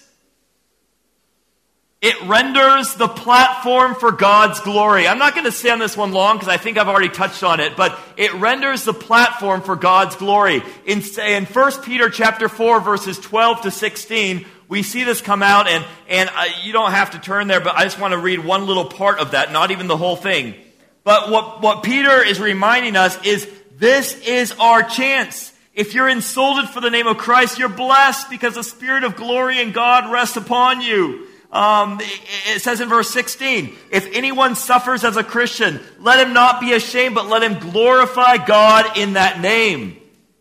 it 2.02 2.22
renders 2.24 2.94
the 2.94 3.10
platform 3.10 3.94
for 3.94 4.14
God's 4.14 4.62
glory. 4.62 5.06
I'm 5.06 5.18
not 5.18 5.34
going 5.34 5.46
to 5.46 5.52
stay 5.52 5.70
on 5.70 5.80
this 5.80 5.98
one 5.98 6.14
long 6.14 6.38
because 6.38 6.48
I 6.48 6.56
think 6.56 6.78
I've 6.78 6.88
already 6.88 7.10
touched 7.10 7.44
on 7.44 7.60
it, 7.60 7.76
but 7.76 8.00
it 8.16 8.34
renders 8.36 8.86
the 8.86 8.94
platform 8.94 9.62
for 9.62 9.76
God's 9.76 10.16
glory. 10.16 10.64
In, 10.86 11.02
in 11.20 11.46
1 11.46 11.72
Peter 11.84 12.10
chapter 12.10 12.48
4 12.48 12.80
verses 12.80 13.20
12 13.20 13.64
to 13.64 13.72
16, 13.72 14.46
we 14.70 14.82
see 14.82 15.04
this 15.04 15.20
come 15.20 15.44
out 15.44 15.68
and, 15.68 15.86
and 16.08 16.30
you 16.64 16.72
don't 16.72 16.92
have 16.92 17.12
to 17.12 17.20
turn 17.20 17.48
there, 17.48 17.60
but 17.60 17.76
I 17.76 17.84
just 17.84 18.00
want 18.00 18.14
to 18.14 18.18
read 18.18 18.46
one 18.46 18.66
little 18.66 18.86
part 18.86 19.20
of 19.20 19.32
that, 19.32 19.52
not 19.52 19.72
even 19.72 19.88
the 19.88 19.98
whole 19.98 20.16
thing. 20.16 20.56
But 21.04 21.30
what, 21.30 21.62
what 21.62 21.84
Peter 21.84 22.24
is 22.24 22.40
reminding 22.40 22.96
us 22.96 23.22
is 23.26 23.50
this 23.76 24.14
is 24.26 24.54
our 24.54 24.84
chance. 24.84 25.52
If 25.74 25.94
you're 25.94 26.08
insulted 26.08 26.70
for 26.70 26.80
the 26.80 26.90
name 26.90 27.08
of 27.08 27.18
Christ, 27.18 27.60
you're 27.60 27.68
blessed 27.68 28.30
because 28.30 28.56
the 28.56 28.64
Spirit 28.64 29.04
of 29.04 29.18
glory 29.18 29.62
and 29.62 29.74
God 29.74 30.12
rests 30.14 30.38
upon 30.38 30.82
you. 30.82 31.28
Um, 31.52 32.00
it 32.02 32.62
says 32.62 32.80
in 32.80 32.90
verse 32.90 33.10
16, 33.10 33.76
if 33.92 34.08
anyone 34.14 34.56
suffers 34.56 35.04
as 35.04 35.18
a 35.18 35.24
Christian, 35.24 35.80
let 36.00 36.26
him 36.26 36.34
not 36.34 36.62
be 36.62 36.74
ashamed, 36.74 37.16
but 37.16 37.28
let 37.28 37.42
him 37.42 37.72
glorify 37.72 38.38
God 38.38 38.98
in 38.98 39.14
that 39.14 39.40
name. 39.40 40.00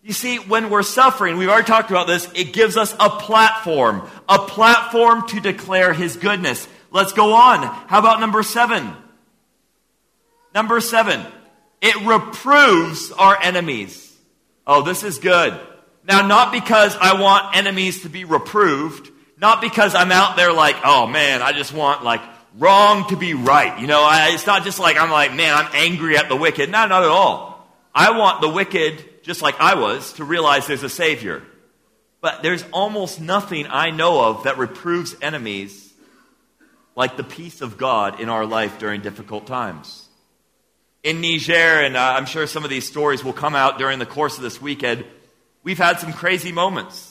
You 0.08 0.14
see, 0.14 0.38
when 0.38 0.70
we're 0.70 0.82
suffering, 0.82 1.36
we've 1.36 1.50
already 1.50 1.66
talked 1.66 1.90
about 1.90 2.06
this, 2.06 2.26
it 2.34 2.54
gives 2.54 2.78
us 2.78 2.94
a 2.98 3.10
platform, 3.10 4.08
a 4.26 4.38
platform 4.38 5.28
to 5.28 5.40
declare 5.40 5.92
His 5.92 6.16
goodness. 6.16 6.66
Let's 6.90 7.12
go 7.12 7.34
on. 7.34 7.62
How 7.62 7.98
about 7.98 8.18
number 8.18 8.42
seven? 8.42 8.90
Number 10.54 10.80
seven, 10.80 11.20
it 11.82 11.94
reproves 12.06 13.12
our 13.12 13.38
enemies. 13.42 14.16
Oh, 14.66 14.82
this 14.82 15.02
is 15.02 15.18
good. 15.18 15.60
Now, 16.04 16.26
not 16.26 16.52
because 16.52 16.96
I 16.96 17.20
want 17.20 17.54
enemies 17.54 18.02
to 18.02 18.08
be 18.08 18.24
reproved, 18.24 19.10
not 19.40 19.60
because 19.60 19.94
I'm 19.94 20.12
out 20.12 20.36
there 20.36 20.52
like, 20.52 20.76
oh 20.84 21.06
man, 21.06 21.42
I 21.42 21.52
just 21.52 21.72
want 21.72 22.04
like 22.04 22.20
wrong 22.56 23.08
to 23.08 23.16
be 23.16 23.34
right. 23.34 23.80
You 23.80 23.86
know, 23.86 24.02
I, 24.02 24.30
it's 24.32 24.46
not 24.46 24.64
just 24.64 24.78
like 24.78 24.96
I'm 24.96 25.10
like, 25.10 25.34
man, 25.34 25.54
I'm 25.54 25.70
angry 25.74 26.16
at 26.16 26.28
the 26.28 26.36
wicked. 26.36 26.70
No, 26.70 26.86
not 26.86 27.02
at 27.02 27.08
all. 27.08 27.66
I 27.94 28.16
want 28.16 28.40
the 28.40 28.48
wicked, 28.48 29.22
just 29.22 29.42
like 29.42 29.60
I 29.60 29.74
was, 29.74 30.12
to 30.14 30.24
realize 30.24 30.66
there's 30.66 30.82
a 30.82 30.88
Savior. 30.88 31.42
But 32.20 32.42
there's 32.42 32.64
almost 32.72 33.20
nothing 33.20 33.66
I 33.68 33.90
know 33.90 34.20
of 34.24 34.44
that 34.44 34.58
reproves 34.58 35.14
enemies 35.22 35.92
like 36.96 37.16
the 37.16 37.24
peace 37.24 37.60
of 37.60 37.78
God 37.78 38.20
in 38.20 38.28
our 38.28 38.44
life 38.44 38.78
during 38.78 39.02
difficult 39.02 39.46
times 39.46 40.08
in 41.02 41.20
Niger, 41.20 41.52
and 41.54 41.96
uh, 41.96 42.14
I'm 42.16 42.26
sure 42.26 42.46
some 42.46 42.64
of 42.64 42.70
these 42.70 42.86
stories 42.86 43.22
will 43.24 43.32
come 43.32 43.54
out 43.54 43.78
during 43.78 43.98
the 43.98 44.06
course 44.06 44.36
of 44.36 44.42
this 44.42 44.60
weekend, 44.60 45.04
we've 45.62 45.78
had 45.78 46.00
some 46.00 46.12
crazy 46.12 46.52
moments. 46.52 47.07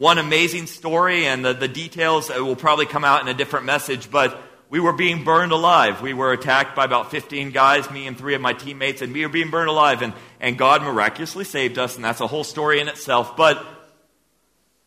One 0.00 0.16
amazing 0.16 0.66
story, 0.66 1.26
and 1.26 1.44
the, 1.44 1.52
the 1.52 1.68
details 1.68 2.30
uh, 2.30 2.42
will 2.42 2.56
probably 2.56 2.86
come 2.86 3.04
out 3.04 3.20
in 3.20 3.28
a 3.28 3.34
different 3.34 3.66
message, 3.66 4.10
but 4.10 4.40
we 4.70 4.80
were 4.80 4.94
being 4.94 5.24
burned 5.24 5.52
alive. 5.52 6.00
We 6.00 6.14
were 6.14 6.32
attacked 6.32 6.74
by 6.74 6.86
about 6.86 7.10
15 7.10 7.50
guys, 7.50 7.90
me 7.90 8.06
and 8.06 8.16
three 8.16 8.34
of 8.34 8.40
my 8.40 8.54
teammates, 8.54 9.02
and 9.02 9.12
we 9.12 9.26
were 9.26 9.28
being 9.30 9.50
burned 9.50 9.68
alive, 9.68 10.00
and, 10.00 10.14
and 10.40 10.56
God 10.56 10.82
miraculously 10.82 11.44
saved 11.44 11.76
us, 11.76 11.96
and 11.96 12.04
that's 12.04 12.22
a 12.22 12.26
whole 12.26 12.44
story 12.44 12.80
in 12.80 12.88
itself. 12.88 13.36
But, 13.36 13.62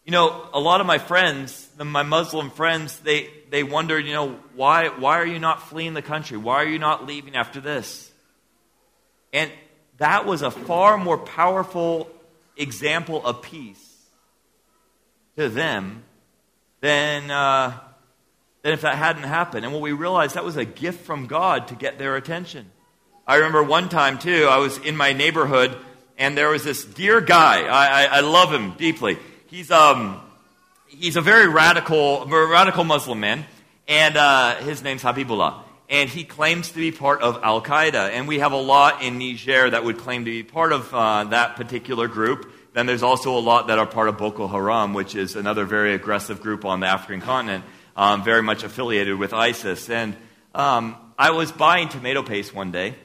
you 0.04 0.12
know, 0.12 0.50
a 0.52 0.60
lot 0.60 0.82
of 0.82 0.88
my 0.88 0.98
friends, 0.98 1.70
my 1.78 2.02
Muslim 2.02 2.50
friends, 2.50 2.98
they, 3.02 3.30
they 3.52 3.62
wondered, 3.62 4.08
you 4.08 4.14
know, 4.14 4.40
why, 4.56 4.88
why 4.88 5.20
are 5.20 5.28
you 5.28 5.38
not 5.38 5.62
fleeing 5.70 5.94
the 5.94 6.02
country? 6.02 6.38
Why 6.38 6.56
are 6.56 6.68
you 6.68 6.80
not 6.80 7.06
leaving 7.06 7.36
after 7.36 7.62
this? 7.62 8.12
And 9.32 9.52
that 10.00 10.26
was 10.26 10.42
a 10.42 10.50
far 10.50 10.98
more 10.98 11.20
powerful 11.20 12.10
example 12.58 13.24
of 13.24 13.44
peace 13.44 13.93
to 15.38 15.50
them 15.50 16.04
than 16.82 17.32
uh, 17.32 17.78
than 18.62 18.74
if 18.74 18.82
that 18.82 18.96
hadn't 18.96 19.24
happened. 19.24 19.66
And 19.66 19.74
what 19.74 19.82
we 19.82 19.92
realized, 19.92 20.36
that 20.36 20.46
was 20.46 20.58
a 20.58 20.66
gift 20.66 21.06
from 21.06 21.28
God 21.28 21.68
to 21.68 21.76
get 21.76 21.98
their 21.98 22.16
attention. 22.16 22.72
I 23.28 23.36
remember 23.36 23.64
one 23.64 23.90
time, 23.90 24.20
too, 24.20 24.48
I 24.50 24.58
was 24.58 24.78
in 24.80 24.98
my 24.98 25.14
neighborhood, 25.14 25.78
and 26.18 26.38
there 26.38 26.50
was 26.50 26.64
this 26.64 26.84
dear 26.86 27.22
guy. 27.22 27.64
I, 27.64 28.04
I, 28.04 28.18
I 28.18 28.20
love 28.22 28.54
him 28.54 28.74
deeply. 28.78 29.18
He's, 29.48 29.72
um, 29.72 30.22
he's 30.88 31.16
a 31.16 31.22
very 31.22 31.48
radical, 31.48 32.26
radical 32.26 32.84
Muslim 32.84 33.20
man, 33.20 33.46
and 33.88 34.18
uh, 34.18 34.56
his 34.56 34.82
name's 34.84 35.04
Habibullah. 35.04 35.62
And 35.90 36.10
he 36.10 36.24
claims 36.24 36.70
to 36.70 36.76
be 36.76 36.92
part 36.92 37.22
of 37.22 37.44
Al 37.44 37.62
Qaeda. 37.62 38.10
And 38.12 38.28
we 38.28 38.40
have 38.40 38.52
a 38.52 38.62
lot 38.62 39.04
in 39.04 39.20
Niger 39.20 39.70
that 39.70 39.84
would 39.84 39.98
claim 40.00 40.26
to 40.26 40.32
be 40.32 40.42
part 40.44 40.72
of 40.72 40.94
uh, 40.94 41.26
that 41.26 41.56
particular 41.56 42.08
group. 42.08 42.52
Then 42.74 42.88
there's 42.88 43.04
also 43.04 43.38
a 43.38 43.40
lot 43.40 43.68
that 43.68 43.78
are 43.78 43.86
part 43.86 44.10
of 44.10 44.18
Boko 44.18 44.48
Haram, 44.48 44.94
which 44.94 45.16
is 45.16 45.36
another 45.36 45.64
very 45.64 45.94
aggressive 45.94 46.42
group 46.42 46.66
on 46.66 46.80
the 46.80 46.88
African 46.88 47.22
continent, 47.22 47.64
um, 47.96 48.24
very 48.24 48.42
much 48.42 48.64
affiliated 48.64 49.18
with 49.18 49.32
ISIS. 49.32 49.90
And 49.90 50.16
um, 50.56 50.96
I 51.18 51.32
was 51.32 51.52
buying 51.52 51.90
tomato 51.90 52.24
paste 52.24 52.54
one 52.54 52.72
day, 52.72 52.96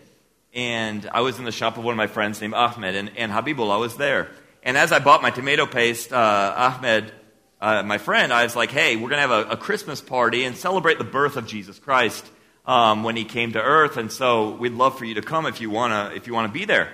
and 0.55 1.09
I 1.13 1.21
was 1.21 1.39
in 1.39 1.45
the 1.45 1.53
shop 1.53 1.77
of 1.77 1.85
one 1.85 1.93
of 1.93 1.99
my 1.99 2.07
friends 2.07 2.41
named 2.41 2.55
Ahmed, 2.55 2.95
and, 2.95 3.11
and 3.19 3.31
Habibullah 3.31 3.79
was 3.79 3.97
there. 3.97 4.31
And 4.63 4.79
as 4.79 4.91
I 4.91 5.01
bought 5.01 5.21
my 5.21 5.31
tomato 5.31 5.67
paste, 5.67 6.13
uh, 6.13 6.55
Ahmed, 6.57 7.13
uh, 7.61 7.83
my 7.83 7.99
friend, 7.99 8.33
I 8.33 8.45
was 8.45 8.57
like, 8.57 8.71
hey, 8.71 8.97
we're 8.97 9.11
going 9.11 9.23
to 9.23 9.29
have 9.29 9.49
a, 9.49 9.51
a, 9.51 9.57
Christmas 9.57 10.01
party 10.01 10.45
and 10.45 10.57
celebrate 10.57 10.99
the 10.99 11.05
birth 11.05 11.37
of 11.37 11.47
Jesus 11.47 11.79
Christ 11.79 12.25
um, 12.67 13.03
when 13.03 13.17
he 13.17 13.25
came 13.25 13.53
to 13.53 13.63
earth. 13.63 13.97
And 13.97 14.13
so 14.13 14.51
we'd 14.51 14.73
love 14.73 14.97
for 14.97 15.05
you 15.05 15.15
to 15.15 15.23
come 15.23 15.45
if 15.45 15.61
you 15.61 15.69
want 15.69 15.93
to 15.93 16.17
if 16.17 16.27
you 16.27 16.35
want 16.35 16.53
to 16.53 16.59
be 16.59 16.65
there. 16.65 16.93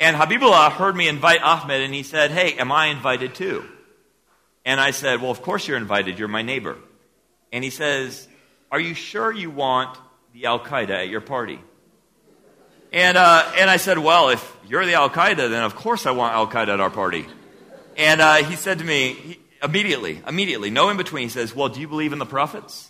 And 0.00 0.16
Habibullah 0.16 0.72
heard 0.72 0.94
me 0.94 1.08
invite 1.08 1.42
Ahmed, 1.42 1.80
and 1.80 1.92
he 1.92 2.02
said, 2.02 2.30
Hey, 2.30 2.54
am 2.54 2.70
I 2.70 2.86
invited 2.86 3.34
too? 3.34 3.64
And 4.64 4.80
I 4.80 4.92
said, 4.92 5.20
Well, 5.20 5.30
of 5.30 5.42
course 5.42 5.66
you're 5.66 5.76
invited. 5.76 6.18
You're 6.18 6.28
my 6.28 6.42
neighbor. 6.42 6.76
And 7.52 7.64
he 7.64 7.70
says, 7.70 8.28
Are 8.70 8.80
you 8.80 8.94
sure 8.94 9.32
you 9.32 9.50
want 9.50 9.98
the 10.32 10.46
Al 10.46 10.60
Qaeda 10.60 10.90
at 10.90 11.08
your 11.08 11.20
party? 11.20 11.58
And, 12.92 13.18
uh, 13.18 13.50
and 13.56 13.68
I 13.68 13.76
said, 13.76 13.98
Well, 13.98 14.28
if 14.28 14.56
you're 14.66 14.86
the 14.86 14.94
Al 14.94 15.10
Qaeda, 15.10 15.50
then 15.50 15.64
of 15.64 15.74
course 15.74 16.06
I 16.06 16.12
want 16.12 16.34
Al 16.34 16.46
Qaeda 16.46 16.74
at 16.74 16.80
our 16.80 16.90
party. 16.90 17.26
And 17.96 18.20
uh, 18.20 18.36
he 18.36 18.54
said 18.54 18.78
to 18.78 18.84
me, 18.84 19.14
he, 19.14 19.40
immediately, 19.62 20.22
immediately, 20.26 20.70
no 20.70 20.88
in 20.90 20.96
between, 20.96 21.24
he 21.24 21.28
says, 21.28 21.54
Well, 21.54 21.68
do 21.68 21.80
you 21.80 21.88
believe 21.88 22.12
in 22.12 22.18
the 22.18 22.26
prophets? 22.26 22.88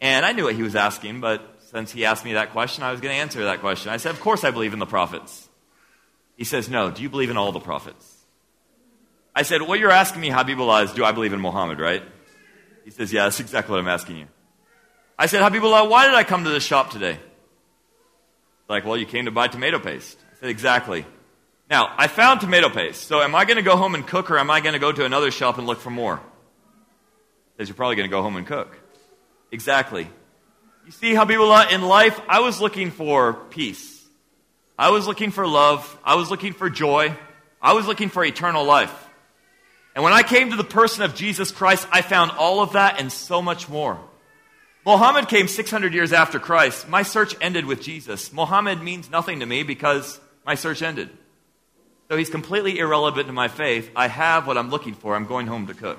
And 0.00 0.24
I 0.24 0.32
knew 0.32 0.44
what 0.44 0.54
he 0.54 0.62
was 0.62 0.76
asking, 0.76 1.20
but 1.20 1.57
since 1.70 1.92
he 1.92 2.06
asked 2.06 2.24
me 2.24 2.32
that 2.32 2.52
question, 2.52 2.82
I 2.82 2.92
was 2.92 3.00
going 3.00 3.14
to 3.14 3.20
answer 3.20 3.44
that 3.44 3.60
question. 3.60 3.92
I 3.92 3.98
said, 3.98 4.12
Of 4.12 4.20
course 4.20 4.42
I 4.42 4.50
believe 4.50 4.72
in 4.72 4.78
the 4.78 4.86
prophets. 4.86 5.48
He 6.36 6.44
says, 6.44 6.70
No, 6.70 6.90
do 6.90 7.02
you 7.02 7.10
believe 7.10 7.28
in 7.28 7.36
all 7.36 7.52
the 7.52 7.60
prophets? 7.60 8.16
I 9.34 9.42
said, 9.42 9.60
What 9.60 9.78
you're 9.78 9.90
asking 9.90 10.22
me, 10.22 10.30
Habibullah, 10.30 10.84
is 10.84 10.92
do 10.92 11.04
I 11.04 11.12
believe 11.12 11.34
in 11.34 11.40
Muhammad, 11.40 11.78
right? 11.78 12.02
He 12.84 12.90
says, 12.90 13.12
Yeah, 13.12 13.24
that's 13.24 13.40
exactly 13.40 13.72
what 13.72 13.80
I'm 13.80 13.88
asking 13.88 14.16
you. 14.16 14.26
I 15.18 15.26
said, 15.26 15.42
Habibullah, 15.42 15.90
why 15.90 16.06
did 16.06 16.14
I 16.14 16.24
come 16.24 16.44
to 16.44 16.50
this 16.50 16.64
shop 16.64 16.90
today? 16.90 17.14
He's 17.14 18.68
Like, 18.68 18.86
well, 18.86 18.96
you 18.96 19.04
came 19.04 19.26
to 19.26 19.30
buy 19.30 19.48
tomato 19.48 19.78
paste. 19.78 20.18
I 20.32 20.40
said, 20.40 20.48
Exactly. 20.48 21.04
Now, 21.68 21.92
I 21.98 22.06
found 22.06 22.40
tomato 22.40 22.70
paste, 22.70 23.02
so 23.02 23.20
am 23.20 23.34
I 23.34 23.44
going 23.44 23.58
to 23.58 23.62
go 23.62 23.76
home 23.76 23.94
and 23.94 24.06
cook 24.06 24.30
or 24.30 24.38
am 24.38 24.50
I 24.50 24.60
going 24.60 24.72
to 24.72 24.78
go 24.78 24.90
to 24.90 25.04
another 25.04 25.30
shop 25.30 25.58
and 25.58 25.66
look 25.66 25.80
for 25.80 25.90
more? 25.90 26.16
He 26.16 26.22
says, 27.58 27.68
You're 27.68 27.76
probably 27.76 27.96
going 27.96 28.08
to 28.08 28.16
go 28.16 28.22
home 28.22 28.36
and 28.36 28.46
cook. 28.46 28.74
Exactly. 29.52 30.08
You 30.88 30.92
see, 30.92 31.12
Habibullah, 31.12 31.70
in 31.70 31.82
life, 31.82 32.18
I 32.30 32.40
was 32.40 32.62
looking 32.62 32.90
for 32.90 33.34
peace. 33.34 34.02
I 34.78 34.88
was 34.88 35.06
looking 35.06 35.30
for 35.30 35.46
love. 35.46 35.98
I 36.02 36.14
was 36.14 36.30
looking 36.30 36.54
for 36.54 36.70
joy. 36.70 37.14
I 37.60 37.74
was 37.74 37.86
looking 37.86 38.08
for 38.08 38.24
eternal 38.24 38.64
life. 38.64 39.06
And 39.94 40.02
when 40.02 40.14
I 40.14 40.22
came 40.22 40.48
to 40.48 40.56
the 40.56 40.64
person 40.64 41.02
of 41.02 41.14
Jesus 41.14 41.50
Christ, 41.50 41.86
I 41.92 42.00
found 42.00 42.30
all 42.30 42.62
of 42.62 42.72
that 42.72 42.98
and 42.98 43.12
so 43.12 43.42
much 43.42 43.68
more. 43.68 44.00
Muhammad 44.86 45.28
came 45.28 45.46
600 45.46 45.92
years 45.92 46.14
after 46.14 46.38
Christ. 46.40 46.88
My 46.88 47.02
search 47.02 47.34
ended 47.38 47.66
with 47.66 47.82
Jesus. 47.82 48.32
Muhammad 48.32 48.82
means 48.82 49.10
nothing 49.10 49.40
to 49.40 49.46
me 49.46 49.64
because 49.64 50.18
my 50.46 50.54
search 50.54 50.80
ended. 50.80 51.10
So 52.08 52.16
he's 52.16 52.30
completely 52.30 52.78
irrelevant 52.78 53.26
to 53.26 53.34
my 53.34 53.48
faith. 53.48 53.90
I 53.94 54.08
have 54.08 54.46
what 54.46 54.56
I'm 54.56 54.70
looking 54.70 54.94
for. 54.94 55.14
I'm 55.14 55.26
going 55.26 55.48
home 55.48 55.66
to 55.66 55.74
cook. 55.74 55.98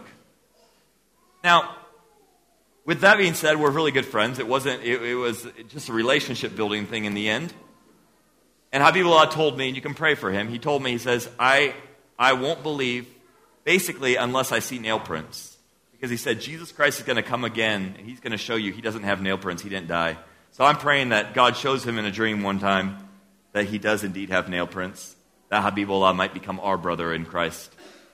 Now, 1.44 1.76
with 2.90 3.02
that 3.02 3.20
being 3.20 3.36
said, 3.36 3.60
we're 3.60 3.70
really 3.70 3.92
good 3.92 4.08
friends. 4.08 4.40
It 4.40 4.48
wasn't, 4.48 4.82
it, 4.82 5.00
it 5.04 5.14
was 5.14 5.46
just 5.68 5.90
a 5.90 5.94
relationship 5.94 6.56
building 6.56 6.88
thing 6.88 7.06
in 7.06 7.14
the 7.14 7.30
end. 7.30 7.54
And 8.72 8.84
Habibullah 8.84 9.30
told 9.30 9.56
me, 9.56 9.68
and 9.68 9.76
you 9.76 9.82
can 9.84 9.94
pray 9.94 10.16
for 10.16 10.32
him, 10.32 10.48
he 10.48 10.58
told 10.58 10.82
me, 10.82 10.90
he 10.90 10.98
says, 10.98 11.30
I, 11.38 11.76
I 12.18 12.34
won't 12.34 12.64
believe, 12.64 13.06
basically, 13.64 14.16
unless 14.16 14.52
I 14.52 14.58
see 14.58 14.80
nail 14.80 15.00
prints. 15.00 15.56
Because 15.92 16.10
he 16.10 16.18
said, 16.18 16.42
Jesus 16.42 16.72
Christ 16.72 16.98
is 16.98 17.06
going 17.06 17.18
to 17.18 17.22
come 17.22 17.44
again, 17.44 17.94
and 17.96 18.08
he's 18.08 18.22
going 18.22 18.32
to 18.32 18.40
show 18.40 18.56
you 18.56 18.72
he 18.72 18.82
doesn't 18.82 19.04
have 19.04 19.22
nail 19.22 19.38
prints, 19.38 19.62
he 19.62 19.70
didn't 19.70 19.88
die. 19.88 20.18
So 20.54 20.66
I'm 20.66 20.78
praying 20.78 21.10
that 21.10 21.36
God 21.36 21.56
shows 21.56 21.86
him 21.86 22.00
in 22.00 22.06
a 22.06 22.12
dream 22.12 22.42
one 22.42 22.58
time 22.58 23.08
that 23.52 23.66
he 23.66 23.78
does 23.78 24.04
indeed 24.04 24.32
have 24.32 24.50
nail 24.50 24.66
prints, 24.66 25.16
that 25.50 25.64
Habibullah 25.64 26.16
might 26.16 26.34
become 26.34 26.60
our 26.60 26.76
brother 26.76 27.14
in 27.14 27.26
Christ. 27.26 27.72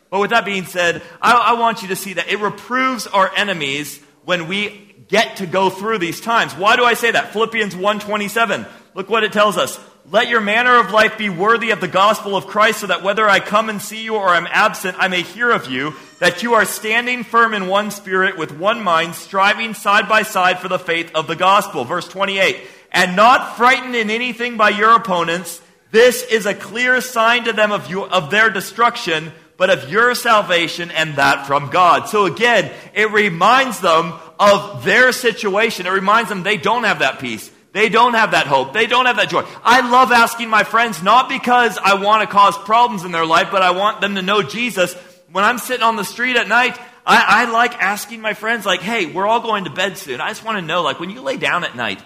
But 0.09 0.19
with 0.19 0.32
that 0.32 0.43
being 0.43 0.65
said, 0.65 1.01
I, 1.21 1.32
I 1.32 1.53
want 1.53 1.82
you 1.82 1.88
to 1.88 1.95
see 1.95 2.11
that 2.15 2.28
it 2.28 2.41
reproves 2.41 3.07
our 3.07 3.32
enemies 3.38 4.01
when 4.26 4.47
we 4.47 4.95
get 5.07 5.38
to 5.38 5.45
go 5.45 5.69
through 5.69 5.99
these 5.99 6.19
times. 6.19 6.53
Why 6.53 6.76
do 6.76 6.84
I 6.84 6.95
say 6.95 7.11
that? 7.11 7.32
Philippians 7.32 7.76
1:27. 7.76 8.65
Look 8.93 9.09
what 9.09 9.23
it 9.23 9.32
tells 9.32 9.57
us. 9.57 9.80
Let 10.11 10.30
your 10.30 10.41
manner 10.41 10.80
of 10.80 10.91
life 10.91 11.17
be 11.17 11.30
worthy 11.30 11.71
of 11.71 11.82
the 11.82 11.88
gospel 11.88 12.36
of 12.36 12.45
Christ 12.45 12.82
so 12.82 12.88
that 12.88 13.01
whether 13.01 13.28
I 13.28 13.39
come 13.39 13.69
and 13.69 13.82
see 13.82 14.03
you 14.03 14.15
or 14.15 14.30
I'm 14.30 14.47
absent, 14.51 14.97
I 14.99 15.07
may 15.07 15.23
hear 15.23 15.49
of 15.49 15.69
you 15.69 15.95
that 16.19 16.43
you 16.43 16.53
are 16.53 16.65
standing 16.65 17.23
firm 17.23 17.55
in 17.55 17.67
one 17.67 17.89
spirit 17.89 18.38
with 18.38 18.55
one 18.55 18.84
mind, 18.84 19.15
striving 19.15 19.73
side 19.73 20.07
by 20.07 20.21
side 20.21 20.59
for 20.59 20.67
the 20.67 20.78
faith 20.78 21.11
of 21.15 21.26
the 21.26 21.36
gospel. 21.36 21.86
Verse 21.86 22.07
28. 22.07 22.57
And 22.91 23.15
not 23.15 23.57
frightened 23.57 23.95
in 23.95 24.11
anything 24.11 24.57
by 24.57 24.69
your 24.69 24.95
opponents. 24.95 25.59
This 25.91 26.23
is 26.23 26.45
a 26.45 26.53
clear 26.53 27.01
sign 27.01 27.45
to 27.45 27.53
them 27.53 27.71
of, 27.71 27.89
you, 27.89 28.03
of 28.03 28.30
their 28.30 28.51
destruction 28.51 29.32
but 29.57 29.69
of 29.69 29.89
your 29.89 30.15
salvation 30.15 30.91
and 30.91 31.15
that 31.15 31.47
from 31.47 31.69
God. 31.69 32.09
So 32.09 32.25
again, 32.25 32.71
it 32.93 33.11
reminds 33.11 33.79
them 33.79 34.13
of 34.39 34.83
their 34.83 35.11
situation. 35.11 35.85
It 35.85 35.91
reminds 35.91 36.29
them 36.29 36.43
they 36.43 36.57
don't 36.57 36.83
have 36.83 36.99
that 36.99 37.19
peace. 37.19 37.51
They 37.71 37.89
don't 37.89 38.13
have 38.13 38.31
that 38.31 38.47
hope. 38.47 38.71
They 38.71 38.85
don't 38.85 39.05
have 39.05 39.17
that 39.17 39.29
joy. 39.29 39.43
I 39.61 39.89
love 39.89 40.11
asking 40.11 40.49
my 40.49 40.63
friends, 40.63 41.03
not 41.03 41.27
because 41.27 41.77
I 41.77 41.95
want 41.95 42.21
to 42.21 42.27
cause 42.33 42.57
problems 42.57 43.03
in 43.03 43.11
their 43.11 43.25
life, 43.25 43.49
but 43.51 43.61
I 43.61 43.71
want 43.71 43.99
them 43.99 44.15
to 44.15 44.21
know 44.21 44.41
Jesus. 44.41 44.93
When 45.29 45.43
I'm 45.43 45.57
sitting 45.57 45.83
on 45.83 45.97
the 45.97 46.05
street 46.05 46.37
at 46.37 46.47
night, 46.47 46.77
I, 47.05 47.45
I 47.45 47.51
like 47.51 47.81
asking 47.81 48.21
my 48.21 48.33
friends, 48.33 48.65
like, 48.65 48.79
hey, 48.79 49.07
we're 49.07 49.27
all 49.27 49.41
going 49.41 49.65
to 49.65 49.69
bed 49.69 49.97
soon. 49.97 50.21
I 50.21 50.29
just 50.29 50.43
want 50.43 50.57
to 50.57 50.61
know, 50.61 50.83
like, 50.83 50.99
when 50.99 51.09
you 51.09 51.21
lay 51.21 51.35
down 51.35 51.65
at 51.65 51.75
night, 51.75 52.01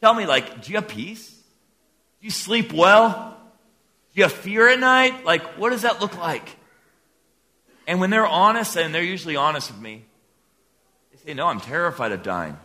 tell 0.00 0.14
me, 0.14 0.26
like, 0.26 0.62
do 0.62 0.70
you 0.70 0.78
have 0.78 0.86
peace? 0.86 1.28
Do 1.28 2.26
you 2.26 2.30
sleep 2.30 2.72
well? 2.72 3.36
Do 4.14 4.20
you 4.20 4.22
have 4.22 4.32
fear 4.32 4.68
at 4.68 4.78
night? 4.78 5.24
Like, 5.24 5.42
what 5.58 5.70
does 5.70 5.82
that 5.82 6.00
look 6.00 6.16
like? 6.16 6.48
And 7.86 8.00
when 8.00 8.10
they're 8.10 8.26
honest, 8.26 8.76
and 8.76 8.94
they're 8.94 9.02
usually 9.02 9.36
honest 9.36 9.70
with 9.70 9.80
me, 9.80 10.04
they 11.12 11.18
say, 11.18 11.34
No, 11.34 11.46
I'm 11.46 11.60
terrified 11.60 12.12
of 12.12 12.22
dying. 12.22 12.56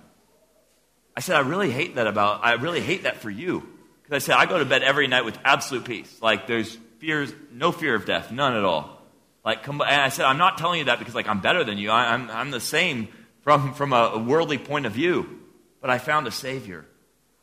I 1.16 1.22
said, 1.22 1.36
I 1.36 1.42
really 1.42 1.72
hate 1.72 1.96
that 1.96 2.08
about, 2.08 2.46
I 2.46 2.54
really 2.54 2.80
hate 2.80 3.04
that 3.04 3.18
for 3.18 3.30
you. 3.30 3.68
Because 4.04 4.24
I 4.24 4.26
said, 4.26 4.36
I 4.38 4.46
go 4.46 4.58
to 4.58 4.66
bed 4.66 4.84
every 4.84 5.08
night 5.08 5.26
with 5.26 5.38
absolute 5.44 5.86
peace. 5.86 6.18
Like, 6.22 6.48
there's 6.48 6.78
fears, 7.00 7.34
no 7.52 7.72
fear 7.72 7.94
of 7.94 8.06
death, 8.06 8.32
none 8.32 8.56
at 8.56 8.64
all. 8.64 9.00
Like, 9.44 9.68
and 9.68 9.82
I 9.82 10.10
said, 10.10 10.26
I'm 10.26 10.38
not 10.38 10.58
telling 10.58 10.80
you 10.80 10.86
that 10.86 11.00
because, 11.00 11.16
like, 11.16 11.28
I'm 11.28 11.42
better 11.42 11.64
than 11.64 11.78
you. 11.78 11.92
I, 11.92 12.14
am 12.14 12.30
I'm, 12.30 12.32
I'm 12.32 12.52
the 12.52 12.60
same 12.60 13.10
from, 13.42 13.74
from 13.74 13.94
a 13.94 14.18
worldly 14.18 14.58
point 14.58 14.86
of 14.86 14.94
view. 14.94 15.42
But 15.82 15.90
I 15.90 15.98
found 15.98 16.28
a 16.28 16.32
Savior. 16.32 16.86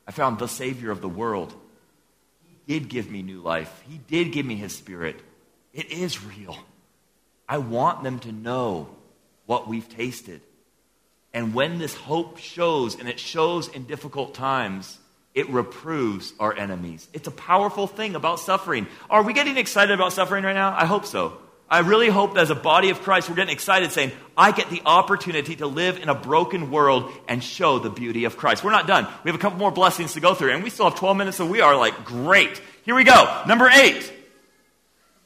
I 0.06 0.12
found 0.12 0.38
the 0.38 0.46
Savior 0.46 0.90
of 0.90 1.00
the 1.00 1.08
world. 1.08 1.54
He 2.44 2.78
did 2.78 2.88
give 2.88 3.10
me 3.10 3.22
new 3.22 3.40
life, 3.40 3.82
He 3.88 3.98
did 3.98 4.32
give 4.32 4.46
me 4.46 4.56
His 4.56 4.74
Spirit. 4.74 5.20
It 5.72 5.90
is 5.90 6.24
real. 6.24 6.56
I 7.48 7.58
want 7.58 8.02
them 8.02 8.18
to 8.20 8.32
know 8.32 8.88
what 9.46 9.68
we've 9.68 9.88
tasted. 9.88 10.40
And 11.32 11.54
when 11.54 11.78
this 11.78 11.94
hope 11.94 12.38
shows, 12.38 12.98
and 12.98 13.08
it 13.08 13.20
shows 13.20 13.68
in 13.68 13.84
difficult 13.84 14.34
times, 14.34 14.98
it 15.34 15.48
reproves 15.50 16.32
our 16.40 16.56
enemies. 16.56 17.06
It's 17.12 17.28
a 17.28 17.32
powerful 17.32 17.86
thing 17.86 18.14
about 18.14 18.40
suffering. 18.40 18.86
Are 19.10 19.22
we 19.22 19.34
getting 19.34 19.58
excited 19.58 19.92
about 19.92 20.14
suffering 20.14 20.44
right 20.44 20.54
now? 20.54 20.74
I 20.74 20.86
hope 20.86 21.04
so. 21.04 21.38
I 21.68 21.80
really 21.80 22.08
hope 22.08 22.34
that 22.34 22.40
as 22.40 22.50
a 22.50 22.54
body 22.54 22.90
of 22.90 23.02
Christ, 23.02 23.28
we're 23.28 23.34
getting 23.34 23.52
excited 23.52 23.90
saying, 23.90 24.12
I 24.36 24.52
get 24.52 24.70
the 24.70 24.82
opportunity 24.86 25.56
to 25.56 25.66
live 25.66 25.98
in 25.98 26.08
a 26.08 26.14
broken 26.14 26.70
world 26.70 27.12
and 27.28 27.42
show 27.42 27.78
the 27.80 27.90
beauty 27.90 28.24
of 28.24 28.36
Christ. 28.36 28.62
We're 28.64 28.70
not 28.70 28.86
done. 28.86 29.06
We 29.24 29.30
have 29.30 29.38
a 29.38 29.42
couple 29.42 29.58
more 29.58 29.72
blessings 29.72 30.14
to 30.14 30.20
go 30.20 30.32
through, 30.32 30.52
and 30.52 30.62
we 30.62 30.70
still 30.70 30.88
have 30.88 30.98
12 30.98 31.16
minutes, 31.16 31.36
so 31.36 31.44
we 31.44 31.60
are 31.60 31.76
like, 31.76 32.04
great. 32.04 32.62
Here 32.84 32.94
we 32.94 33.04
go. 33.04 33.42
Number 33.46 33.68
eight. 33.68 34.12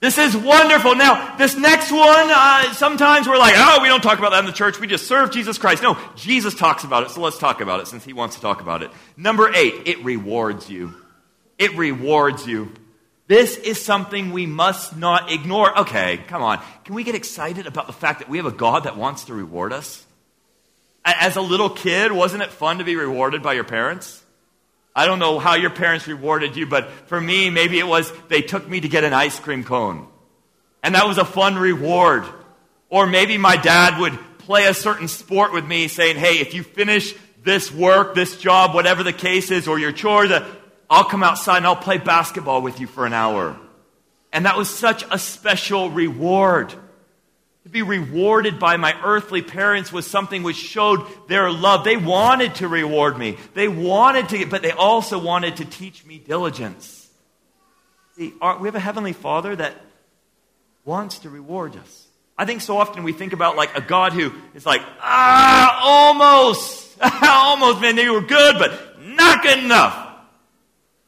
This 0.00 0.16
is 0.16 0.34
wonderful. 0.34 0.94
Now, 0.94 1.36
this 1.36 1.56
next 1.56 1.92
one, 1.92 2.02
uh, 2.02 2.72
sometimes 2.72 3.28
we're 3.28 3.36
like, 3.36 3.52
oh, 3.54 3.80
we 3.82 3.88
don't 3.88 4.02
talk 4.02 4.18
about 4.18 4.30
that 4.30 4.38
in 4.38 4.46
the 4.46 4.52
church. 4.52 4.80
We 4.80 4.86
just 4.86 5.06
serve 5.06 5.30
Jesus 5.30 5.58
Christ. 5.58 5.82
No, 5.82 5.98
Jesus 6.16 6.54
talks 6.54 6.84
about 6.84 7.02
it, 7.02 7.10
so 7.10 7.20
let's 7.20 7.36
talk 7.36 7.60
about 7.60 7.80
it 7.80 7.86
since 7.86 8.02
he 8.02 8.14
wants 8.14 8.36
to 8.36 8.40
talk 8.40 8.62
about 8.62 8.82
it. 8.82 8.90
Number 9.18 9.52
eight, 9.54 9.86
it 9.86 10.02
rewards 10.02 10.70
you. 10.70 10.94
It 11.58 11.76
rewards 11.76 12.46
you. 12.46 12.72
This 13.26 13.58
is 13.58 13.84
something 13.84 14.32
we 14.32 14.46
must 14.46 14.96
not 14.96 15.30
ignore. 15.30 15.80
Okay, 15.80 16.16
come 16.28 16.42
on. 16.42 16.60
Can 16.84 16.94
we 16.94 17.04
get 17.04 17.14
excited 17.14 17.66
about 17.66 17.86
the 17.86 17.92
fact 17.92 18.20
that 18.20 18.28
we 18.30 18.38
have 18.38 18.46
a 18.46 18.50
God 18.50 18.84
that 18.84 18.96
wants 18.96 19.24
to 19.24 19.34
reward 19.34 19.74
us? 19.74 20.04
As 21.04 21.36
a 21.36 21.42
little 21.42 21.70
kid, 21.70 22.10
wasn't 22.10 22.42
it 22.42 22.50
fun 22.50 22.78
to 22.78 22.84
be 22.84 22.96
rewarded 22.96 23.42
by 23.42 23.52
your 23.52 23.64
parents? 23.64 24.19
I 24.94 25.06
don't 25.06 25.18
know 25.18 25.38
how 25.38 25.54
your 25.54 25.70
parents 25.70 26.06
rewarded 26.08 26.56
you, 26.56 26.66
but 26.66 26.90
for 27.06 27.20
me, 27.20 27.50
maybe 27.50 27.78
it 27.78 27.86
was 27.86 28.12
they 28.28 28.42
took 28.42 28.68
me 28.68 28.80
to 28.80 28.88
get 28.88 29.04
an 29.04 29.12
ice 29.12 29.38
cream 29.38 29.64
cone. 29.64 30.08
And 30.82 30.94
that 30.94 31.06
was 31.06 31.18
a 31.18 31.24
fun 31.24 31.56
reward. 31.56 32.24
Or 32.88 33.06
maybe 33.06 33.38
my 33.38 33.56
dad 33.56 34.00
would 34.00 34.18
play 34.38 34.66
a 34.66 34.74
certain 34.74 35.06
sport 35.06 35.52
with 35.52 35.64
me 35.64 35.86
saying, 35.86 36.16
hey, 36.16 36.38
if 36.38 36.54
you 36.54 36.62
finish 36.62 37.14
this 37.44 37.72
work, 37.72 38.14
this 38.14 38.36
job, 38.36 38.74
whatever 38.74 39.02
the 39.02 39.12
case 39.12 39.50
is, 39.50 39.68
or 39.68 39.78
your 39.78 39.92
chores, 39.92 40.30
uh, 40.30 40.46
I'll 40.88 41.04
come 41.04 41.22
outside 41.22 41.58
and 41.58 41.66
I'll 41.66 41.76
play 41.76 41.98
basketball 41.98 42.62
with 42.62 42.80
you 42.80 42.86
for 42.86 43.06
an 43.06 43.12
hour. 43.12 43.56
And 44.32 44.46
that 44.46 44.56
was 44.56 44.68
such 44.68 45.04
a 45.10 45.18
special 45.18 45.90
reward. 45.90 46.74
To 47.64 47.68
be 47.68 47.82
rewarded 47.82 48.58
by 48.58 48.78
my 48.78 48.96
earthly 49.04 49.42
parents 49.42 49.92
was 49.92 50.06
something 50.06 50.42
which 50.42 50.56
showed 50.56 51.06
their 51.28 51.50
love. 51.50 51.84
They 51.84 51.96
wanted 51.96 52.54
to 52.56 52.68
reward 52.68 53.18
me. 53.18 53.36
They 53.54 53.68
wanted 53.68 54.30
to, 54.30 54.46
but 54.46 54.62
they 54.62 54.70
also 54.72 55.18
wanted 55.18 55.58
to 55.58 55.66
teach 55.66 56.04
me 56.06 56.18
diligence. 56.18 57.08
See, 58.16 58.32
we 58.60 58.68
have 58.68 58.74
a 58.74 58.80
heavenly 58.80 59.12
Father 59.12 59.54
that 59.56 59.74
wants 60.84 61.20
to 61.20 61.30
reward 61.30 61.76
us. 61.76 62.06
I 62.36 62.46
think 62.46 62.62
so 62.62 62.78
often 62.78 63.02
we 63.02 63.12
think 63.12 63.34
about 63.34 63.56
like 63.56 63.76
a 63.76 63.82
God 63.82 64.14
who 64.14 64.32
is 64.54 64.64
like, 64.64 64.80
ah, 65.00 65.80
almost, 65.84 66.98
almost, 67.22 67.82
man, 67.82 67.98
you 67.98 68.14
were 68.14 68.22
good, 68.22 68.56
but 68.58 69.02
not 69.02 69.42
good 69.42 69.58
enough. 69.58 70.08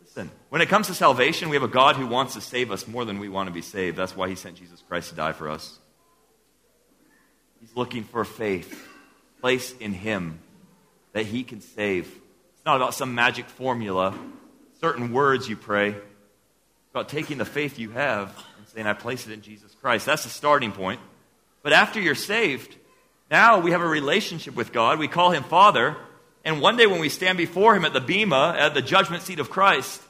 Listen, 0.03 0.31
when 0.51 0.61
it 0.61 0.69
comes 0.69 0.89
to 0.89 0.95
salvation, 0.95 1.49
we 1.49 1.57
have 1.57 1.63
a 1.63 1.69
God 1.69 1.97
who 1.97 2.07
wants 2.07 2.35
to 2.35 2.43
save 2.43 2.71
us 2.71 2.87
more 2.87 3.07
than 3.07 3.19
we 3.19 3.31
want 3.31 3.47
to 3.47 3.53
be 3.53 3.63
saved. 3.63 3.97
That's 3.97 4.15
why 4.15 4.29
he 4.29 4.35
sent 4.35 4.57
Jesus 4.57 4.83
Christ 4.87 5.09
to 5.09 5.15
die 5.15 5.33
for 5.33 5.49
us. 5.49 5.79
Looking 7.75 8.05
for 8.05 8.25
faith, 8.25 8.87
place 9.41 9.75
in 9.79 9.93
Him 9.93 10.41
that 11.13 11.27
He 11.27 11.43
can 11.43 11.61
save. 11.61 12.07
It's 12.07 12.65
not 12.67 12.77
about 12.77 12.95
some 12.95 13.15
magic 13.15 13.47
formula, 13.47 14.17
certain 14.81 15.13
words 15.13 15.49
you 15.49 15.57
pray. 15.57 15.89
It's 15.89 16.91
about 16.91 17.09
taking 17.09 17.39
the 17.39 17.45
faith 17.45 17.79
you 17.79 17.91
have 17.91 18.29
and 18.59 18.69
saying, 18.69 18.87
I 18.87 18.93
place 18.93 19.27
it 19.27 19.33
in 19.33 19.41
Jesus 19.41 19.75
Christ. 19.81 20.07
That's 20.07 20.25
the 20.25 20.29
starting 20.29 20.73
point. 20.73 21.01
But 21.63 21.73
after 21.73 22.01
you're 22.01 22.15
saved, 22.15 22.77
now 23.31 23.61
we 23.61 23.71
have 23.71 23.81
a 23.81 23.89
relationship 23.89 24.55
with 24.55 24.73
God. 24.73 24.99
We 24.99 25.09
call 25.09 25.31
Him 25.31 25.43
Father. 25.43 25.97
And 26.45 26.61
one 26.61 26.77
day 26.77 26.87
when 26.87 27.01
we 27.01 27.09
stand 27.09 27.39
before 27.39 27.75
Him 27.75 27.85
at 27.85 27.93
the 27.93 28.01
Bema, 28.01 28.55
at 28.59 28.75
the 28.75 28.83
judgment 28.83 29.23
seat 29.23 29.39
of 29.39 29.49
Christ, 29.49 30.03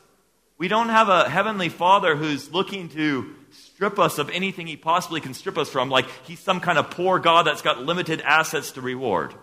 we 0.58 0.66
don't 0.68 0.88
have 0.88 1.08
a 1.08 1.28
heavenly 1.28 1.68
Father 1.68 2.16
who's 2.16 2.52
looking 2.52 2.88
to 2.90 3.34
strip 3.52 3.98
us 3.98 4.18
of 4.18 4.30
anything 4.30 4.66
he 4.66 4.76
possibly 4.76 5.20
can 5.20 5.34
strip 5.34 5.58
us 5.58 5.68
from, 5.68 5.90
like 5.90 6.06
he's 6.24 6.40
some 6.40 6.60
kind 6.60 6.78
of 6.78 6.90
poor 6.90 7.18
God 7.18 7.46
that's 7.46 7.62
got 7.62 7.82
limited 7.82 8.20
assets 8.20 8.72
to 8.72 8.80
reward. 8.80 9.34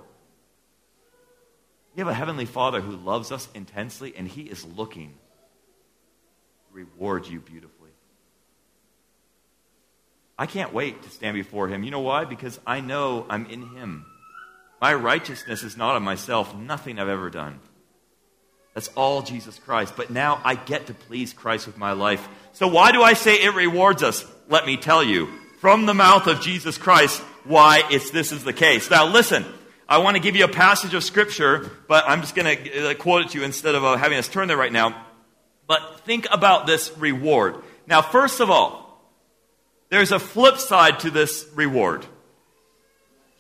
We 1.95 2.01
have 2.01 2.07
a 2.07 2.13
heavenly 2.13 2.45
Father 2.45 2.81
who 2.81 2.95
loves 2.95 3.31
us 3.31 3.49
intensely, 3.53 4.13
and 4.15 4.27
he 4.27 4.43
is 4.43 4.65
looking 4.65 5.09
to 5.09 6.73
reward 6.73 7.27
you 7.27 7.39
beautifully. 7.39 7.89
I 10.37 10.45
can't 10.45 10.73
wait 10.73 11.03
to 11.03 11.09
stand 11.09 11.35
before 11.35 11.67
him. 11.67 11.83
You 11.83 11.91
know 11.91 11.99
why? 11.99 12.23
Because 12.23 12.59
I 12.65 12.79
know 12.79 13.25
I'm 13.29 13.45
in 13.47 13.75
him. 13.75 14.05
My 14.79 14.93
righteousness 14.93 15.63
is 15.63 15.75
not 15.75 15.97
of 15.97 16.01
myself, 16.01 16.55
nothing 16.55 16.99
I've 16.99 17.09
ever 17.09 17.29
done. 17.29 17.59
That's 18.79 18.95
all 18.95 19.21
Jesus 19.21 19.59
Christ. 19.59 19.95
But 19.97 20.09
now 20.09 20.39
I 20.41 20.55
get 20.55 20.87
to 20.87 20.93
please 20.93 21.33
Christ 21.33 21.67
with 21.67 21.77
my 21.77 21.91
life. 21.91 22.25
So 22.53 22.69
why 22.69 22.93
do 22.93 23.03
I 23.03 23.11
say 23.11 23.43
it 23.43 23.53
rewards 23.53 24.03
us? 24.03 24.23
Let 24.47 24.65
me 24.65 24.77
tell 24.77 25.03
you. 25.03 25.27
From 25.57 25.85
the 25.85 25.93
mouth 25.93 26.27
of 26.27 26.39
Jesus 26.39 26.77
Christ, 26.77 27.19
why 27.43 27.83
it's, 27.91 28.11
this 28.11 28.31
is 28.31 28.45
the 28.45 28.53
case. 28.53 28.89
Now 28.89 29.05
listen, 29.05 29.43
I 29.89 29.97
want 29.97 30.15
to 30.15 30.21
give 30.21 30.37
you 30.37 30.45
a 30.45 30.47
passage 30.47 30.93
of 30.93 31.03
scripture, 31.03 31.69
but 31.89 32.05
I'm 32.07 32.21
just 32.21 32.35
going 32.35 32.57
to 32.57 32.91
uh, 32.91 32.93
quote 32.93 33.23
it 33.23 33.31
to 33.31 33.39
you 33.39 33.43
instead 33.43 33.75
of 33.75 33.83
uh, 33.83 33.97
having 33.97 34.17
us 34.17 34.29
turn 34.29 34.47
there 34.47 34.55
right 34.55 34.71
now. 34.71 35.05
But 35.67 35.99
think 36.05 36.27
about 36.31 36.65
this 36.65 36.97
reward. 36.97 37.55
Now, 37.85 38.01
first 38.01 38.39
of 38.39 38.49
all, 38.49 39.03
there's 39.89 40.13
a 40.13 40.19
flip 40.19 40.57
side 40.57 41.01
to 41.01 41.11
this 41.11 41.45
reward. 41.53 42.05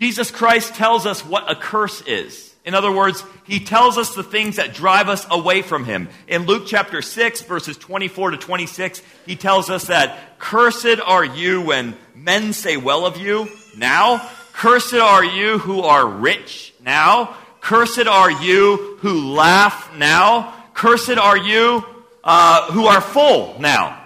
Jesus 0.01 0.31
Christ 0.31 0.75
tells 0.75 1.05
us 1.05 1.25
what 1.25 1.49
a 1.49 1.55
curse 1.55 2.01
is. 2.01 2.48
In 2.69 2.75
other 2.75 2.91
words, 2.91 3.23
he 3.45 3.61
tells 3.61 3.97
us 3.97 4.13
the 4.13 4.21
things 4.21 4.57
that 4.57 4.75
drive 4.75 5.09
us 5.09 5.25
away 5.31 5.63
from 5.63 5.85
him. 5.85 6.07
In 6.27 6.45
Luke 6.45 6.65
chapter 6.67 7.01
6, 7.01 7.41
verses 7.41 7.77
24 7.77 8.29
to 8.29 8.37
26, 8.37 9.01
he 9.25 9.35
tells 9.35 9.71
us 9.71 9.85
that, 9.85 10.37
Cursed 10.37 10.99
are 11.03 11.25
you 11.25 11.63
when 11.63 11.97
men 12.13 12.53
say 12.53 12.77
well 12.77 13.07
of 13.07 13.17
you 13.17 13.49
now. 13.75 14.19
Cursed 14.53 14.93
are 14.93 15.25
you 15.25 15.57
who 15.57 15.81
are 15.81 16.07
rich 16.07 16.71
now. 16.79 17.35
Cursed 17.59 18.05
are 18.05 18.29
you 18.29 18.97
who 18.99 19.33
laugh 19.33 19.91
now. 19.97 20.53
Cursed 20.75 21.17
are 21.17 21.37
you 21.37 21.83
uh, 22.23 22.71
who 22.71 22.85
are 22.85 23.01
full 23.01 23.59
now. 23.59 23.99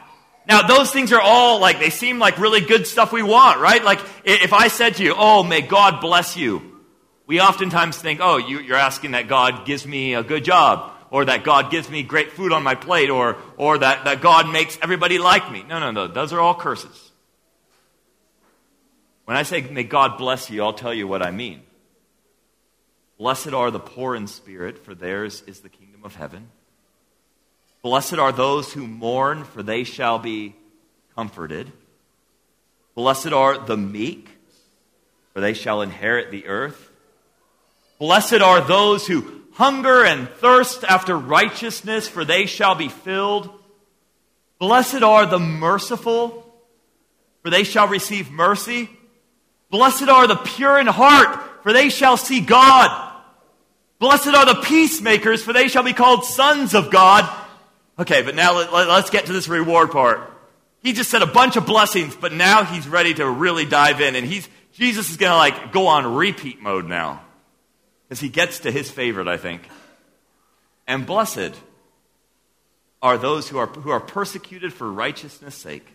Now, 0.48 0.66
those 0.66 0.90
things 0.90 1.12
are 1.12 1.22
all 1.22 1.60
like, 1.60 1.80
they 1.80 1.90
seem 1.90 2.18
like 2.18 2.40
really 2.40 2.62
good 2.62 2.88
stuff 2.88 3.12
we 3.12 3.24
want, 3.24 3.60
right? 3.60 3.84
Like, 3.84 4.00
if 4.24 4.54
I 4.54 4.70
said 4.70 4.96
to 4.96 5.04
you, 5.04 5.16
Oh, 5.18 5.44
may 5.44 5.60
God 5.60 6.00
bless 6.00 6.38
you 6.38 6.73
we 7.26 7.40
oftentimes 7.40 7.98
think, 7.98 8.20
oh, 8.22 8.38
you, 8.38 8.74
are 8.74 8.78
asking 8.78 9.12
that 9.12 9.28
God 9.28 9.66
gives 9.66 9.88
me 9.88 10.14
a 10.14 10.24
good 10.24 10.44
job, 10.44 10.92
or 11.10 11.26
that 11.26 11.44
God 11.44 11.72
gives 11.72 11.90
me 11.90 12.04
great 12.04 12.32
food 12.32 12.52
on 12.52 12.64
my 12.64 12.76
plate, 12.76 13.10
or, 13.10 13.38
or 13.58 13.78
that, 13.78 14.06
that 14.06 14.22
God 14.22 14.52
makes 14.52 14.78
everybody 14.82 15.20
like 15.20 15.52
me. 15.52 15.64
No, 15.64 15.80
no, 15.80 15.92
no. 15.92 16.08
Those 16.08 16.34
are 16.34 16.40
all 16.40 16.56
curses. 16.56 17.12
When 19.26 19.38
I 19.38 19.44
say, 19.44 19.62
may 19.62 19.84
God 19.84 20.18
bless 20.18 20.50
you, 20.50 20.64
I'll 20.64 20.74
tell 20.74 20.94
you 20.94 21.08
what 21.08 21.22
I 21.22 21.32
mean. 21.32 21.62
Blessed 23.18 23.54
are 23.54 23.72
the 23.72 23.80
poor 23.80 24.16
in 24.16 24.28
spirit, 24.28 24.84
for 24.84 24.94
theirs 24.94 25.44
is 25.48 25.62
the 25.62 25.70
kingdom 25.70 26.02
of 26.04 26.16
heaven. 26.16 26.50
Blessed 27.84 28.16
are 28.16 28.32
those 28.32 28.74
who 28.74 28.88
mourn, 28.88 29.44
for 29.46 29.64
they 29.64 29.84
shall 29.84 30.20
be 30.20 30.56
comforted. 31.16 31.72
Blessed 32.96 33.32
are 33.32 33.58
the 33.58 33.78
meek, 33.78 34.30
for 35.34 35.42
they 35.42 35.54
shall 35.54 35.82
inherit 35.82 36.32
the 36.32 36.48
earth. 36.48 36.90
Blessed 38.04 38.42
are 38.42 38.60
those 38.60 39.08
who 39.08 39.24
hunger 39.54 40.04
and 40.04 40.28
thirst 40.28 40.84
after 40.84 41.18
righteousness, 41.18 42.06
for 42.06 42.26
they 42.26 42.48
shall 42.48 42.76
be 42.76 42.90
filled. 42.90 43.50
Blessed 44.60 45.04
are 45.04 45.26
the 45.26 45.40
merciful, 45.40 46.54
for 47.42 47.50
they 47.50 47.64
shall 47.64 47.88
receive 47.88 48.30
mercy. 48.30 48.90
Blessed 49.70 50.10
are 50.10 50.28
the 50.28 50.36
pure 50.36 50.78
in 50.80 50.88
heart, 50.88 51.64
for 51.64 51.72
they 51.72 51.88
shall 51.88 52.18
see 52.18 52.42
God. 52.42 53.14
Blessed 54.00 54.36
are 54.36 54.48
the 54.48 54.62
peacemakers, 54.64 55.42
for 55.42 55.54
they 55.54 55.70
shall 55.70 55.84
be 55.84 55.94
called 55.94 56.26
sons 56.26 56.76
of 56.76 56.92
God. 56.92 57.24
Okay, 57.98 58.22
but 58.22 58.36
now 58.36 58.54
let, 58.54 58.90
us 58.90 59.12
get 59.12 59.28
to 59.28 59.32
this 59.32 59.48
reward 59.48 59.92
part. 59.92 60.30
He 60.82 60.92
just 60.92 61.10
said 61.10 61.22
a 61.22 61.26
bunch 61.26 61.56
of 61.56 61.66
blessings, 61.66 62.18
but 62.18 62.34
now 62.34 62.66
he's 62.66 62.86
ready 62.86 63.14
to 63.14 63.30
really 63.30 63.64
dive 63.64 64.02
in, 64.02 64.18
and 64.18 64.28
he's 64.28 64.50
Jesus 64.74 65.10
is 65.10 65.16
going 65.16 65.32
to 65.32 65.38
like 65.38 65.72
go 65.72 65.88
on 65.88 66.16
repeat 66.16 66.62
mode 66.62 66.84
now. 66.84 67.22
Because 68.14 68.22
he 68.22 68.30
gets 68.30 68.60
to 68.60 68.72
his 68.72 68.92
favorite, 68.92 69.28
I 69.28 69.38
think. 69.38 69.68
And 70.86 71.04
blessed 71.04 71.56
are 73.02 73.18
those 73.18 73.50
who 73.50 73.58
are, 73.58 73.66
who 73.66 73.90
are 73.90 74.00
persecuted 74.00 74.72
for 74.72 74.92
righteousness' 74.92 75.56
sake. 75.56 75.88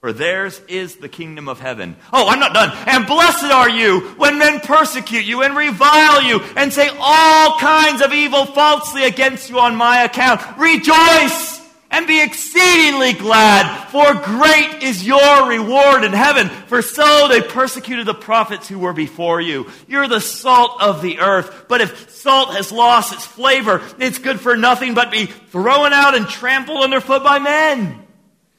For 0.00 0.12
theirs 0.12 0.60
is 0.68 0.94
the 0.94 1.08
kingdom 1.08 1.48
of 1.48 1.58
heaven. 1.58 1.96
Oh, 2.12 2.28
I'm 2.28 2.38
not 2.38 2.54
done. 2.54 2.70
And 2.86 3.04
blessed 3.08 3.46
are 3.46 3.68
you 3.68 4.02
when 4.16 4.38
men 4.38 4.60
persecute 4.60 5.24
you 5.24 5.42
and 5.42 5.56
revile 5.56 6.22
you 6.22 6.38
and 6.56 6.72
say 6.72 6.88
all 7.00 7.58
kinds 7.58 8.00
of 8.00 8.12
evil 8.12 8.46
falsely 8.46 9.04
against 9.04 9.50
you 9.50 9.58
on 9.58 9.74
my 9.74 10.04
account. 10.04 10.40
Rejoice! 10.56 11.53
And 11.94 12.08
be 12.08 12.20
exceedingly 12.20 13.12
glad, 13.12 13.88
for 13.90 14.14
great 14.14 14.82
is 14.82 15.06
your 15.06 15.48
reward 15.48 16.02
in 16.02 16.12
heaven. 16.12 16.48
For 16.66 16.82
so 16.82 17.28
they 17.28 17.40
persecuted 17.40 18.04
the 18.04 18.14
prophets 18.14 18.68
who 18.68 18.80
were 18.80 18.92
before 18.92 19.40
you. 19.40 19.70
You're 19.86 20.08
the 20.08 20.20
salt 20.20 20.82
of 20.82 21.02
the 21.02 21.20
earth. 21.20 21.66
But 21.68 21.80
if 21.80 22.10
salt 22.10 22.54
has 22.56 22.72
lost 22.72 23.12
its 23.12 23.24
flavor, 23.24 23.80
it's 24.00 24.18
good 24.18 24.40
for 24.40 24.56
nothing 24.56 24.94
but 24.94 25.12
be 25.12 25.26
thrown 25.26 25.92
out 25.92 26.16
and 26.16 26.28
trampled 26.28 26.82
underfoot 26.82 27.22
by 27.22 27.38
men. 27.38 28.00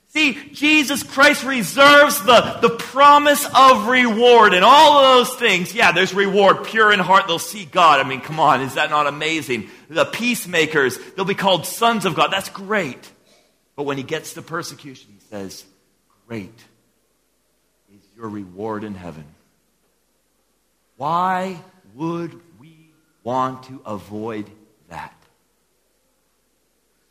See, 0.07 0.51
Jesus 0.53 1.03
Christ 1.03 1.43
reserves 1.43 2.23
the, 2.23 2.59
the 2.61 2.69
promise 2.69 3.45
of 3.53 3.87
reward 3.87 4.53
and 4.53 4.63
all 4.63 5.03
of 5.03 5.27
those 5.27 5.37
things. 5.37 5.75
Yeah, 5.75 5.91
there's 5.91 6.13
reward. 6.13 6.63
Pure 6.63 6.93
in 6.93 6.99
heart, 7.01 7.27
they'll 7.27 7.37
see 7.37 7.65
God. 7.65 7.99
I 7.99 8.07
mean, 8.07 8.21
come 8.21 8.39
on, 8.39 8.61
is 8.61 8.75
that 8.75 8.89
not 8.89 9.07
amazing? 9.07 9.69
The 9.89 10.05
peacemakers, 10.05 10.97
they'll 11.17 11.25
be 11.25 11.35
called 11.35 11.65
sons 11.65 12.05
of 12.05 12.15
God. 12.15 12.31
That's 12.31 12.47
great. 12.47 13.11
But 13.75 13.83
when 13.83 13.97
he 13.97 14.03
gets 14.03 14.33
to 14.33 14.41
persecution, 14.41 15.11
he 15.13 15.25
says, 15.29 15.65
Great 16.27 16.63
is 17.93 18.01
your 18.15 18.29
reward 18.29 18.83
in 18.83 18.95
heaven. 18.95 19.25
Why 20.97 21.59
would 21.93 22.39
we 22.59 22.89
want 23.23 23.63
to 23.63 23.81
avoid 23.85 24.49
that? 24.89 25.13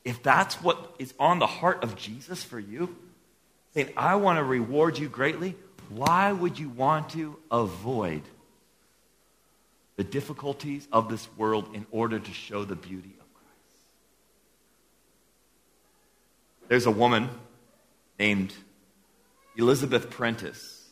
If 0.04 0.22
that's 0.22 0.62
what 0.62 0.94
is 0.98 1.14
on 1.18 1.38
the 1.38 1.46
heart 1.46 1.82
of 1.82 1.96
Jesus 1.96 2.42
for 2.42 2.58
you, 2.58 2.94
saying, 3.72 3.92
I 3.96 4.16
want 4.16 4.38
to 4.38 4.44
reward 4.44 4.98
you 4.98 5.08
greatly, 5.08 5.54
why 5.88 6.32
would 6.32 6.58
you 6.58 6.68
want 6.68 7.10
to 7.10 7.36
avoid 7.50 8.22
the 9.96 10.04
difficulties 10.04 10.88
of 10.92 11.08
this 11.08 11.28
world 11.36 11.68
in 11.74 11.86
order 11.90 12.18
to 12.18 12.32
show 12.32 12.64
the 12.64 12.74
beauty 12.74 13.14
of 13.20 13.34
Christ. 13.34 13.78
There's 16.68 16.86
a 16.86 16.90
woman 16.90 17.28
named 18.18 18.54
Elizabeth 19.56 20.10
Prentiss. 20.10 20.82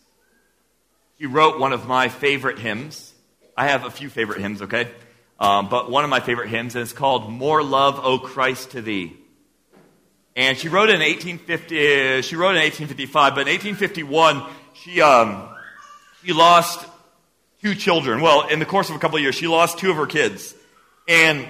She 1.18 1.26
wrote 1.26 1.58
one 1.58 1.72
of 1.72 1.86
my 1.86 2.08
favorite 2.08 2.58
hymns. 2.58 3.12
I 3.56 3.68
have 3.68 3.84
a 3.84 3.90
few 3.90 4.10
favorite 4.10 4.40
hymns, 4.40 4.62
okay? 4.62 4.90
Um, 5.38 5.68
but 5.68 5.90
one 5.90 6.04
of 6.04 6.10
my 6.10 6.20
favorite 6.20 6.48
hymns, 6.48 6.74
and 6.74 6.82
it's 6.82 6.92
called 6.92 7.30
More 7.30 7.62
Love, 7.62 7.98
O 8.04 8.18
Christ, 8.18 8.72
to 8.72 8.82
Thee. 8.82 9.16
And 10.36 10.56
she 10.56 10.68
wrote 10.68 10.88
in 10.90 11.00
1850, 11.00 12.22
she 12.22 12.36
wrote 12.36 12.50
in 12.50 12.62
1855, 12.62 13.34
but 13.34 13.48
in 13.48 13.52
1851, 13.54 14.42
she, 14.74 15.00
um, 15.00 15.48
she 16.24 16.32
lost 16.32 16.86
two 17.62 17.74
children. 17.74 18.20
Well, 18.20 18.48
in 18.48 18.58
the 18.58 18.66
course 18.66 18.90
of 18.90 18.96
a 18.96 18.98
couple 18.98 19.16
of 19.16 19.22
years, 19.22 19.34
she 19.34 19.46
lost 19.46 19.78
two 19.78 19.90
of 19.90 19.96
her 19.96 20.06
kids. 20.06 20.54
And 21.08 21.48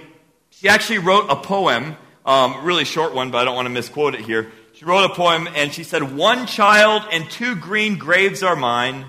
she 0.51 0.69
actually 0.69 0.99
wrote 0.99 1.27
a 1.29 1.37
poem, 1.37 1.97
um, 2.25 2.65
really 2.65 2.85
short 2.85 3.15
one, 3.15 3.31
but 3.31 3.39
I 3.39 3.45
don't 3.45 3.57
want 3.57 3.67
to 3.67 3.71
misquote 3.71 4.15
it 4.15 4.21
here. 4.21 4.53
She 4.75 4.85
wrote 4.85 5.11
a 5.11 5.15
poem 5.15 5.49
and 5.55 5.73
she 5.73 5.85
said, 5.85 6.17
One 6.17 6.47
child 6.47 7.03
and 7.13 7.29
two 7.31 7.57
green 7.57 7.99
graves 7.99 8.43
are 8.43 8.57
mine. 8.57 9.07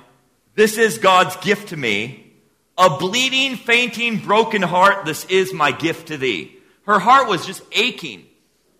This 0.56 0.78
is 0.78 0.98
God's 0.98 1.36
gift 1.38 1.70
to 1.70 1.78
me. 1.78 2.32
A 2.78 2.98
bleeding, 2.98 3.56
fainting, 3.56 4.20
broken 4.20 4.62
heart, 4.62 5.06
this 5.06 5.26
is 5.26 5.54
my 5.54 5.72
gift 5.72 6.08
to 6.08 6.18
thee. 6.18 6.58
Her 6.86 7.00
heart 7.00 7.28
was 7.28 7.46
just 7.46 7.62
aching. 7.72 8.26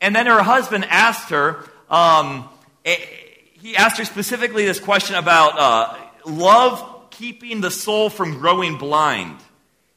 And 0.02 0.16
then 0.16 0.26
her 0.26 0.42
husband 0.44 0.86
asked 0.86 1.30
her, 1.30 1.64
um, 1.90 2.50
eh, 2.84 2.98
he 3.54 3.76
asked 3.76 3.98
her 3.98 4.06
specifically 4.06 4.66
this 4.66 4.80
question 4.80 5.16
about 5.16 5.58
uh, 5.58 5.98
love 6.26 7.10
keeping 7.12 7.62
the 7.62 7.72
soul 7.72 8.10
from 8.10 8.40
growing 8.40 8.78
blind. 8.78 9.38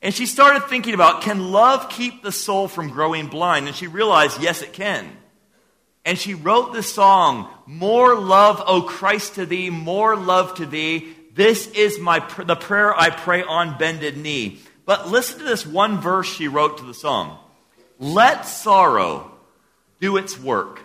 And 0.06 0.14
she 0.14 0.26
started 0.26 0.68
thinking 0.68 0.94
about 0.94 1.22
can 1.22 1.50
love 1.50 1.88
keep 1.88 2.22
the 2.22 2.30
soul 2.30 2.68
from 2.68 2.90
growing 2.90 3.26
blind? 3.26 3.66
And 3.66 3.74
she 3.74 3.88
realized, 3.88 4.40
yes, 4.40 4.62
it 4.62 4.72
can. 4.72 5.04
And 6.04 6.16
she 6.16 6.32
wrote 6.32 6.72
this 6.72 6.94
song, 6.94 7.48
More 7.66 8.14
Love, 8.14 8.62
O 8.68 8.82
Christ, 8.82 9.34
to 9.34 9.46
Thee, 9.46 9.68
More 9.68 10.14
Love 10.14 10.54
to 10.58 10.66
Thee. 10.66 11.12
This 11.34 11.66
is 11.72 11.98
my 11.98 12.20
pr- 12.20 12.44
the 12.44 12.54
prayer 12.54 12.94
I 12.94 13.10
pray 13.10 13.42
on 13.42 13.78
bended 13.78 14.16
knee. 14.16 14.60
But 14.84 15.08
listen 15.08 15.40
to 15.40 15.44
this 15.44 15.66
one 15.66 16.00
verse 16.00 16.28
she 16.28 16.46
wrote 16.46 16.78
to 16.78 16.84
the 16.84 16.94
song. 16.94 17.36
Let 17.98 18.46
sorrow 18.46 19.32
do 20.00 20.18
its 20.18 20.38
work. 20.38 20.82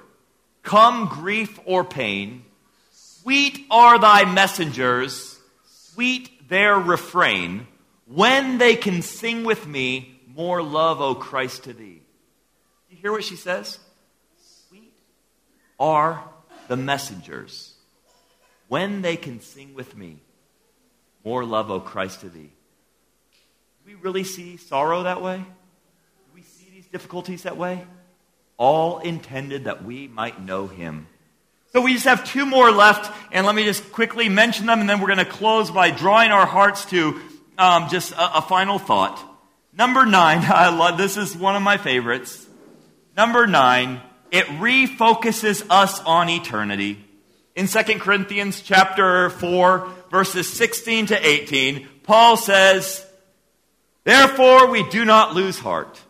Come 0.63 1.05
grief 1.05 1.59
or 1.65 1.83
pain. 1.83 2.43
Sweet 2.89 3.67
are 3.69 3.99
thy 3.99 4.25
messengers 4.25 5.39
sweet 5.67 6.49
their 6.49 6.79
refrain 6.79 7.67
when 8.13 8.57
they 8.57 8.75
can 8.75 9.01
sing 9.01 9.43
with 9.43 9.67
me, 9.67 10.19
More 10.27 10.61
love, 10.61 11.01
O 11.01 11.15
Christ, 11.15 11.63
to 11.65 11.73
thee. 11.73 12.01
Do 12.89 12.95
you 12.95 12.97
hear 13.01 13.11
what 13.11 13.23
she 13.23 13.35
says? 13.35 13.79
Sweet 14.67 14.93
are 15.79 16.23
the 16.67 16.77
messengers 16.77 17.73
when 18.67 19.01
they 19.01 19.17
can 19.17 19.41
sing 19.41 19.73
with 19.73 19.95
me, 19.97 20.19
More 21.23 21.43
love, 21.43 21.69
O 21.69 21.79
Christ, 21.79 22.21
to 22.21 22.29
thee. 22.29 22.51
Do 23.83 23.87
we 23.87 23.95
really 23.95 24.23
see 24.23 24.57
sorrow 24.57 25.03
that 25.03 25.21
way? 25.21 25.37
Do 25.37 26.31
we 26.35 26.43
see 26.43 26.67
these 26.73 26.87
difficulties 26.87 27.43
that 27.43 27.57
way? 27.57 27.85
All 28.57 28.99
intended 28.99 29.65
that 29.65 29.83
we 29.83 30.07
might 30.07 30.41
know 30.41 30.67
him 30.67 31.07
so 31.73 31.79
we 31.79 31.93
just 31.93 32.05
have 32.05 32.25
two 32.25 32.45
more 32.45 32.69
left, 32.69 33.09
and 33.31 33.45
let 33.45 33.55
me 33.55 33.63
just 33.63 33.93
quickly 33.93 34.27
mention 34.27 34.65
them, 34.65 34.81
and 34.81 34.89
then 34.89 34.99
we're 34.99 35.07
going 35.07 35.19
to 35.19 35.25
close 35.25 35.71
by 35.71 35.89
drawing 35.89 36.31
our 36.31 36.45
hearts 36.45 36.83
to 36.87 37.21
um, 37.61 37.89
just 37.89 38.11
a, 38.13 38.37
a, 38.37 38.41
final 38.41 38.79
thought. 38.79 39.23
Number 39.71 40.05
nine, 40.05 40.39
I 40.43 40.75
love 40.75 40.97
this 40.97 41.15
is 41.15 41.35
one 41.37 41.55
of 41.55 41.61
my 41.61 41.77
favorites. 41.77 42.47
Number 43.15 43.45
nine, 43.45 44.01
it 44.31 44.45
refocuses 44.45 45.65
us 45.69 46.01
on 46.01 46.29
eternity. 46.29 47.05
In 47.55 47.67
2 47.67 47.83
Corinthians 47.99 48.61
chapter 48.61 49.29
4, 49.29 49.87
verses 50.09 50.51
16 50.51 51.07
to 51.07 51.27
18, 51.27 51.87
Paul 52.03 52.37
says, 52.37 53.05
Therefore 54.05 54.67
we 54.71 54.89
do 54.89 55.05
not 55.05 55.35
lose 55.35 55.59
heart 55.59 56.01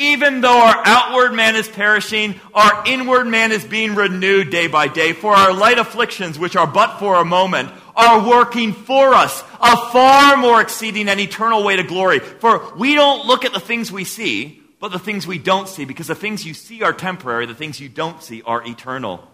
even 0.00 0.40
though 0.40 0.58
our 0.58 0.82
outward 0.86 1.34
man 1.34 1.54
is 1.56 1.68
perishing, 1.68 2.40
our 2.54 2.84
inward 2.86 3.26
man 3.26 3.52
is 3.52 3.64
being 3.64 3.94
renewed 3.94 4.50
day 4.50 4.66
by 4.66 4.88
day. 4.88 5.12
For 5.12 5.34
our 5.34 5.52
light 5.52 5.78
afflictions, 5.78 6.38
which 6.38 6.56
are 6.56 6.66
but 6.66 6.98
for 6.98 7.16
a 7.16 7.24
moment, 7.24 7.70
are 8.00 8.28
working 8.28 8.72
for 8.72 9.14
us 9.14 9.42
a 9.60 9.76
far 9.76 10.36
more 10.36 10.60
exceeding 10.60 11.08
and 11.08 11.20
eternal 11.20 11.62
way 11.62 11.76
to 11.76 11.82
glory. 11.82 12.18
For 12.18 12.72
we 12.76 12.94
don't 12.94 13.26
look 13.26 13.44
at 13.44 13.52
the 13.52 13.60
things 13.60 13.92
we 13.92 14.04
see, 14.04 14.62
but 14.80 14.90
the 14.90 14.98
things 14.98 15.26
we 15.26 15.38
don't 15.38 15.68
see, 15.68 15.84
because 15.84 16.06
the 16.06 16.14
things 16.14 16.44
you 16.44 16.54
see 16.54 16.82
are 16.82 16.92
temporary, 16.92 17.46
the 17.46 17.54
things 17.54 17.78
you 17.78 17.88
don't 17.88 18.22
see 18.22 18.42
are 18.42 18.66
eternal. 18.66 19.28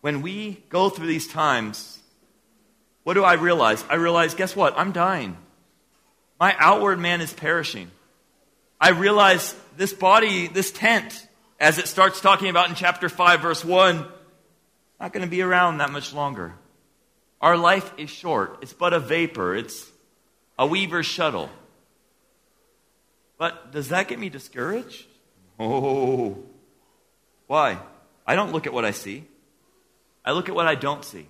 When 0.00 0.22
we 0.22 0.62
go 0.68 0.88
through 0.88 1.06
these 1.06 1.28
times, 1.28 1.98
what 3.04 3.14
do 3.14 3.24
I 3.24 3.34
realize? 3.34 3.84
I 3.88 3.96
realize, 3.96 4.34
guess 4.34 4.54
what? 4.54 4.78
I'm 4.78 4.92
dying. 4.92 5.36
My 6.38 6.54
outward 6.58 6.98
man 6.98 7.20
is 7.20 7.32
perishing. 7.32 7.90
I 8.80 8.90
realize 8.90 9.54
this 9.76 9.92
body, 9.92 10.48
this 10.48 10.72
tent, 10.72 11.28
as 11.60 11.78
it 11.78 11.86
starts 11.86 12.20
talking 12.20 12.48
about 12.48 12.68
in 12.68 12.74
chapter 12.74 13.08
5, 13.08 13.40
verse 13.40 13.64
1, 13.64 14.04
not 15.02 15.12
going 15.12 15.24
to 15.24 15.30
be 15.30 15.42
around 15.42 15.78
that 15.78 15.90
much 15.90 16.14
longer. 16.14 16.54
Our 17.40 17.56
life 17.56 17.92
is 17.98 18.08
short. 18.08 18.60
It's 18.62 18.72
but 18.72 18.92
a 18.92 19.00
vapor. 19.00 19.56
It's 19.56 19.90
a 20.56 20.64
weaver's 20.64 21.06
shuttle. 21.06 21.50
But 23.36 23.72
does 23.72 23.88
that 23.88 24.06
get 24.06 24.20
me 24.20 24.28
discouraged? 24.28 25.04
Oh. 25.58 26.38
Why? 27.48 27.80
I 28.24 28.36
don't 28.36 28.52
look 28.52 28.68
at 28.68 28.72
what 28.72 28.84
I 28.84 28.92
see. 28.92 29.24
I 30.24 30.30
look 30.30 30.48
at 30.48 30.54
what 30.54 30.68
I 30.68 30.76
don't 30.76 31.04
see. 31.04 31.26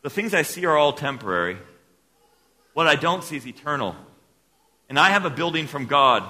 The 0.00 0.08
things 0.08 0.32
I 0.32 0.40
see 0.40 0.64
are 0.64 0.78
all 0.78 0.94
temporary. 0.94 1.58
What 2.72 2.86
I 2.86 2.94
don't 2.94 3.22
see 3.22 3.36
is 3.36 3.46
eternal. 3.46 3.94
And 4.88 4.98
I 4.98 5.10
have 5.10 5.26
a 5.26 5.30
building 5.30 5.66
from 5.66 5.84
God, 5.84 6.24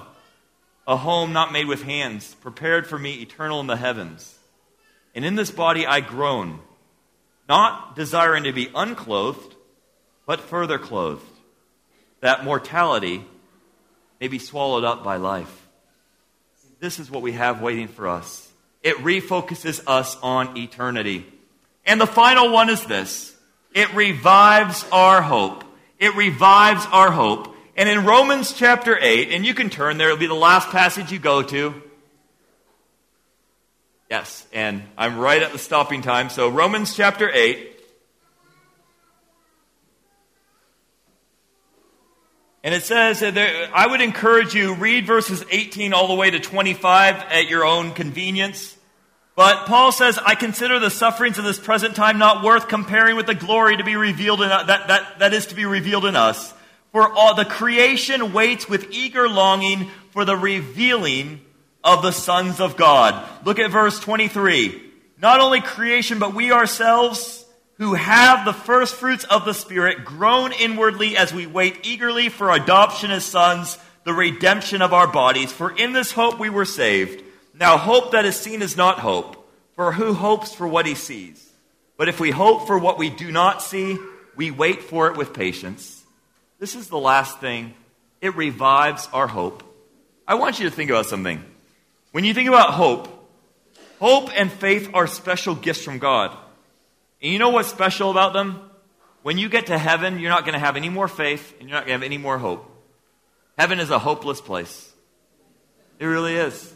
a 0.85 0.97
home 0.97 1.33
not 1.33 1.53
made 1.53 1.69
with 1.69 1.85
hands, 1.85 2.35
prepared 2.41 2.89
for 2.89 2.99
me 2.99 3.23
eternal 3.23 3.61
in 3.61 3.69
the 3.69 3.77
heavens. 3.77 4.37
And 5.15 5.25
in 5.25 5.37
this 5.37 5.51
body 5.51 5.87
I 5.87 6.01
groan, 6.01 6.61
not 7.49 7.95
desiring 7.95 8.45
to 8.45 8.53
be 8.53 8.71
unclothed, 8.75 9.55
but 10.27 10.41
further 10.41 10.79
clothed, 10.79 11.23
that 12.21 12.45
mortality 12.45 13.25
may 14.21 14.29
be 14.29 14.39
swallowed 14.39 14.85
up 14.85 15.05
by 15.05 15.17
life. 15.17 15.67
This 16.81 16.99
is 16.99 17.11
what 17.11 17.23
we 17.23 17.33
have 17.33 17.61
waiting 17.61 17.89
for 17.89 18.09
us. 18.09 18.51
It 18.83 18.97
refocuses 18.97 19.83
us 19.87 20.17
on 20.23 20.57
eternity. 20.57 21.27
And 21.87 22.01
the 22.01 22.07
final 22.07 22.51
one 22.51 22.71
is 22.71 22.85
this 22.85 23.35
it 23.73 23.93
revives 23.95 24.85
our 24.93 25.23
hope. 25.23 25.65
It 25.99 26.15
revives 26.15 26.87
our 26.93 27.11
hope. 27.11 27.55
And 27.77 27.89
in 27.89 28.05
Romans 28.05 28.53
chapter 28.53 28.97
8, 29.01 29.33
and 29.33 29.45
you 29.45 29.53
can 29.53 29.69
turn 29.69 29.99
there, 29.99 30.09
it'll 30.09 30.19
be 30.19 30.27
the 30.27 30.35
last 30.35 30.69
passage 30.69 31.11
you 31.11 31.19
go 31.19 31.43
to. 31.43 31.83
Yes, 34.11 34.47
and 34.53 34.83
I'm 34.99 35.19
right 35.19 35.43
at 35.43 35.53
the 35.53 35.59
stopping 35.59 36.03
time. 36.03 36.29
So, 36.29 36.49
Romans 36.49 36.95
chapter 36.95 37.31
8. 37.31 37.71
And 42.63 42.75
it 42.75 42.83
says 42.83 43.21
that 43.21 43.35
there, 43.35 43.71
I 43.75 43.87
would 43.87 44.01
encourage 44.01 44.55
you, 44.55 44.75
read 44.75 45.07
verses 45.07 45.45
18 45.51 45.93
all 45.93 46.09
the 46.09 46.15
way 46.15 46.31
to 46.31 46.41
25 46.41 47.17
at 47.17 47.49
your 47.49 47.65
own 47.65 47.93
convenience. 47.93 48.77
But 49.37 49.67
Paul 49.67 49.91
says, 49.91 50.19
I 50.19 50.35
consider 50.35 50.79
the 50.79 50.91
sufferings 50.91 51.39
of 51.39 51.45
this 51.45 51.59
present 51.59 51.97
time 51.97 52.19
not 52.19 52.45
worth 52.45 52.69
comparing 52.69 53.17
with 53.17 53.27
the 53.27 53.35
glory 53.35 53.77
to 53.77 53.85
be 53.85 53.97
revealed 53.97 54.41
in, 54.41 54.49
that, 54.49 54.67
that, 54.67 55.19
that 55.19 55.35
is 55.35 55.47
to 55.47 55.55
be 55.55 55.67
revealed 55.67 56.05
in 56.07 56.15
us. 56.15 56.55
For 56.93 57.11
all 57.13 57.35
the 57.35 57.45
creation 57.45 58.33
waits 58.33 58.69
with 58.69 58.93
eager 58.93 59.29
longing 59.29 59.91
for 60.13 60.25
the 60.25 60.37
revealing 60.37 61.44
of 61.85 62.03
the 62.03 62.13
sons 62.13 62.61
of 62.61 62.77
God. 62.77 63.29
Look 63.45 63.59
at 63.59 63.71
verse 63.71 64.01
23. 64.01 64.83
Not 65.21 65.41
only 65.41 65.61
creation, 65.61 66.19
but 66.19 66.35
we 66.35 66.51
ourselves 66.51 67.45
who 67.79 67.95
have 67.95 68.45
the 68.45 68.53
first 68.53 68.95
fruits 68.95 69.25
of 69.25 69.45
the 69.45 69.53
Spirit 69.53 70.05
groan 70.05 70.53
inwardly 70.53 71.17
as 71.17 71.33
we 71.33 71.47
wait 71.47 71.81
eagerly 71.83 72.29
for 72.29 72.51
adoption 72.51 73.11
as 73.11 73.25
sons, 73.25 73.79
the 74.05 74.15
redemption 74.15 74.81
of 74.81 74.93
our 74.93 75.07
bodies. 75.07 75.53
For 75.53 75.77
in 75.77 75.93
this 75.93 76.13
hope 76.13 76.39
we 76.39 76.51
were 76.51 76.65
saved. 76.65 77.23
Now 77.53 77.77
hope 77.77 78.13
that 78.13 78.25
is 78.25 78.37
seen 78.37 78.63
is 78.63 78.77
not 78.77 78.99
hope, 78.99 79.49
for 79.75 79.93
who 79.93 80.15
hopes 80.15 80.55
for 80.55 80.67
what 80.67 80.87
he 80.87 80.95
sees? 80.95 81.53
But 81.97 82.09
if 82.09 82.19
we 82.19 82.31
hope 82.31 82.67
for 82.67 82.79
what 82.79 82.99
we 82.99 83.11
do 83.11 83.31
not 83.31 83.63
see, 83.63 83.99
we 84.35 84.51
wait 84.51 84.83
for 84.83 85.09
it 85.09 85.17
with 85.17 85.33
patience. 85.33 86.03
This 86.59 86.75
is 86.75 86.89
the 86.89 86.99
last 86.99 87.41
thing. 87.41 87.75
It 88.21 88.35
revives 88.37 89.09
our 89.13 89.27
hope. 89.27 89.63
I 90.27 90.35
want 90.35 90.59
you 90.59 90.69
to 90.69 90.75
think 90.75 90.91
about 90.91 91.07
something. 91.07 91.45
When 92.15 92.23
you 92.23 92.33
think 92.33 92.49
about 92.49 92.75
hope, 92.75 93.09
hope 93.99 94.31
and 94.39 94.53
faith 94.53 94.89
are 94.95 95.09
special 95.09 95.57
gifts 95.57 95.83
from 95.83 95.99
God. 95.99 96.31
And 97.21 97.33
you 97.33 97.41
know 97.41 97.49
what's 97.49 97.67
special 97.67 98.13
about 98.13 98.33
them? 98.33 98.71
When 99.25 99.37
you 99.37 99.49
get 99.49 99.67
to 99.67 99.77
heaven, 99.77 100.21
you're 100.21 100.31
not 100.31 100.45
going 100.45 100.53
to 100.53 100.61
have 100.61 100.77
any 100.77 100.89
more 100.89 101.09
faith 101.09 101.53
and 101.59 101.69
you're 101.69 101.77
not 101.77 101.89
going 101.89 101.99
to 101.99 102.05
have 102.05 102.05
any 102.05 102.19
more 102.19 102.39
hope. 102.39 102.71
Heaven 103.59 103.81
is 103.81 103.91
a 103.91 103.99
hopeless 103.99 104.41
place. 104.41 104.93
It 105.99 106.07
really 106.07 106.37
is. 106.37 106.73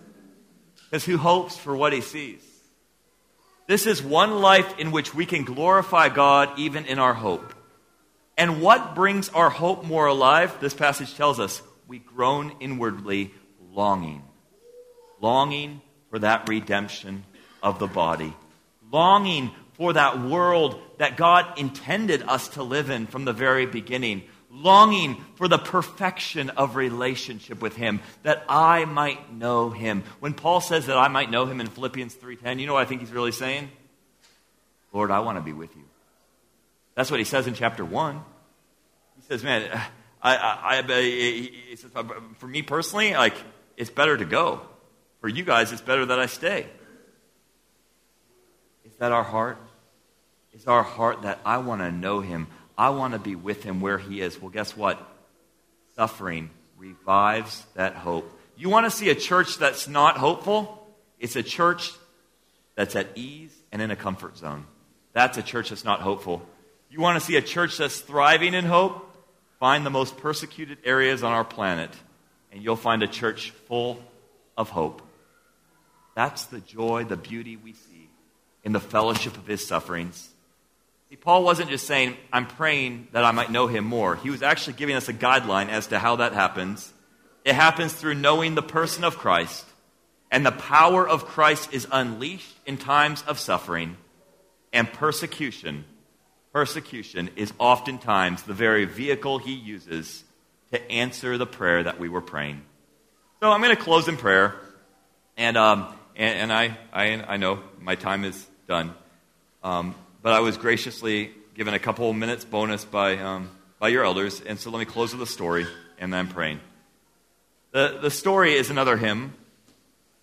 Because 0.91 1.05
who 1.05 1.16
hopes 1.16 1.57
for 1.57 1.76
what 1.76 1.93
he 1.93 2.01
sees? 2.01 2.43
This 3.68 3.86
is 3.86 4.03
one 4.03 4.41
life 4.41 4.80
in 4.80 4.91
which 4.91 5.14
we 5.14 5.24
can 5.24 5.45
glorify 5.45 6.09
God 6.09 6.59
even 6.59 6.84
in 6.84 6.99
our 6.99 7.14
hope. 7.14 7.55
And 8.36 8.61
what 8.61 8.97
brings 8.97 9.28
our 9.28 9.51
hope 9.51 9.84
more 9.84 10.07
alive? 10.07 10.57
This 10.59 10.74
passage 10.74 11.14
tells 11.14 11.39
us 11.39 11.62
we 11.86 12.01
groan 12.01 12.57
inwardly, 12.59 13.32
longing. 13.70 14.24
Longing 15.20 15.80
for 16.10 16.18
that 16.20 16.48
redemption 16.48 17.24
of 17.62 17.78
the 17.78 17.86
body. 17.86 18.34
Longing 18.90 19.50
for 19.74 19.92
that 19.92 20.20
world 20.20 20.80
that 20.98 21.16
God 21.16 21.58
intended 21.58 22.22
us 22.22 22.48
to 22.50 22.62
live 22.62 22.90
in 22.90 23.06
from 23.06 23.24
the 23.24 23.32
very 23.32 23.66
beginning. 23.66 24.22
Longing 24.50 25.24
for 25.36 25.46
the 25.46 25.58
perfection 25.58 26.50
of 26.50 26.74
relationship 26.74 27.60
with 27.60 27.76
Him, 27.76 28.00
that 28.22 28.44
I 28.48 28.84
might 28.86 29.32
know 29.32 29.70
Him. 29.70 30.04
When 30.20 30.34
Paul 30.34 30.60
says 30.60 30.86
that 30.86 30.96
I 30.96 31.08
might 31.08 31.30
know 31.30 31.46
Him 31.46 31.60
in 31.60 31.68
Philippians 31.68 32.14
3.10, 32.16 32.58
you 32.58 32.66
know 32.66 32.74
what 32.74 32.82
I 32.82 32.86
think 32.86 33.02
he's 33.02 33.12
really 33.12 33.32
saying? 33.32 33.70
Lord, 34.92 35.10
I 35.10 35.20
want 35.20 35.38
to 35.38 35.42
be 35.42 35.52
with 35.52 35.76
you. 35.76 35.84
That's 36.94 37.10
what 37.10 37.20
he 37.20 37.24
says 37.24 37.46
in 37.46 37.54
chapter 37.54 37.84
1. 37.84 38.16
He 39.16 39.22
says, 39.28 39.44
man, 39.44 39.70
I, 40.20 40.36
I, 40.36 40.82
I, 40.88 41.76
says, 41.76 41.90
uh, 41.94 42.02
for 42.38 42.48
me 42.48 42.62
personally, 42.62 43.12
like, 43.12 43.36
it's 43.76 43.90
better 43.90 44.16
to 44.16 44.24
go. 44.24 44.62
For 45.20 45.28
you 45.28 45.44
guys, 45.44 45.72
it's 45.72 45.82
better 45.82 46.06
that 46.06 46.18
I 46.18 46.26
stay. 46.26 46.66
Is 48.84 48.94
that 48.98 49.12
our 49.12 49.24
heart? 49.24 49.58
Is 50.52 50.66
our 50.66 50.82
heart 50.82 51.22
that 51.22 51.40
I 51.44 51.58
want 51.58 51.80
to 51.82 51.90
know 51.90 52.20
him? 52.20 52.48
I 52.76 52.90
want 52.90 53.12
to 53.14 53.18
be 53.18 53.34
with 53.34 53.64
him 53.64 53.80
where 53.80 53.98
he 53.98 54.20
is. 54.20 54.40
Well, 54.40 54.50
guess 54.50 54.76
what? 54.76 55.00
Suffering 55.96 56.50
revives 56.76 57.64
that 57.74 57.94
hope. 57.94 58.30
You 58.56 58.68
want 58.68 58.86
to 58.86 58.90
see 58.90 59.10
a 59.10 59.14
church 59.14 59.58
that's 59.58 59.88
not 59.88 60.16
hopeful? 60.16 60.86
It's 61.18 61.36
a 61.36 61.42
church 61.42 61.92
that's 62.76 62.94
at 62.94 63.08
ease 63.16 63.54
and 63.72 63.82
in 63.82 63.90
a 63.90 63.96
comfort 63.96 64.36
zone. 64.36 64.66
That's 65.12 65.36
a 65.38 65.42
church 65.42 65.70
that's 65.70 65.84
not 65.84 66.00
hopeful. 66.00 66.42
You 66.90 67.00
want 67.00 67.18
to 67.18 67.24
see 67.24 67.36
a 67.36 67.42
church 67.42 67.76
that's 67.76 68.00
thriving 68.00 68.54
in 68.54 68.64
hope? 68.64 69.04
Find 69.58 69.84
the 69.84 69.90
most 69.90 70.16
persecuted 70.16 70.78
areas 70.84 71.24
on 71.24 71.32
our 71.32 71.44
planet, 71.44 71.90
and 72.52 72.62
you'll 72.62 72.76
find 72.76 73.02
a 73.02 73.08
church 73.08 73.50
full 73.66 74.00
of 74.56 74.70
hope. 74.70 75.02
That's 76.18 76.46
the 76.46 76.58
joy, 76.58 77.04
the 77.04 77.16
beauty 77.16 77.54
we 77.54 77.74
see 77.74 78.10
in 78.64 78.72
the 78.72 78.80
fellowship 78.80 79.36
of 79.36 79.46
his 79.46 79.64
sufferings. 79.64 80.28
See, 81.08 81.14
Paul 81.14 81.44
wasn't 81.44 81.70
just 81.70 81.86
saying, 81.86 82.16
I'm 82.32 82.48
praying 82.48 83.06
that 83.12 83.22
I 83.22 83.30
might 83.30 83.52
know 83.52 83.68
him 83.68 83.84
more. 83.84 84.16
He 84.16 84.28
was 84.28 84.42
actually 84.42 84.72
giving 84.72 84.96
us 84.96 85.08
a 85.08 85.12
guideline 85.12 85.68
as 85.68 85.86
to 85.86 86.00
how 86.00 86.16
that 86.16 86.32
happens. 86.32 86.92
It 87.44 87.54
happens 87.54 87.92
through 87.92 88.16
knowing 88.16 88.56
the 88.56 88.64
person 88.64 89.04
of 89.04 89.16
Christ, 89.16 89.64
and 90.28 90.44
the 90.44 90.50
power 90.50 91.08
of 91.08 91.24
Christ 91.24 91.72
is 91.72 91.86
unleashed 91.92 92.56
in 92.66 92.78
times 92.78 93.22
of 93.28 93.38
suffering 93.38 93.96
and 94.72 94.92
persecution. 94.92 95.84
Persecution 96.52 97.30
is 97.36 97.52
oftentimes 97.60 98.42
the 98.42 98.54
very 98.54 98.86
vehicle 98.86 99.38
he 99.38 99.54
uses 99.54 100.24
to 100.72 100.90
answer 100.90 101.38
the 101.38 101.46
prayer 101.46 101.84
that 101.84 102.00
we 102.00 102.08
were 102.08 102.20
praying. 102.20 102.62
So 103.38 103.52
I'm 103.52 103.62
going 103.62 103.76
to 103.76 103.80
close 103.80 104.08
in 104.08 104.16
prayer. 104.16 104.56
And 105.36 105.56
um, 105.56 105.94
and, 106.18 106.38
and 106.38 106.52
I, 106.52 106.76
I, 106.92 107.04
I, 107.26 107.36
know 107.36 107.60
my 107.80 107.94
time 107.94 108.24
is 108.24 108.46
done. 108.66 108.92
Um, 109.62 109.94
but 110.20 110.32
I 110.32 110.40
was 110.40 110.56
graciously 110.56 111.30
given 111.54 111.74
a 111.74 111.78
couple 111.78 112.12
minutes 112.12 112.44
bonus 112.44 112.84
by, 112.84 113.16
um, 113.18 113.50
by 113.78 113.88
your 113.88 114.04
elders. 114.04 114.40
And 114.40 114.58
so 114.58 114.70
let 114.70 114.80
me 114.80 114.84
close 114.84 115.12
with 115.12 115.22
a 115.22 115.26
story, 115.26 115.66
and 115.98 116.12
then 116.12 116.20
I'm 116.20 116.28
praying. 116.28 116.60
The, 117.70 117.98
the 118.02 118.10
story 118.10 118.54
is 118.54 118.68
another 118.68 118.96
hymn, 118.96 119.32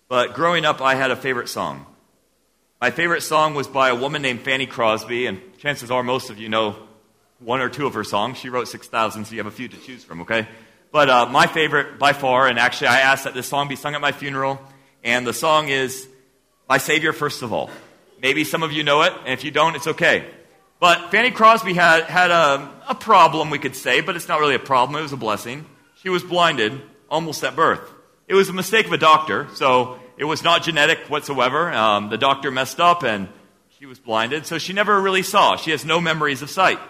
but 0.08 0.34
growing 0.34 0.64
up, 0.64 0.80
I 0.80 0.94
had 0.94 1.10
a 1.10 1.16
favorite 1.16 1.48
song. 1.48 1.86
My 2.80 2.90
favorite 2.90 3.22
song 3.22 3.54
was 3.54 3.66
by 3.66 3.88
a 3.88 3.94
woman 3.94 4.20
named 4.20 4.42
Fanny 4.42 4.66
Crosby, 4.66 5.26
and 5.26 5.40
chances 5.58 5.90
are 5.90 6.02
most 6.02 6.28
of 6.28 6.38
you 6.38 6.50
know 6.50 6.76
one 7.38 7.60
or 7.60 7.70
two 7.70 7.86
of 7.86 7.94
her 7.94 8.04
songs. 8.04 8.38
She 8.38 8.50
wrote 8.50 8.68
6,000, 8.68 9.24
so 9.24 9.32
you 9.32 9.38
have 9.38 9.46
a 9.46 9.50
few 9.50 9.68
to 9.68 9.76
choose 9.78 10.04
from, 10.04 10.22
okay? 10.22 10.46
But 10.92 11.08
uh, 11.08 11.26
my 11.26 11.46
favorite 11.46 11.98
by 11.98 12.12
far, 12.12 12.48
and 12.48 12.58
actually 12.58 12.88
I 12.88 13.00
asked 13.00 13.24
that 13.24 13.34
this 13.34 13.46
song 13.46 13.68
be 13.68 13.76
sung 13.76 13.94
at 13.94 14.00
my 14.00 14.12
funeral, 14.12 14.60
and 15.06 15.24
the 15.24 15.32
song 15.32 15.68
is 15.68 16.08
My 16.68 16.78
Savior 16.78 17.12
First 17.12 17.42
of 17.42 17.52
All. 17.52 17.70
Maybe 18.20 18.42
some 18.42 18.64
of 18.64 18.72
you 18.72 18.82
know 18.82 19.02
it, 19.02 19.12
and 19.20 19.28
if 19.28 19.44
you 19.44 19.52
don't, 19.52 19.76
it's 19.76 19.86
okay. 19.86 20.26
But 20.80 21.12
Fanny 21.12 21.30
Crosby 21.30 21.74
had, 21.74 22.04
had 22.04 22.32
a, 22.32 22.68
a 22.88 22.94
problem, 22.96 23.48
we 23.48 23.60
could 23.60 23.76
say, 23.76 24.00
but 24.00 24.16
it's 24.16 24.26
not 24.26 24.40
really 24.40 24.56
a 24.56 24.58
problem. 24.58 24.98
It 24.98 25.02
was 25.02 25.12
a 25.12 25.16
blessing. 25.16 25.64
She 26.02 26.08
was 26.08 26.24
blinded 26.24 26.82
almost 27.08 27.44
at 27.44 27.54
birth. 27.54 27.88
It 28.26 28.34
was 28.34 28.48
a 28.48 28.52
mistake 28.52 28.86
of 28.86 28.92
a 28.92 28.98
doctor, 28.98 29.46
so 29.54 30.00
it 30.16 30.24
was 30.24 30.42
not 30.42 30.64
genetic 30.64 31.06
whatsoever. 31.06 31.72
Um, 31.72 32.10
the 32.10 32.18
doctor 32.18 32.50
messed 32.50 32.80
up 32.80 33.04
and 33.04 33.28
she 33.78 33.86
was 33.86 34.00
blinded, 34.00 34.44
so 34.44 34.58
she 34.58 34.72
never 34.72 35.00
really 35.00 35.22
saw. 35.22 35.54
She 35.54 35.70
has 35.70 35.84
no 35.84 36.00
memories 36.00 36.42
of 36.42 36.50
sight. 36.50 36.80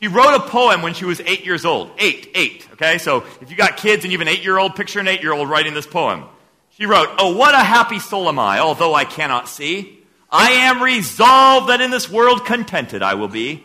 She 0.00 0.08
wrote 0.08 0.34
a 0.34 0.40
poem 0.48 0.80
when 0.80 0.94
she 0.94 1.04
was 1.04 1.20
eight 1.20 1.44
years 1.44 1.66
old. 1.66 1.90
Eight, 1.98 2.30
eight, 2.34 2.66
okay? 2.72 2.96
So 2.96 3.24
if 3.42 3.50
you 3.50 3.56
got 3.56 3.76
kids 3.76 4.04
and 4.04 4.12
you 4.12 4.18
have 4.18 4.26
an 4.26 4.32
eight 4.32 4.42
year 4.42 4.56
old, 4.56 4.76
picture 4.76 4.98
an 4.98 5.08
eight 5.08 5.22
year 5.22 5.34
old 5.34 5.50
writing 5.50 5.74
this 5.74 5.86
poem. 5.86 6.24
She 6.76 6.86
wrote, 6.86 7.08
Oh, 7.18 7.36
what 7.36 7.54
a 7.54 7.58
happy 7.58 8.00
soul 8.00 8.28
am 8.28 8.38
I, 8.38 8.58
although 8.58 8.94
I 8.94 9.04
cannot 9.04 9.48
see. 9.48 10.00
I 10.28 10.50
am 10.50 10.82
resolved 10.82 11.68
that 11.68 11.80
in 11.80 11.92
this 11.92 12.10
world 12.10 12.44
contented 12.44 13.00
I 13.00 13.14
will 13.14 13.28
be. 13.28 13.62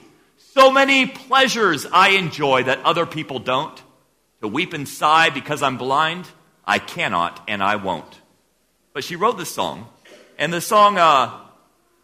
So 0.54 0.70
many 0.70 1.08
pleasures 1.08 1.88
I 1.92 2.10
enjoy 2.10 2.64
that 2.64 2.84
other 2.84 3.08
people 3.08 3.40
don't. 3.40 3.82
To 4.42 4.48
weep 4.48 4.74
and 4.74 4.88
sigh 4.88 5.32
because 5.32 5.64
I'm 5.64 5.78
blind, 5.78 6.28
I 6.66 6.78
cannot 6.78 7.44
and 7.48 7.64
I 7.64 7.78
won't. 7.78 8.22
But 8.94 9.04
she 9.04 9.16
wrote 9.16 9.38
this 9.38 9.54
song, 9.54 9.88
and 10.38 10.54
the 10.54 10.62
song, 10.62 10.98
uh, 10.98 11.32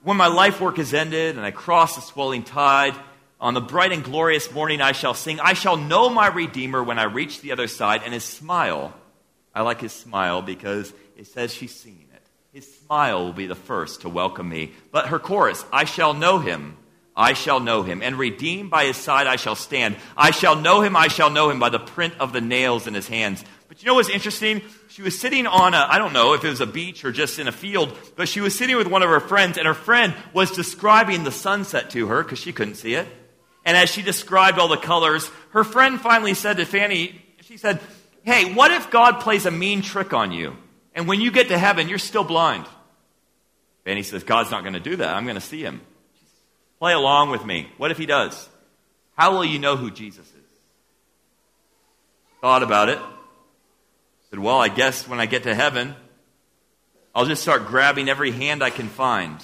When 0.02 0.18
my 0.18 0.28
life 0.28 0.60
work 0.60 0.80
is 0.80 0.94
ended 0.94 1.38
and 1.38 1.46
I 1.46 1.52
cross 1.52 1.96
the 1.96 2.02
swelling 2.02 2.44
tide, 2.44 2.96
on 3.40 3.54
the 3.54 3.62
bright 3.62 3.92
and 3.92 4.04
glorious 4.04 4.52
morning 4.52 4.82
I 4.82 4.94
shall 4.94 5.14
sing, 5.14 5.40
I 5.40 5.54
shall 5.54 5.78
know 5.78 6.10
my 6.10 6.28
Redeemer 6.28 6.84
when 6.84 6.98
I 6.98 7.04
reach 7.04 7.42
the 7.42 7.52
other 7.52 7.68
side, 7.68 8.02
and 8.04 8.14
his 8.14 8.24
smile 8.24 8.94
I 9.56 9.62
like 9.62 9.82
his 9.82 9.94
smile 9.94 10.42
because 10.42 10.94
it 11.18 11.28
says 11.28 11.54
she's 11.54 11.74
singing 11.74 12.08
it. 12.14 12.22
His 12.52 12.80
smile 12.80 13.26
will 13.26 13.34
be 13.34 13.48
the 13.48 13.56
first 13.56 14.02
to 14.02 14.10
welcome 14.10 14.48
me. 14.48 14.74
But 14.92 15.08
her 15.08 15.20
chorus, 15.20 15.66
I 15.72 15.86
shall 15.86 16.14
know 16.14 16.40
him. 16.40 16.78
I 17.18 17.32
shall 17.32 17.62
know 17.62 17.84
him, 17.84 18.02
and 18.02 18.20
redeemed 18.20 18.70
by 18.70 18.86
his 18.86 18.98
side 18.98 19.26
I 19.26 19.38
shall 19.38 19.56
stand. 19.56 19.96
I 20.18 20.32
shall 20.32 20.58
know 20.58 20.82
him, 20.82 20.98
I 20.98 21.08
shall 21.08 21.30
know 21.30 21.50
him 21.50 21.60
by 21.60 21.70
the 21.70 21.80
print 21.80 22.14
of 22.20 22.34
the 22.34 22.42
nails 22.42 22.88
in 22.88 22.94
his 22.94 23.08
hands. 23.08 23.42
But 23.70 23.82
you 23.82 23.88
know 23.88 23.94
what's 23.94 24.10
interesting? 24.10 24.62
She 24.90 25.02
was 25.02 25.18
sitting 25.18 25.48
on 25.48 25.74
a, 25.74 25.88
I 25.90 25.98
don't 25.98 26.12
know 26.12 26.34
if 26.34 26.44
it 26.44 26.50
was 26.50 26.60
a 26.60 26.68
beach 26.68 27.06
or 27.06 27.14
just 27.14 27.40
in 27.40 27.48
a 27.48 27.54
field, 27.54 27.98
but 28.18 28.28
she 28.28 28.42
was 28.42 28.58
sitting 28.58 28.76
with 28.76 28.88
one 28.88 29.02
of 29.02 29.10
her 29.10 29.22
friends, 29.22 29.58
and 29.58 29.66
her 29.66 29.74
friend 29.74 30.14
was 30.34 30.52
describing 30.52 31.24
the 31.24 31.32
sunset 31.32 31.90
to 31.92 32.08
her 32.08 32.22
because 32.22 32.40
she 32.40 32.52
couldn't 32.52 32.76
see 32.76 32.96
it. 32.96 33.08
And 33.64 33.78
as 33.78 33.90
she 33.90 34.02
described 34.02 34.60
all 34.60 34.68
the 34.68 34.76
colors, 34.76 35.30
her 35.52 35.64
friend 35.64 36.00
finally 36.00 36.34
said 36.34 36.58
to 36.58 36.66
Fanny, 36.66 37.22
she 37.42 37.56
said, 37.56 37.80
hey, 38.26 38.54
what 38.54 38.72
if 38.72 38.90
God 38.90 39.22
plays 39.22 39.46
a 39.46 39.52
mean 39.52 39.82
trick 39.82 40.14
on 40.14 40.32
you? 40.32 40.58
And 40.94 41.08
when 41.08 41.22
you 41.22 41.32
get 41.32 41.50
to 41.50 41.58
heaven, 41.58 41.88
you're 41.88 41.98
still 41.98 42.24
blind. 42.24 42.66
And 43.86 43.98
he 43.98 44.04
says, 44.04 44.24
God's 44.24 44.52
not 44.52 44.62
going 44.62 44.74
to 44.74 44.80
do 44.80 44.96
that. 44.96 45.16
I'm 45.16 45.26
going 45.26 45.36
to 45.36 45.42
see 45.42 45.62
him. 45.62 45.82
Play 46.80 46.94
along 46.94 47.30
with 47.30 47.46
me. 47.46 47.70
What 47.78 47.92
if 47.92 47.98
he 47.98 48.06
does? 48.06 48.50
How 49.16 49.34
will 49.34 49.46
you 49.46 49.60
know 49.60 49.78
who 49.78 49.92
Jesus 49.92 50.26
is? 50.26 50.34
Thought 52.42 52.64
about 52.64 52.90
it. 52.90 53.00
Said, 54.30 54.40
well, 54.40 54.60
I 54.60 54.68
guess 54.68 55.08
when 55.08 55.20
I 55.20 55.26
get 55.26 55.44
to 55.44 55.56
heaven, 55.56 55.96
I'll 57.14 57.26
just 57.26 57.42
start 57.42 57.68
grabbing 57.68 58.10
every 58.10 58.32
hand 58.32 58.64
I 58.64 58.72
can 58.72 58.90
find. 58.90 59.40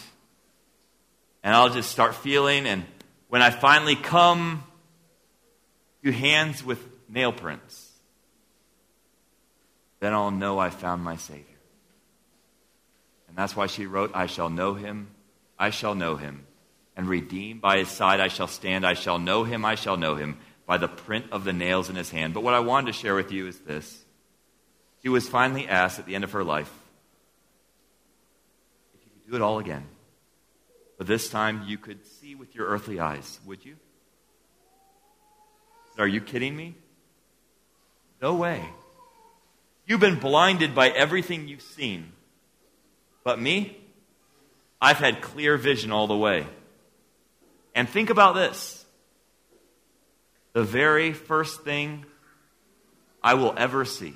And 1.44 1.56
I'll 1.56 1.70
just 1.70 1.92
start 1.92 2.16
feeling. 2.16 2.66
And 2.66 2.84
when 3.30 3.42
I 3.42 3.50
finally 3.50 3.96
come 3.96 4.64
to 6.04 6.12
hands 6.12 6.64
with 6.64 6.80
nail 7.08 7.32
prints, 7.32 7.81
then 10.02 10.14
I'll 10.14 10.32
know 10.32 10.60
I 10.60 10.72
found 10.72 11.04
my 11.04 11.16
Savior. 11.16 11.46
And 13.30 13.38
that's 13.38 13.56
why 13.56 13.68
she 13.68 13.86
wrote, 13.86 14.12
I 14.14 14.26
shall 14.26 14.50
know 14.50 14.74
him, 14.74 15.12
I 15.58 15.70
shall 15.70 15.96
know 15.96 16.18
him. 16.18 16.46
And 16.98 17.08
redeemed 17.08 17.62
by 17.62 17.78
his 17.78 17.88
side 17.88 18.20
I 18.20 18.28
shall 18.28 18.48
stand, 18.48 18.86
I 18.86 18.96
shall 18.96 19.20
know 19.20 19.46
him, 19.46 19.64
I 19.64 19.76
shall 19.76 19.96
know 19.96 20.16
him, 20.16 20.40
by 20.66 20.78
the 20.78 20.90
print 20.90 21.28
of 21.32 21.46
the 21.46 21.54
nails 21.54 21.90
in 21.90 21.96
his 21.96 22.10
hand. 22.10 22.34
But 22.34 22.44
what 22.44 22.54
I 22.54 22.60
wanted 22.60 22.88
to 22.88 23.00
share 23.00 23.16
with 23.16 23.32
you 23.32 23.48
is 23.48 23.60
this. 23.60 24.04
She 25.02 25.10
was 25.10 25.30
finally 25.30 25.68
asked 25.68 26.00
at 26.00 26.06
the 26.06 26.16
end 26.16 26.24
of 26.24 26.34
her 26.34 26.44
life 26.44 26.72
if 28.94 29.06
you 29.06 29.12
could 29.12 29.32
do 29.32 29.36
it 29.36 29.42
all 29.42 29.60
again. 29.60 29.86
But 30.98 31.08
this 31.08 31.30
time 31.30 31.64
you 31.68 31.78
could 31.78 32.06
see 32.06 32.36
with 32.36 32.54
your 32.54 32.68
earthly 32.68 33.00
eyes, 33.00 33.40
would 33.46 33.64
you? 33.64 33.76
Are 35.98 36.08
you 36.08 36.22
kidding 36.22 36.56
me? 36.56 36.76
No 38.22 38.36
way. 38.36 38.66
You've 39.92 40.00
been 40.00 40.20
blinded 40.20 40.74
by 40.74 40.88
everything 40.88 41.50
you've 41.50 41.62
seen. 41.62 42.14
But 43.26 43.42
me, 43.42 43.78
I've 44.82 45.00
had 45.00 45.22
clear 45.22 45.58
vision 45.58 45.92
all 45.92 46.08
the 46.08 46.16
way. 46.16 46.48
And 47.76 47.90
think 47.90 48.10
about 48.10 48.36
this 48.36 48.86
the 50.54 50.64
very 50.64 51.12
first 51.12 51.64
thing 51.64 52.06
I 53.22 53.34
will 53.34 53.54
ever 53.58 53.84
see 53.84 54.16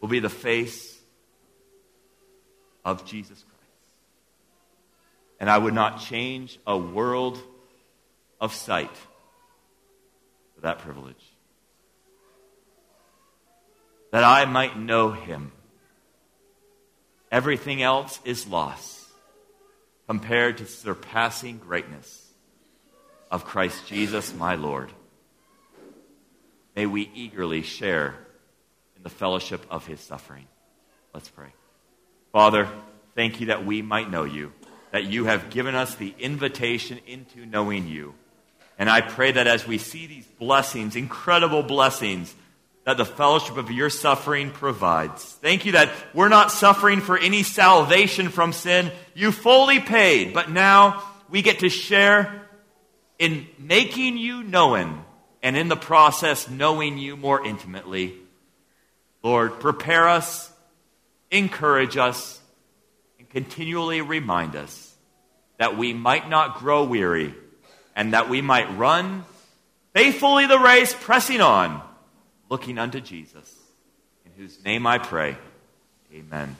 will 0.00 0.08
be 0.08 0.20
the 0.20 0.30
face 0.30 0.98
of 2.82 3.04
Jesus 3.04 3.42
Christ. 3.42 3.60
And 5.38 5.50
I 5.50 5.58
would 5.58 5.74
not 5.74 6.00
change 6.00 6.58
a 6.66 6.78
world 6.78 7.38
of 8.40 8.54
sight 8.54 8.96
for 10.54 10.62
that 10.62 10.78
privilege. 10.78 11.33
That 14.14 14.22
I 14.22 14.44
might 14.44 14.78
know 14.78 15.10
him. 15.10 15.50
Everything 17.32 17.82
else 17.82 18.20
is 18.24 18.46
loss 18.46 19.10
compared 20.06 20.58
to 20.58 20.66
surpassing 20.66 21.58
greatness 21.58 22.24
of 23.28 23.44
Christ 23.44 23.88
Jesus, 23.88 24.32
my 24.32 24.54
Lord. 24.54 24.92
May 26.76 26.86
we 26.86 27.10
eagerly 27.12 27.62
share 27.62 28.14
in 28.96 29.02
the 29.02 29.10
fellowship 29.10 29.66
of 29.68 29.84
his 29.84 29.98
suffering. 29.98 30.46
Let's 31.12 31.28
pray. 31.28 31.52
Father, 32.30 32.68
thank 33.16 33.40
you 33.40 33.46
that 33.46 33.66
we 33.66 33.82
might 33.82 34.12
know 34.12 34.22
you, 34.22 34.52
that 34.92 35.06
you 35.06 35.24
have 35.24 35.50
given 35.50 35.74
us 35.74 35.96
the 35.96 36.14
invitation 36.20 37.00
into 37.08 37.46
knowing 37.46 37.88
you. 37.88 38.14
And 38.78 38.88
I 38.88 39.00
pray 39.00 39.32
that 39.32 39.48
as 39.48 39.66
we 39.66 39.78
see 39.78 40.06
these 40.06 40.26
blessings, 40.38 40.94
incredible 40.94 41.64
blessings, 41.64 42.32
that 42.84 42.96
the 42.98 43.04
fellowship 43.04 43.56
of 43.56 43.70
your 43.70 43.90
suffering 43.90 44.50
provides. 44.50 45.22
Thank 45.24 45.64
you 45.64 45.72
that 45.72 45.90
we're 46.12 46.28
not 46.28 46.50
suffering 46.50 47.00
for 47.00 47.16
any 47.16 47.42
salvation 47.42 48.28
from 48.28 48.52
sin. 48.52 48.92
You 49.14 49.32
fully 49.32 49.80
paid, 49.80 50.34
but 50.34 50.50
now 50.50 51.02
we 51.30 51.42
get 51.42 51.60
to 51.60 51.68
share 51.70 52.42
in 53.18 53.46
making 53.58 54.18
you 54.18 54.42
known 54.42 55.02
and 55.42 55.56
in 55.56 55.68
the 55.68 55.76
process 55.76 56.48
knowing 56.48 56.98
you 56.98 57.16
more 57.16 57.44
intimately. 57.44 58.14
Lord, 59.22 59.60
prepare 59.60 60.08
us, 60.08 60.52
encourage 61.30 61.96
us, 61.96 62.40
and 63.18 63.28
continually 63.30 64.02
remind 64.02 64.56
us 64.56 64.94
that 65.58 65.78
we 65.78 65.94
might 65.94 66.28
not 66.28 66.58
grow 66.58 66.84
weary 66.84 67.34
and 67.96 68.12
that 68.12 68.28
we 68.28 68.42
might 68.42 68.76
run 68.76 69.24
faithfully 69.94 70.46
the 70.46 70.58
race, 70.58 70.94
pressing 70.94 71.40
on, 71.40 71.80
looking 72.54 72.78
unto 72.78 73.00
Jesus, 73.00 73.52
in 74.24 74.30
whose 74.36 74.64
name 74.64 74.86
I 74.86 74.98
pray. 74.98 75.36
Amen. 76.14 76.54